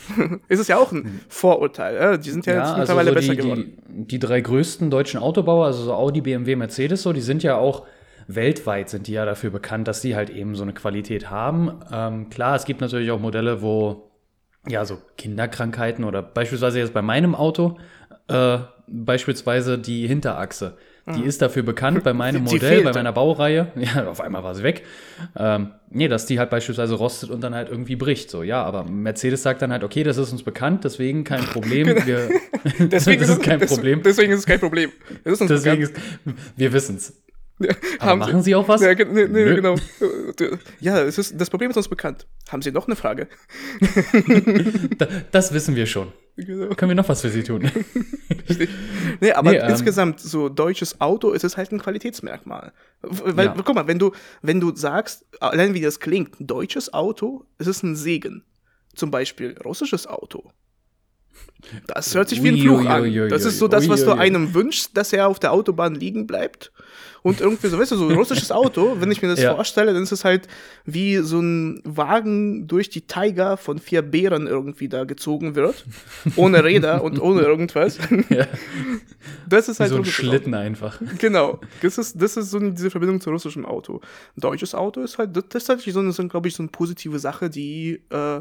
ist 0.48 0.60
es 0.60 0.68
ja 0.68 0.76
auch 0.76 0.92
ein 0.92 1.22
Vorurteil. 1.28 1.94
Ja? 1.94 2.16
Die 2.18 2.30
sind 2.30 2.44
ja, 2.44 2.52
ja 2.52 2.58
jetzt 2.58 2.68
also 2.68 2.80
mittlerweile 2.80 3.10
also 3.10 3.20
so 3.20 3.28
besser 3.28 3.34
die, 3.34 3.42
geworden. 3.42 3.78
Die, 3.88 4.06
die 4.08 4.18
drei 4.18 4.40
größten 4.42 4.90
deutschen 4.90 5.18
Autobauer, 5.18 5.64
also 5.64 5.84
so 5.84 5.94
Audi, 5.94 6.20
BMW, 6.20 6.56
Mercedes, 6.56 7.02
so, 7.02 7.14
die 7.14 7.22
sind 7.22 7.42
ja 7.42 7.56
auch 7.56 7.86
weltweit 8.26 8.88
sind 8.88 9.06
die 9.06 9.12
ja 9.12 9.24
dafür 9.24 9.50
bekannt, 9.50 9.88
dass 9.88 10.02
sie 10.02 10.16
halt 10.16 10.30
eben 10.30 10.54
so 10.54 10.62
eine 10.62 10.72
Qualität 10.72 11.30
haben. 11.30 11.80
Ähm, 11.92 12.30
klar, 12.30 12.56
es 12.56 12.64
gibt 12.64 12.80
natürlich 12.80 13.10
auch 13.10 13.20
Modelle, 13.20 13.62
wo 13.62 14.10
ja 14.68 14.84
so 14.84 14.98
Kinderkrankheiten 15.16 16.04
oder 16.04 16.22
beispielsweise 16.22 16.78
jetzt 16.78 16.94
bei 16.94 17.02
meinem 17.02 17.34
Auto 17.34 17.78
äh, 18.28 18.58
beispielsweise 18.86 19.78
die 19.78 20.06
Hinterachse. 20.06 20.76
Die 21.06 21.22
mhm. 21.22 21.26
ist 21.26 21.42
dafür 21.42 21.64
bekannt 21.64 22.04
bei 22.04 22.12
meinem 22.12 22.44
Modell, 22.44 22.82
bei 22.82 22.92
meiner 22.92 23.12
Baureihe. 23.12 23.72
Ja, 23.76 24.06
auf 24.06 24.20
einmal 24.20 24.44
war 24.44 24.54
sie 24.54 24.62
weg. 24.62 24.84
Ähm, 25.36 25.72
nee, 25.90 26.06
dass 26.06 26.26
die 26.26 26.38
halt 26.38 26.50
beispielsweise 26.50 26.94
rostet 26.94 27.30
und 27.30 27.40
dann 27.40 27.54
halt 27.54 27.68
irgendwie 27.68 27.96
bricht. 27.96 28.30
So, 28.30 28.44
ja, 28.44 28.62
aber 28.62 28.84
Mercedes 28.84 29.42
sagt 29.42 29.62
dann 29.62 29.72
halt, 29.72 29.82
okay, 29.82 30.04
das 30.04 30.16
ist 30.16 30.30
uns 30.30 30.44
bekannt, 30.44 30.84
deswegen 30.84 31.24
kein 31.24 31.42
Problem. 31.42 31.88
Wir, 32.06 32.28
deswegen 32.78 33.20
das 33.20 33.30
ist 33.30 33.42
kein 33.42 33.58
Problem. 33.60 34.02
Deswegen 34.04 34.32
ist 34.32 34.40
es 34.40 34.46
kein 34.46 34.60
Problem. 34.60 34.92
Das 35.24 35.34
ist 35.34 35.40
uns 35.40 35.48
deswegen 35.48 35.82
ist, 35.82 35.94
wir 36.56 36.72
wissen 36.72 36.98
Ja, 38.00 38.16
machen 38.16 38.38
Sie, 38.38 38.50
Sie, 38.50 38.54
auch 38.54 38.68
was? 38.68 38.80
Ja, 38.80 38.94
nee, 38.94 39.26
nee, 39.26 39.44
genau. 39.54 39.76
Ja, 40.80 41.02
es 41.02 41.18
ist, 41.18 41.40
das 41.40 41.50
Problem 41.50 41.70
ist 41.70 41.76
uns 41.76 41.88
bekannt. 41.88 42.26
Haben 42.48 42.62
Sie 42.62 42.72
noch 42.72 42.86
eine 42.86 42.96
Frage? 42.96 43.28
das 45.30 45.52
wissen 45.52 45.76
wir 45.76 45.86
schon. 45.86 46.12
Genau. 46.36 46.74
Können 46.74 46.90
wir 46.90 46.96
noch 46.96 47.08
was 47.08 47.20
für 47.20 47.28
Sie 47.28 47.42
tun? 47.42 47.70
nee, 49.20 49.32
aber 49.32 49.50
nee, 49.50 49.58
ähm, 49.58 49.70
insgesamt, 49.70 50.20
so 50.20 50.48
deutsches 50.48 51.00
Auto 51.00 51.32
ist 51.32 51.44
es 51.44 51.56
halt 51.56 51.72
ein 51.72 51.78
Qualitätsmerkmal. 51.78 52.72
Weil, 53.02 53.46
ja. 53.46 53.54
guck 53.54 53.74
mal, 53.74 53.86
wenn 53.86 53.98
du, 53.98 54.12
wenn 54.40 54.60
du 54.60 54.74
sagst, 54.74 55.26
allein 55.40 55.74
wie 55.74 55.80
das 55.80 56.00
klingt, 56.00 56.36
deutsches 56.38 56.92
Auto, 56.94 57.44
es 57.58 57.66
ist 57.66 57.82
ein 57.82 57.96
Segen. 57.96 58.44
Zum 58.94 59.10
Beispiel 59.10 59.56
russisches 59.64 60.06
Auto. 60.06 60.50
Das 61.86 62.14
hört 62.14 62.28
sich 62.28 62.42
wie 62.42 62.48
ein 62.48 62.58
Fluch 62.58 62.86
an. 62.86 63.28
Das 63.28 63.44
ist 63.44 63.58
so 63.58 63.68
das, 63.68 63.88
was 63.88 64.04
du 64.04 64.12
einem 64.12 64.54
wünschst, 64.54 64.96
dass 64.96 65.12
er 65.12 65.28
auf 65.28 65.38
der 65.38 65.52
Autobahn 65.52 65.94
liegen 65.94 66.26
bleibt 66.26 66.72
und 67.22 67.40
irgendwie 67.40 67.68
so, 67.68 67.78
weißt 67.78 67.92
du, 67.92 67.96
so 67.96 68.08
ein 68.08 68.16
russisches 68.16 68.50
Auto, 68.50 68.96
wenn 68.98 69.10
ich 69.10 69.22
mir 69.22 69.28
das 69.28 69.40
ja. 69.40 69.54
vorstelle, 69.54 69.94
dann 69.94 70.02
ist 70.02 70.12
es 70.12 70.24
halt 70.24 70.48
wie 70.84 71.18
so 71.18 71.40
ein 71.40 71.80
Wagen 71.84 72.66
durch 72.66 72.90
die 72.90 73.06
Taiga 73.06 73.56
von 73.56 73.78
vier 73.78 74.02
Bären 74.02 74.48
irgendwie 74.48 74.88
da 74.88 75.04
gezogen 75.04 75.54
wird. 75.54 75.86
Ohne 76.36 76.64
Räder 76.64 77.02
und 77.04 77.20
ohne 77.20 77.42
irgendwas. 77.42 77.98
Ja. 78.28 78.46
Das 79.48 79.68
ist 79.68 79.78
halt 79.78 79.90
so 79.90 79.96
ein 79.96 80.04
Schlitten 80.04 80.54
Auto. 80.54 80.64
einfach. 80.64 81.00
Genau. 81.18 81.60
Das 81.80 81.96
ist, 81.96 82.20
das 82.20 82.36
ist 82.36 82.50
so 82.50 82.58
diese 82.58 82.90
Verbindung 82.90 83.20
zu 83.20 83.30
russischem 83.30 83.64
Auto. 83.64 84.00
Ein 84.36 84.40
deutsches 84.40 84.74
Auto 84.74 85.00
ist 85.00 85.18
halt, 85.18 85.36
das 85.36 85.62
ist 85.62 85.68
halt 85.68 85.80
so 85.80 86.00
eine, 86.00 86.12
so, 86.12 86.26
glaube 86.26 86.48
ich, 86.48 86.54
so 86.56 86.62
eine 86.62 86.70
positive 86.70 87.20
Sache, 87.20 87.48
die 87.48 88.02
äh, 88.10 88.40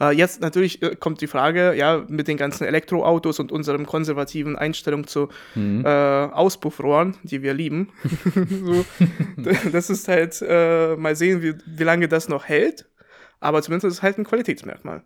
äh, 0.00 0.10
jetzt 0.14 0.40
natürlich 0.40 0.82
äh, 0.82 0.96
kommt 0.96 1.20
die 1.20 1.26
Frage, 1.26 1.74
ja, 1.74 2.04
mit 2.08 2.28
den 2.28 2.36
ganzen 2.36 2.64
Elektroautos 2.64 3.40
und 3.40 3.52
unserem 3.52 3.86
konservativen 3.86 4.56
Einstellung 4.56 5.06
zu 5.06 5.28
mhm. 5.54 5.84
äh, 5.84 5.88
Auspuffrohren, 5.88 7.16
die 7.22 7.42
wir 7.42 7.54
lieben. 7.54 7.88
so, 8.34 8.84
das 9.72 9.90
ist 9.90 10.08
halt, 10.08 10.42
äh, 10.46 10.96
mal 10.96 11.16
sehen, 11.16 11.42
wie, 11.42 11.54
wie 11.66 11.84
lange 11.84 12.08
das 12.08 12.28
noch 12.28 12.44
hält. 12.44 12.86
Aber 13.40 13.62
zumindest 13.62 13.86
ist 13.86 13.94
es 13.94 14.02
halt 14.02 14.18
ein 14.18 14.24
Qualitätsmerkmal. 14.24 15.02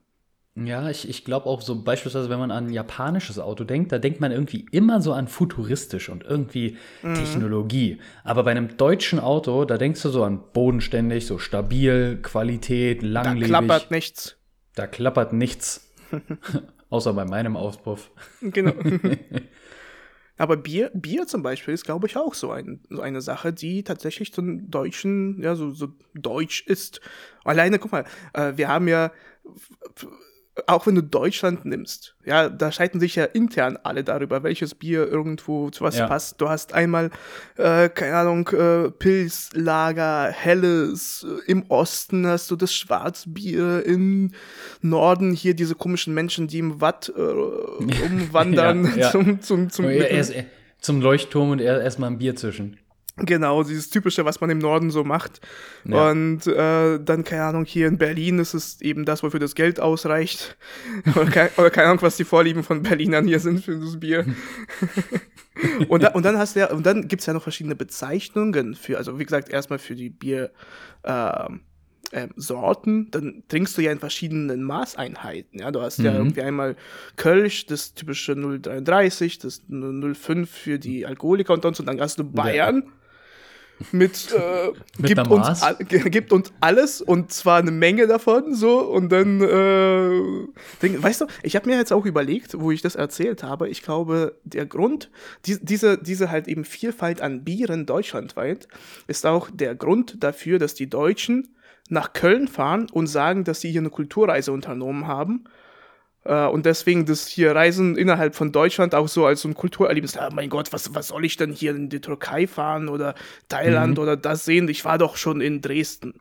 Ja, 0.55 0.90
ich, 0.90 1.09
ich 1.09 1.24
glaube 1.24 1.46
auch 1.46 1.62
so 1.62 1.83
beispielsweise, 1.83 2.28
wenn 2.28 2.38
man 2.38 2.50
an 2.50 2.66
ein 2.66 2.72
japanisches 2.72 3.38
Auto 3.38 3.64
denkt, 3.64 3.90
da 3.90 3.98
denkt 3.98 4.20
man 4.20 4.33
irgendwie 4.33 4.66
immer 4.70 5.00
so 5.00 5.14
an 5.14 5.26
futuristisch 5.26 6.11
und 6.11 6.24
irgendwie 6.24 6.76
mhm. 7.02 7.14
Technologie. 7.14 7.98
Aber 8.22 8.42
bei 8.42 8.50
einem 8.50 8.76
deutschen 8.76 9.18
Auto, 9.18 9.64
da 9.64 9.78
denkst 9.78 10.02
du 10.02 10.11
so 10.11 10.24
an 10.24 10.42
bodenständig, 10.52 11.26
so 11.26 11.38
stabil, 11.38 12.18
Qualität, 12.20 13.02
langlebig. 13.02 13.50
Da 13.50 13.61
klappert 13.61 13.90
nichts. 13.90 14.37
Da 14.74 14.87
klappert 14.87 15.32
nichts. 15.32 15.90
Außer 16.90 17.12
bei 17.14 17.24
meinem 17.24 17.56
Auspuff. 17.56 18.11
Genau. 18.40 18.74
Aber 20.38 20.56
Bier, 20.56 20.90
Bier 20.94 21.26
zum 21.26 21.42
Beispiel 21.42 21.74
ist, 21.74 21.85
glaube 21.85 22.06
ich, 22.06 22.16
auch 22.16 22.35
so, 22.35 22.50
ein, 22.50 22.80
so 22.90 23.00
eine 23.00 23.20
Sache, 23.20 23.52
die 23.52 23.85
tatsächlich 23.85 24.32
zum 24.32 24.70
Deutschen, 24.70 25.40
ja, 25.42 25.54
so, 25.54 25.70
so 25.70 25.88
deutsch 26.14 26.66
ist. 26.66 27.00
Alleine, 27.44 27.78
guck 27.78 27.92
mal, 27.92 28.04
äh, 28.32 28.52
wir 28.56 28.68
haben 28.68 28.88
ja 28.88 29.12
auch 30.66 30.86
wenn 30.86 30.94
du 30.94 31.02
Deutschland 31.02 31.64
nimmst, 31.64 32.14
ja, 32.24 32.50
da 32.50 32.70
scheiden 32.70 33.00
sich 33.00 33.16
ja 33.16 33.24
intern 33.24 33.78
alle 33.82 34.04
darüber, 34.04 34.42
welches 34.42 34.74
Bier 34.74 35.08
irgendwo 35.08 35.70
zu 35.70 35.82
was 35.82 35.96
ja. 35.96 36.06
passt. 36.06 36.40
Du 36.40 36.48
hast 36.48 36.74
einmal, 36.74 37.10
äh, 37.56 37.88
keine 37.88 38.16
Ahnung, 38.16 38.48
äh, 38.48 38.90
Pilzlager, 38.90 40.30
Helles, 40.30 41.26
äh, 41.26 41.50
im 41.50 41.64
Osten 41.70 42.26
hast 42.26 42.50
du 42.50 42.56
das 42.56 42.74
Schwarzbier, 42.74 43.84
im 43.86 44.32
Norden 44.82 45.32
hier 45.32 45.54
diese 45.54 45.74
komischen 45.74 46.12
Menschen, 46.12 46.48
die 46.48 46.58
im 46.58 46.82
Watt 46.82 47.10
äh, 47.16 47.20
umwandern 47.20 48.92
ja, 48.96 48.96
ja. 48.96 49.10
zum, 49.10 49.40
zum, 49.40 49.70
zum, 49.70 49.86
erst, 49.86 50.34
zum 50.80 51.00
Leuchtturm 51.00 51.50
und 51.50 51.60
erstmal 51.60 52.10
ein 52.10 52.18
Bier 52.18 52.36
zwischen. 52.36 52.78
Genau, 53.16 53.62
dieses 53.62 53.90
typische, 53.90 54.25
was 54.25 54.40
man 54.40 54.48
im 54.48 54.59
Norden 54.59 54.90
so 54.90 55.05
macht. 55.05 55.42
Ja. 55.85 56.11
Und 56.11 56.46
äh, 56.46 56.98
dann, 56.98 57.25
keine 57.25 57.44
Ahnung, 57.44 57.66
hier 57.66 57.87
in 57.87 57.98
Berlin 57.98 58.38
ist 58.38 58.55
es 58.55 58.81
eben 58.81 59.05
das, 59.05 59.22
wofür 59.22 59.38
das 59.38 59.55
Geld 59.55 59.81
ausreicht. 59.81 60.57
oder, 61.14 61.27
keine, 61.27 61.51
oder, 61.59 61.70
keine, 61.70 61.88
Ahnung, 61.88 62.03
was 62.03 62.16
die 62.16 62.25
Vorlieben 62.25 62.62
von 62.62 62.83
Berlinern 62.83 63.27
hier 63.27 63.38
sind 63.38 63.64
für 63.64 63.79
das 63.79 64.01
Bier. 64.01 64.25
und, 65.88 66.03
da, 66.03 66.09
und 66.09 66.25
dann 66.25 66.38
hast 66.38 66.57
du 66.57 66.61
ja, 66.61 66.70
und 66.70 66.87
dann 66.87 67.07
gibt's 67.07 67.27
ja 67.27 67.35
noch 67.35 67.42
verschiedene 67.42 67.77
Bezeichnungen 67.77 68.75
für, 68.75 68.96
also 68.96 69.18
wie 69.18 69.25
gesagt, 69.25 69.51
erstmal 69.51 69.79
für 69.79 69.94
die 69.94 70.11
Bier. 70.11 70.51
Äh, 71.03 71.48
ähm, 72.14 72.29
Sorten, 72.37 73.11
dann 73.11 73.42
trinkst 73.48 73.79
du 73.79 73.81
ja 73.81 73.90
in 73.90 73.98
verschiedenen 73.98 74.62
Maßeinheiten. 74.64 75.61
Ja, 75.61 75.70
du 75.70 75.81
hast 75.81 75.98
mhm. 75.98 76.05
ja 76.05 76.12
irgendwie 76.12 76.42
einmal 76.42 76.77
Kölsch, 77.16 77.64
das 77.64 77.94
typische 77.94 78.33
0,33, 78.33 79.40
das 79.40 79.62
0,5 79.70 80.44
für 80.44 80.79
die 80.79 81.07
Alkoholiker 81.07 81.55
und 81.55 81.64
und 81.64 81.87
dann 81.87 81.98
hast 81.98 82.18
du 82.18 82.25
Bayern. 82.25 82.83
Ja 82.85 82.92
mit, 83.92 84.32
äh, 84.32 84.72
mit 84.98 85.08
gibt, 85.08 85.28
uns, 85.28 85.64
gibt 85.88 86.32
uns 86.32 86.52
alles 86.60 87.00
und 87.00 87.32
zwar 87.32 87.58
eine 87.58 87.70
Menge 87.70 88.06
davon 88.06 88.54
so 88.54 88.80
und 88.80 89.10
dann 89.10 89.40
äh, 89.40 90.48
denk, 90.80 91.02
weißt 91.02 91.22
du, 91.22 91.26
ich 91.42 91.56
habe 91.56 91.68
mir 91.68 91.76
jetzt 91.76 91.92
auch 91.92 92.06
überlegt, 92.06 92.60
wo 92.60 92.70
ich 92.70 92.82
das 92.82 92.94
erzählt 92.94 93.42
habe, 93.42 93.68
ich 93.68 93.82
glaube, 93.82 94.36
der 94.44 94.66
Grund, 94.66 95.10
die, 95.46 95.58
diese, 95.60 95.98
diese 95.98 96.30
halt 96.30 96.48
eben 96.48 96.64
Vielfalt 96.64 97.20
an 97.20 97.44
Bieren 97.44 97.86
deutschlandweit 97.86 98.68
ist 99.06 99.26
auch 99.26 99.50
der 99.52 99.74
Grund 99.74 100.22
dafür, 100.22 100.58
dass 100.58 100.74
die 100.74 100.88
Deutschen 100.88 101.48
nach 101.88 102.12
Köln 102.12 102.48
fahren 102.48 102.86
und 102.92 103.06
sagen, 103.06 103.44
dass 103.44 103.60
sie 103.60 103.70
hier 103.70 103.80
eine 103.80 103.90
Kulturreise 103.90 104.52
unternommen 104.52 105.06
haben 105.06 105.44
und 106.24 106.66
deswegen 106.66 107.04
das 107.04 107.26
hier 107.26 107.54
Reisen 107.54 107.96
innerhalb 107.96 108.35
von 108.35 108.52
Deutschland 108.52 108.94
auch 108.94 109.08
so 109.08 109.26
als 109.26 109.40
so 109.40 109.48
ein 109.48 109.54
Kulturerlebnis. 109.54 110.16
Ah, 110.16 110.30
mein 110.32 110.50
Gott, 110.50 110.72
was, 110.72 110.94
was 110.94 111.08
soll 111.08 111.24
ich 111.24 111.37
denn 111.37 111.52
hier 111.52 111.74
in 111.74 111.88
die 111.88 112.00
Türkei 112.00 112.46
fahren 112.46 112.88
oder 112.88 113.14
Thailand 113.48 113.96
mhm. 113.96 114.02
oder 114.02 114.16
das 114.16 114.44
sehen? 114.44 114.68
Ich 114.68 114.85
war 114.85 114.98
doch 114.98 115.16
schon 115.16 115.40
in 115.40 115.61
Dresden. 115.61 116.14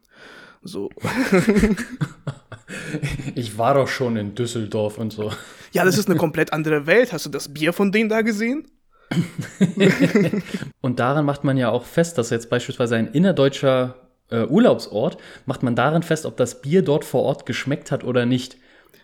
So. 0.64 0.90
ich 3.36 3.58
war 3.58 3.74
doch 3.74 3.88
schon 3.88 4.16
in 4.18 4.36
Düsseldorf 4.36 4.98
und 4.98 5.14
so. 5.14 5.32
Ja, 5.74 5.86
das 5.86 5.98
ist 5.98 6.10
eine 6.10 6.20
komplett 6.20 6.52
andere 6.52 6.86
Welt. 6.86 7.14
Hast 7.14 7.26
du 7.26 7.30
das 7.30 7.54
Bier 7.54 7.72
von 7.72 7.94
denen 7.94 8.10
da 8.10 8.24
gesehen? 8.24 8.68
und 10.82 11.00
daran 11.00 11.24
macht 11.24 11.46
man 11.46 11.56
ja 11.56 11.70
auch 11.70 11.86
fest, 11.86 12.18
dass 12.18 12.30
jetzt 12.30 12.50
beispielsweise 12.50 12.98
ein 12.98 13.08
innerdeutscher 13.08 13.96
äh, 14.30 14.44
Urlaubsort, 14.44 15.18
macht 15.46 15.64
man 15.64 15.78
daran 15.78 16.04
fest, 16.04 16.26
ob 16.26 16.36
das 16.36 16.62
Bier 16.62 16.82
dort 16.82 17.06
vor 17.06 17.24
Ort 17.24 17.46
geschmeckt 17.46 17.90
hat 17.90 18.04
oder 18.04 18.26
nicht. 18.26 18.58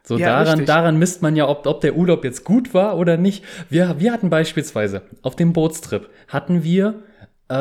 So 0.07 0.17
ja, 0.17 0.43
daran, 0.43 0.65
daran 0.65 0.97
misst 0.97 1.21
man 1.21 1.35
ja, 1.35 1.49
ob, 1.49 1.67
ob 1.67 1.81
der 1.81 1.97
Urlaub 1.97 2.23
jetzt 2.23 2.45
gut 2.45 2.73
war 2.73 2.97
oder 2.97 3.17
nicht. 3.17 3.43
Wir, 3.69 3.99
wir 3.99 4.13
hatten 4.13 4.29
beispielsweise 4.29 5.01
auf 5.21 5.35
dem 5.35 5.51
Bootstrip 5.51 6.09
hatten 6.29 6.63
wir 6.63 7.03
äh, 7.49 7.53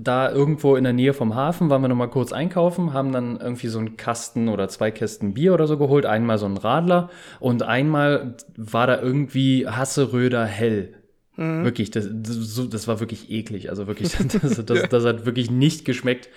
da 0.00 0.30
irgendwo 0.30 0.76
in 0.76 0.84
der 0.84 0.92
Nähe 0.92 1.14
vom 1.14 1.34
Hafen, 1.34 1.70
waren 1.70 1.80
wir 1.80 1.88
nochmal 1.88 2.10
kurz 2.10 2.32
einkaufen, 2.32 2.92
haben 2.92 3.12
dann 3.12 3.38
irgendwie 3.40 3.68
so 3.68 3.78
einen 3.78 3.96
Kasten 3.96 4.48
oder 4.48 4.68
zwei 4.68 4.90
Kästen 4.90 5.32
Bier 5.32 5.54
oder 5.54 5.66
so 5.66 5.78
geholt, 5.78 6.04
einmal 6.04 6.36
so 6.36 6.46
einen 6.46 6.58
Radler 6.58 7.08
und 7.40 7.62
einmal 7.62 8.34
war 8.56 8.86
da 8.86 9.00
irgendwie 9.00 9.66
Hasseröder 9.66 10.44
hell. 10.44 10.94
Mhm. 11.36 11.64
Wirklich, 11.64 11.90
das, 11.90 12.08
das, 12.10 12.68
das, 12.70 12.88
war 12.88 13.00
wirklich 13.00 13.30
eklig. 13.30 13.70
Also 13.70 13.86
wirklich, 13.86 14.12
das, 14.42 14.64
das, 14.64 14.88
das 14.88 15.04
hat 15.04 15.26
wirklich 15.26 15.50
nicht 15.50 15.84
geschmeckt. 15.84 16.28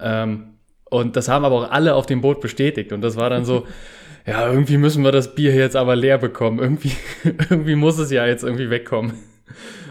Ähm, 0.00 0.54
und 0.90 1.16
das 1.16 1.28
haben 1.28 1.44
aber 1.44 1.54
auch 1.54 1.70
alle 1.70 1.94
auf 1.94 2.06
dem 2.06 2.20
Boot 2.20 2.40
bestätigt. 2.40 2.92
Und 2.92 3.00
das 3.00 3.16
war 3.16 3.30
dann 3.30 3.44
so, 3.44 3.66
ja, 4.26 4.50
irgendwie 4.50 4.78
müssen 4.78 5.04
wir 5.04 5.12
das 5.12 5.34
Bier 5.34 5.54
jetzt 5.54 5.76
aber 5.76 5.96
leer 5.96 6.18
bekommen. 6.18 6.58
Irgendwie, 6.58 6.92
irgendwie 7.24 7.74
muss 7.74 7.98
es 7.98 8.10
ja 8.10 8.26
jetzt 8.26 8.44
irgendwie 8.44 8.70
wegkommen. 8.70 9.12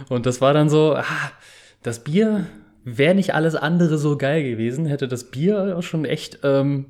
Und 0.09 0.25
das 0.25 0.41
war 0.41 0.53
dann 0.53 0.69
so, 0.69 0.95
ah, 0.95 1.31
das 1.83 2.03
Bier 2.03 2.47
wäre 2.83 3.15
nicht 3.15 3.33
alles 3.33 3.55
andere 3.55 3.97
so 3.97 4.17
geil 4.17 4.43
gewesen, 4.43 4.85
hätte 4.85 5.07
das 5.07 5.25
Bier 5.25 5.81
schon 5.81 6.05
echt 6.05 6.39
ähm, 6.43 6.85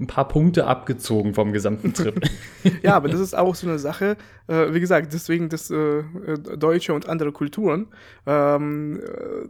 ein 0.00 0.06
paar 0.06 0.26
Punkte 0.26 0.66
abgezogen 0.66 1.34
vom 1.34 1.52
gesamten 1.52 1.94
Trip. 1.94 2.20
ja, 2.82 2.94
aber 2.96 3.08
das 3.08 3.20
ist 3.20 3.34
auch 3.34 3.54
so 3.54 3.68
eine 3.68 3.78
Sache, 3.78 4.16
äh, 4.48 4.72
wie 4.72 4.80
gesagt, 4.80 5.12
deswegen 5.12 5.48
das 5.48 5.70
äh, 5.70 5.98
äh 5.98 6.58
Deutsche 6.58 6.92
und 6.94 7.08
andere 7.08 7.30
Kulturen. 7.32 7.86
Ähm, 8.26 9.00
äh, 9.00 9.48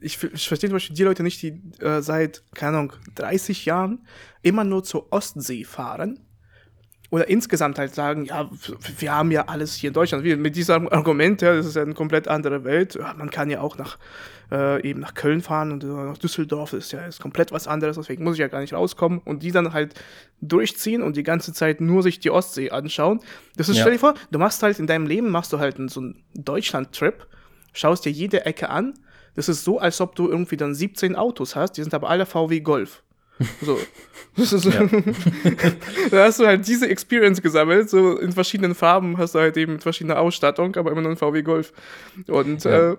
ich, 0.00 0.22
ich 0.22 0.48
verstehe 0.48 0.68
zum 0.68 0.76
Beispiel 0.76 0.96
die 0.96 1.04
Leute 1.04 1.22
nicht, 1.22 1.40
die 1.42 1.62
äh, 1.80 2.02
seit, 2.02 2.42
keine 2.54 2.78
Ahnung, 2.78 2.92
30 3.14 3.64
Jahren 3.66 4.04
immer 4.42 4.64
nur 4.64 4.82
zur 4.82 5.12
Ostsee 5.12 5.64
fahren 5.64 6.18
oder 7.10 7.28
insgesamt 7.28 7.78
halt 7.78 7.94
sagen, 7.94 8.26
ja, 8.26 8.50
wir 8.98 9.14
haben 9.14 9.30
ja 9.30 9.46
alles 9.48 9.74
hier 9.74 9.88
in 9.88 9.94
Deutschland. 9.94 10.24
Wie 10.24 10.36
mit 10.36 10.56
diesem 10.56 10.88
Argument, 10.88 11.40
ja, 11.40 11.54
das 11.54 11.66
ist 11.66 11.76
ja 11.76 11.82
eine 11.82 11.94
komplett 11.94 12.28
andere 12.28 12.64
Welt. 12.64 12.94
Ja, 12.96 13.14
man 13.14 13.30
kann 13.30 13.48
ja 13.48 13.60
auch 13.60 13.78
nach 13.78 13.96
äh, 14.50 14.88
eben 14.88 15.00
nach 15.00 15.14
Köln 15.14 15.40
fahren 15.40 15.72
und 15.72 15.84
äh, 15.84 15.86
nach 15.86 16.18
Düsseldorf 16.18 16.70
das 16.70 16.86
ist 16.86 16.92
ja 16.92 17.00
ist 17.00 17.20
komplett 17.20 17.52
was 17.52 17.66
anderes, 17.66 17.96
deswegen 17.96 18.24
muss 18.24 18.34
ich 18.34 18.40
ja 18.40 18.48
gar 18.48 18.60
nicht 18.60 18.72
rauskommen 18.72 19.20
und 19.24 19.42
die 19.42 19.52
dann 19.52 19.72
halt 19.72 19.94
durchziehen 20.40 21.02
und 21.02 21.16
die 21.16 21.22
ganze 21.22 21.52
Zeit 21.52 21.80
nur 21.80 22.02
sich 22.02 22.20
die 22.20 22.30
Ostsee 22.30 22.70
anschauen. 22.70 23.20
Das 23.56 23.68
ist, 23.68 23.76
ja. 23.76 23.82
stell 23.82 23.94
dir 23.94 23.98
vor, 23.98 24.14
du 24.30 24.38
machst 24.38 24.62
halt 24.62 24.78
in 24.78 24.86
deinem 24.86 25.06
Leben, 25.06 25.30
machst 25.30 25.52
du 25.52 25.58
halt 25.58 25.78
einen, 25.78 25.88
so 25.88 26.00
einen 26.00 26.22
Deutschland-Trip, 26.34 27.26
schaust 27.72 28.04
dir 28.04 28.10
jede 28.10 28.46
Ecke 28.46 28.70
an. 28.70 28.94
Das 29.34 29.48
ist 29.48 29.64
so, 29.64 29.78
als 29.78 30.00
ob 30.00 30.16
du 30.16 30.28
irgendwie 30.28 30.56
dann 30.56 30.74
17 30.74 31.14
Autos 31.14 31.54
hast, 31.54 31.72
die 31.72 31.82
sind 31.82 31.94
aber 31.94 32.08
alle 32.08 32.26
VW 32.26 32.60
Golf. 32.60 33.02
So. 33.62 33.78
Ist, 34.36 34.64
ja. 34.64 34.86
da 36.10 36.24
hast 36.24 36.38
du 36.38 36.46
halt 36.46 36.66
diese 36.66 36.88
Experience 36.88 37.42
gesammelt, 37.42 37.90
so 37.90 38.16
in 38.18 38.32
verschiedenen 38.32 38.74
Farben 38.74 39.18
hast 39.18 39.34
du 39.34 39.40
halt 39.40 39.56
eben 39.56 39.80
verschiedene 39.80 40.16
Ausstattung, 40.18 40.76
aber 40.76 40.92
immer 40.92 41.00
nur 41.00 41.10
ein 41.10 41.16
VW 41.16 41.42
Golf. 41.42 41.72
Und 42.28 42.64
ja. 42.64 42.92
äh, 42.92 42.96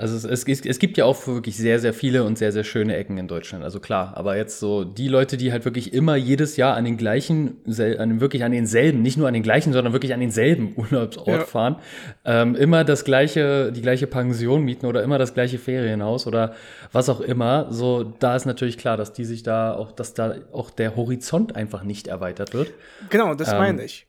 also 0.00 0.16
es, 0.28 0.44
es, 0.44 0.64
es, 0.64 0.78
gibt 0.78 0.96
ja 0.96 1.04
auch 1.04 1.26
wirklich 1.26 1.56
sehr, 1.56 1.78
sehr 1.78 1.92
viele 1.92 2.24
und 2.24 2.38
sehr, 2.38 2.52
sehr 2.52 2.64
schöne 2.64 2.96
Ecken 2.96 3.18
in 3.18 3.28
Deutschland. 3.28 3.62
Also 3.62 3.80
klar, 3.80 4.14
aber 4.16 4.36
jetzt 4.36 4.58
so 4.58 4.84
die 4.84 5.08
Leute, 5.08 5.36
die 5.36 5.52
halt 5.52 5.64
wirklich 5.66 5.92
immer 5.92 6.16
jedes 6.16 6.56
Jahr 6.56 6.74
an 6.74 6.84
den 6.84 6.96
gleichen, 6.96 7.58
an, 7.98 8.20
wirklich 8.20 8.42
an 8.42 8.52
denselben, 8.52 9.02
nicht 9.02 9.18
nur 9.18 9.28
an 9.28 9.34
den 9.34 9.42
gleichen, 9.42 9.72
sondern 9.72 9.92
wirklich 9.92 10.14
an 10.14 10.20
denselben 10.20 10.72
Urlaubsort 10.76 11.28
ja. 11.28 11.44
fahren, 11.44 11.76
ähm, 12.24 12.54
immer 12.56 12.82
das 12.84 13.04
gleiche, 13.04 13.72
die 13.72 13.82
gleiche 13.82 14.06
Pension 14.06 14.64
mieten 14.64 14.86
oder 14.86 15.02
immer 15.02 15.18
das 15.18 15.34
gleiche 15.34 15.58
Ferienhaus 15.58 16.26
oder 16.26 16.54
was 16.92 17.08
auch 17.08 17.20
immer. 17.20 17.66
So, 17.70 18.02
da 18.02 18.34
ist 18.36 18.46
natürlich 18.46 18.78
klar, 18.78 18.96
dass 18.96 19.12
die 19.12 19.26
sich 19.26 19.42
da 19.42 19.74
auch, 19.74 19.92
dass 19.92 20.14
da 20.14 20.36
auch 20.52 20.70
der 20.70 20.96
Horizont 20.96 21.56
einfach 21.56 21.84
nicht 21.84 22.08
erweitert 22.08 22.54
wird. 22.54 22.72
Genau, 23.10 23.34
das 23.34 23.52
ähm, 23.52 23.58
meine 23.58 23.84
ich. 23.84 24.06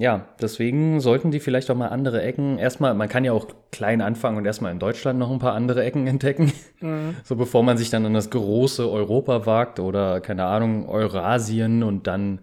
Ja, 0.00 0.28
deswegen 0.40 1.00
sollten 1.00 1.32
die 1.32 1.40
vielleicht 1.40 1.68
auch 1.72 1.74
mal 1.74 1.88
andere 1.88 2.22
Ecken. 2.22 2.56
Erstmal, 2.58 2.94
man 2.94 3.08
kann 3.08 3.24
ja 3.24 3.32
auch 3.32 3.48
klein 3.72 4.00
anfangen 4.00 4.36
und 4.36 4.46
erstmal 4.46 4.70
in 4.70 4.78
Deutschland 4.78 5.18
noch 5.18 5.28
ein 5.28 5.40
paar 5.40 5.54
andere 5.54 5.82
Ecken 5.84 6.06
entdecken. 6.06 6.52
Mhm. 6.80 7.16
So 7.24 7.34
bevor 7.34 7.64
man 7.64 7.76
sich 7.76 7.90
dann 7.90 8.06
an 8.06 8.14
das 8.14 8.30
große 8.30 8.88
Europa 8.88 9.44
wagt 9.44 9.80
oder, 9.80 10.20
keine 10.20 10.44
Ahnung, 10.44 10.88
Eurasien 10.88 11.82
und 11.82 12.06
dann. 12.06 12.38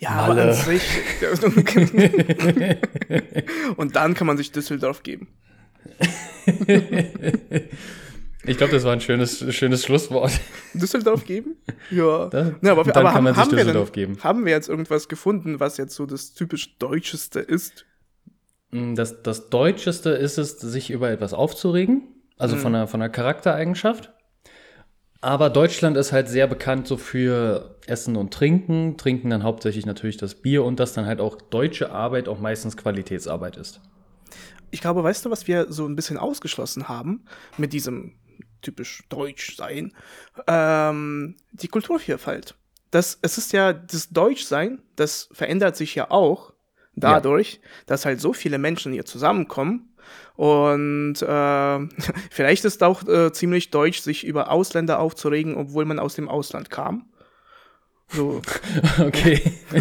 Ja, 0.00 0.16
Malle. 0.16 0.42
aber 0.42 0.50
an 0.50 0.52
sich. 0.52 0.82
und 3.76 3.96
dann 3.96 4.12
kann 4.12 4.26
man 4.26 4.36
sich 4.36 4.52
Düsseldorf 4.52 5.02
geben. 5.02 5.28
Ich 8.48 8.56
glaube, 8.56 8.72
das 8.72 8.84
war 8.84 8.92
ein 8.92 9.00
schönes, 9.00 9.44
schönes 9.54 9.84
Schlusswort. 9.84 10.32
Düsseldorf 10.74 11.24
geben? 11.24 11.56
Ja. 11.90 12.28
Da, 12.28 12.52
ja 12.62 12.72
aber, 12.72 12.80
aber 12.80 13.14
haben, 13.14 13.36
haben, 13.36 13.56
wir 13.56 13.64
denn, 13.64 13.92
geben. 13.92 14.18
haben 14.22 14.44
wir 14.44 14.52
jetzt 14.52 14.68
irgendwas 14.68 15.08
gefunden, 15.08 15.60
was 15.60 15.76
jetzt 15.76 15.94
so 15.94 16.06
das 16.06 16.32
typisch 16.32 16.78
Deutscheste 16.78 17.40
ist? 17.40 17.84
Mm, 18.70 18.94
das, 18.94 19.22
das 19.22 19.50
Deutscheste 19.50 20.10
ist 20.10 20.38
es, 20.38 20.58
sich 20.58 20.90
über 20.90 21.10
etwas 21.10 21.34
aufzuregen. 21.34 22.02
Also 22.38 22.56
mhm. 22.56 22.60
von, 22.60 22.74
einer, 22.74 22.86
von 22.86 23.02
einer 23.02 23.10
Charaktereigenschaft. 23.10 24.12
Aber 25.20 25.50
Deutschland 25.50 25.96
ist 25.96 26.12
halt 26.12 26.28
sehr 26.28 26.46
bekannt 26.46 26.86
so 26.86 26.96
für 26.96 27.76
Essen 27.86 28.16
und 28.16 28.32
Trinken. 28.32 28.96
Trinken 28.96 29.30
dann 29.30 29.42
hauptsächlich 29.42 29.84
natürlich 29.84 30.16
das 30.16 30.36
Bier 30.36 30.64
und 30.64 30.78
dass 30.78 30.92
dann 30.92 31.06
halt 31.06 31.20
auch 31.20 31.36
deutsche 31.36 31.90
Arbeit 31.90 32.28
auch 32.28 32.38
meistens 32.38 32.76
Qualitätsarbeit 32.76 33.56
ist. 33.56 33.80
Ich 34.70 34.80
glaube, 34.80 35.02
weißt 35.02 35.24
du, 35.24 35.30
was 35.30 35.48
wir 35.48 35.72
so 35.72 35.86
ein 35.86 35.96
bisschen 35.96 36.18
ausgeschlossen 36.18 36.88
haben 36.88 37.24
mit 37.56 37.72
diesem 37.72 38.14
typisch 38.62 39.02
deutsch 39.08 39.56
sein, 39.56 39.92
ähm, 40.46 41.36
die 41.52 41.68
Kulturvielfalt. 41.68 42.54
Das, 42.90 43.18
es 43.22 43.38
ist 43.38 43.52
ja 43.52 43.72
das 43.72 44.08
Deutschsein, 44.10 44.80
das 44.96 45.28
verändert 45.32 45.76
sich 45.76 45.94
ja 45.94 46.10
auch 46.10 46.52
dadurch, 46.94 47.54
ja. 47.54 47.60
dass 47.86 48.04
halt 48.04 48.20
so 48.20 48.32
viele 48.32 48.58
Menschen 48.58 48.92
hier 48.92 49.04
zusammenkommen. 49.04 49.94
Und 50.36 51.20
äh, 51.20 51.78
vielleicht 52.30 52.64
ist 52.64 52.82
auch 52.82 53.06
äh, 53.06 53.32
ziemlich 53.32 53.70
deutsch, 53.70 54.00
sich 54.00 54.24
über 54.24 54.50
Ausländer 54.50 55.00
aufzuregen, 55.00 55.56
obwohl 55.56 55.84
man 55.84 55.98
aus 55.98 56.14
dem 56.14 56.28
Ausland 56.28 56.70
kam. 56.70 57.06
So. 58.10 58.40
Okay. 58.98 59.40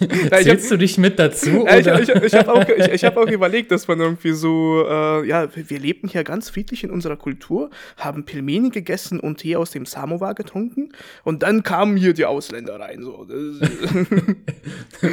ja, 0.00 0.38
Zählst 0.38 0.64
hab, 0.64 0.70
du 0.70 0.78
dich 0.78 0.98
mit 0.98 1.18
dazu? 1.18 1.66
Ja, 1.66 1.98
ich, 1.98 2.08
ich, 2.08 2.08
ich 2.08 2.34
habe 2.34 2.52
auch, 2.52 2.68
ich 2.68 3.04
hab 3.04 3.16
auch 3.16 3.26
überlegt, 3.30 3.70
dass 3.70 3.86
man 3.88 4.00
irgendwie 4.00 4.32
so, 4.32 4.84
äh, 4.88 5.26
ja, 5.26 5.48
wir 5.54 5.78
lebten 5.78 6.08
hier 6.08 6.24
ganz 6.24 6.50
friedlich 6.50 6.84
in 6.84 6.90
unserer 6.90 7.16
Kultur, 7.16 7.70
haben 7.96 8.24
Pilmeni 8.24 8.70
gegessen 8.70 9.20
und 9.20 9.38
Tee 9.38 9.56
aus 9.56 9.70
dem 9.70 9.86
Samovar 9.86 10.34
getrunken 10.34 10.92
und 11.24 11.42
dann 11.42 11.62
kamen 11.62 11.96
hier 11.96 12.14
die 12.14 12.24
Ausländer 12.24 12.80
rein. 12.80 13.02
So. 13.02 13.26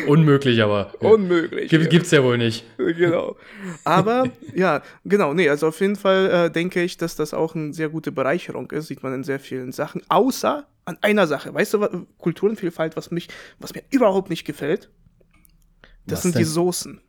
Unmöglich, 0.07 0.61
aber. 0.61 0.93
Unmöglich. 0.99 1.69
Gibt, 1.69 1.83
ja. 1.83 1.89
Gibt's 1.89 2.11
ja 2.11 2.23
wohl 2.23 2.37
nicht. 2.37 2.65
Genau. 2.77 3.35
Aber, 3.83 4.29
ja, 4.53 4.81
genau, 5.03 5.33
nee, 5.33 5.49
also 5.49 5.67
auf 5.67 5.79
jeden 5.81 5.95
Fall 5.95 6.47
äh, 6.47 6.51
denke 6.51 6.81
ich, 6.81 6.97
dass 6.97 7.15
das 7.15 7.33
auch 7.33 7.55
eine 7.55 7.73
sehr 7.73 7.89
gute 7.89 8.11
Bereicherung 8.11 8.71
ist, 8.71 8.87
sieht 8.87 9.03
man 9.03 9.13
in 9.13 9.23
sehr 9.23 9.39
vielen 9.39 9.71
Sachen, 9.71 10.01
außer 10.09 10.65
an 10.85 10.97
einer 11.01 11.27
Sache. 11.27 11.53
Weißt 11.53 11.73
du, 11.73 11.79
was, 11.81 11.89
Kulturenvielfalt, 12.17 12.95
was 12.95 13.11
mich, 13.11 13.27
was 13.59 13.73
mir 13.73 13.83
überhaupt 13.89 14.29
nicht 14.29 14.45
gefällt? 14.45 14.91
Das 16.05 16.17
was 16.17 16.23
sind 16.23 16.35
denn? 16.35 16.39
die 16.39 16.45
Soßen. 16.45 17.01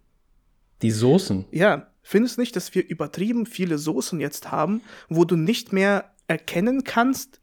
Die 0.83 0.91
Soßen? 0.91 1.45
Ja. 1.51 1.93
Findest 2.03 2.37
du 2.37 2.41
nicht, 2.41 2.55
dass 2.55 2.75
wir 2.75 2.87
übertrieben 2.87 3.47
viele 3.47 3.79
Soßen 3.79 4.21
jetzt 4.21 4.51
haben, 4.53 4.83
wo 5.09 5.25
du 5.25 5.37
nicht 5.37 5.73
mehr 5.73 6.13
erkennen 6.29 6.85
kannst? 6.85 7.41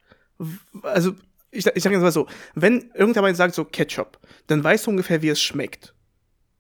Also, 0.84 1.12
ich, 1.52 1.66
ich 1.68 1.84
sage 1.84 1.96
jetzt 1.96 2.02
mal 2.02 2.12
so, 2.12 2.28
wenn 2.56 2.90
irgendjemand 2.96 3.36
sagt 3.36 3.56
so 3.56 3.66
Ketchup, 3.66 4.20
dann 4.48 4.64
weißt 4.64 4.88
du 4.88 4.92
ungefähr, 4.92 5.22
wie 5.22 5.30
es 5.30 5.42
schmeckt. 5.42 5.94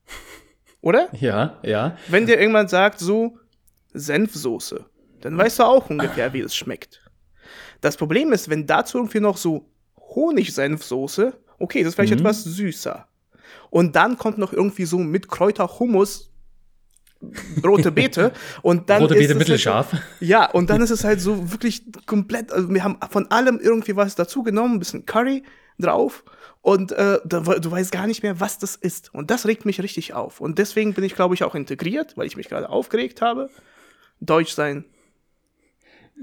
Oder? 0.81 1.07
Ja, 1.13 1.59
ja. 1.63 1.97
Wenn 2.09 2.25
dir 2.25 2.39
irgendwann 2.39 2.67
sagt 2.67 2.99
so 2.99 3.39
Senfsoße, 3.93 4.85
dann 5.21 5.37
weißt 5.37 5.59
du 5.59 5.63
auch 5.63 5.89
ungefähr, 5.89 6.33
wie 6.33 6.41
es 6.41 6.55
schmeckt. 6.55 7.02
Das 7.83 7.97
Problem 7.97 8.31
ist, 8.31 8.49
wenn 8.49 8.65
dazu 8.65 8.97
irgendwie 8.97 9.19
noch 9.19 9.35
so 9.35 9.65
Honigsenfsoße, 10.15 11.33
okay, 11.59 11.79
das 11.83 11.89
ist 11.89 11.95
vielleicht 11.95 12.13
mhm. 12.13 12.19
etwas 12.19 12.45
süßer. 12.45 13.09
Und 13.69 13.97
dann 13.97 14.17
kommt 14.17 14.37
noch 14.37 14.53
irgendwie 14.53 14.85
so 14.85 14.99
mit 14.99 15.27
Kräuter 15.27 15.67
Hummus 15.79 16.31
rote 17.61 17.91
Beete 17.91 18.31
und 18.61 18.89
dann 18.89 19.01
rote 19.01 19.15
Beete 19.15 19.35
mittelscharf. 19.35 19.91
Halt, 19.91 20.03
ja, 20.21 20.49
und 20.49 20.69
dann 20.69 20.81
ist 20.81 20.91
es 20.91 21.03
halt 21.03 21.19
so 21.19 21.51
wirklich 21.51 21.83
komplett, 22.05 22.53
also 22.53 22.69
wir 22.73 22.85
haben 22.85 22.97
von 23.09 23.29
allem 23.31 23.59
irgendwie 23.59 23.97
was 23.97 24.15
dazu 24.15 24.43
genommen, 24.43 24.75
ein 24.75 24.79
bisschen 24.79 25.05
Curry 25.05 25.43
drauf 25.77 26.23
und 26.61 26.93
äh, 26.93 27.19
du 27.25 27.71
weißt 27.71 27.91
gar 27.91 28.07
nicht 28.07 28.23
mehr, 28.23 28.39
was 28.39 28.59
das 28.59 28.77
ist. 28.77 29.13
Und 29.13 29.29
das 29.29 29.45
regt 29.45 29.65
mich 29.65 29.81
richtig 29.81 30.13
auf. 30.13 30.39
Und 30.39 30.57
deswegen 30.57 30.93
bin 30.93 31.03
ich, 31.03 31.15
glaube 31.15 31.35
ich, 31.35 31.43
auch 31.43 31.53
integriert, 31.53 32.15
weil 32.15 32.27
ich 32.27 32.37
mich 32.37 32.47
gerade 32.47 32.69
aufgeregt 32.69 33.21
habe. 33.21 33.49
Deutsch 34.21 34.53
sein 34.53 34.85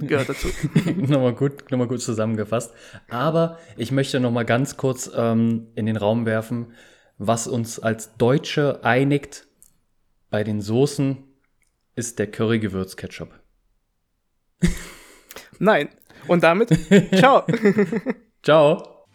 gehört 0.06 0.28
dazu. 0.28 0.48
nochmal, 0.96 1.34
gut, 1.34 1.70
nochmal 1.70 1.88
gut 1.88 2.02
zusammengefasst. 2.02 2.72
Aber 3.08 3.58
ich 3.76 3.92
möchte 3.92 4.20
nochmal 4.20 4.44
ganz 4.44 4.76
kurz 4.76 5.10
ähm, 5.14 5.68
in 5.74 5.86
den 5.86 5.96
Raum 5.96 6.26
werfen, 6.26 6.72
was 7.18 7.46
uns 7.46 7.78
als 7.78 8.16
Deutsche 8.16 8.84
einigt 8.84 9.46
bei 10.30 10.44
den 10.44 10.60
Soßen, 10.60 11.18
ist 11.96 12.18
der 12.18 12.30
Curry-Gewürz-Ketchup. 12.30 13.30
Nein. 15.58 15.88
Und 16.26 16.42
damit, 16.42 16.70
ciao. 17.16 17.44
ciao. 18.42 19.06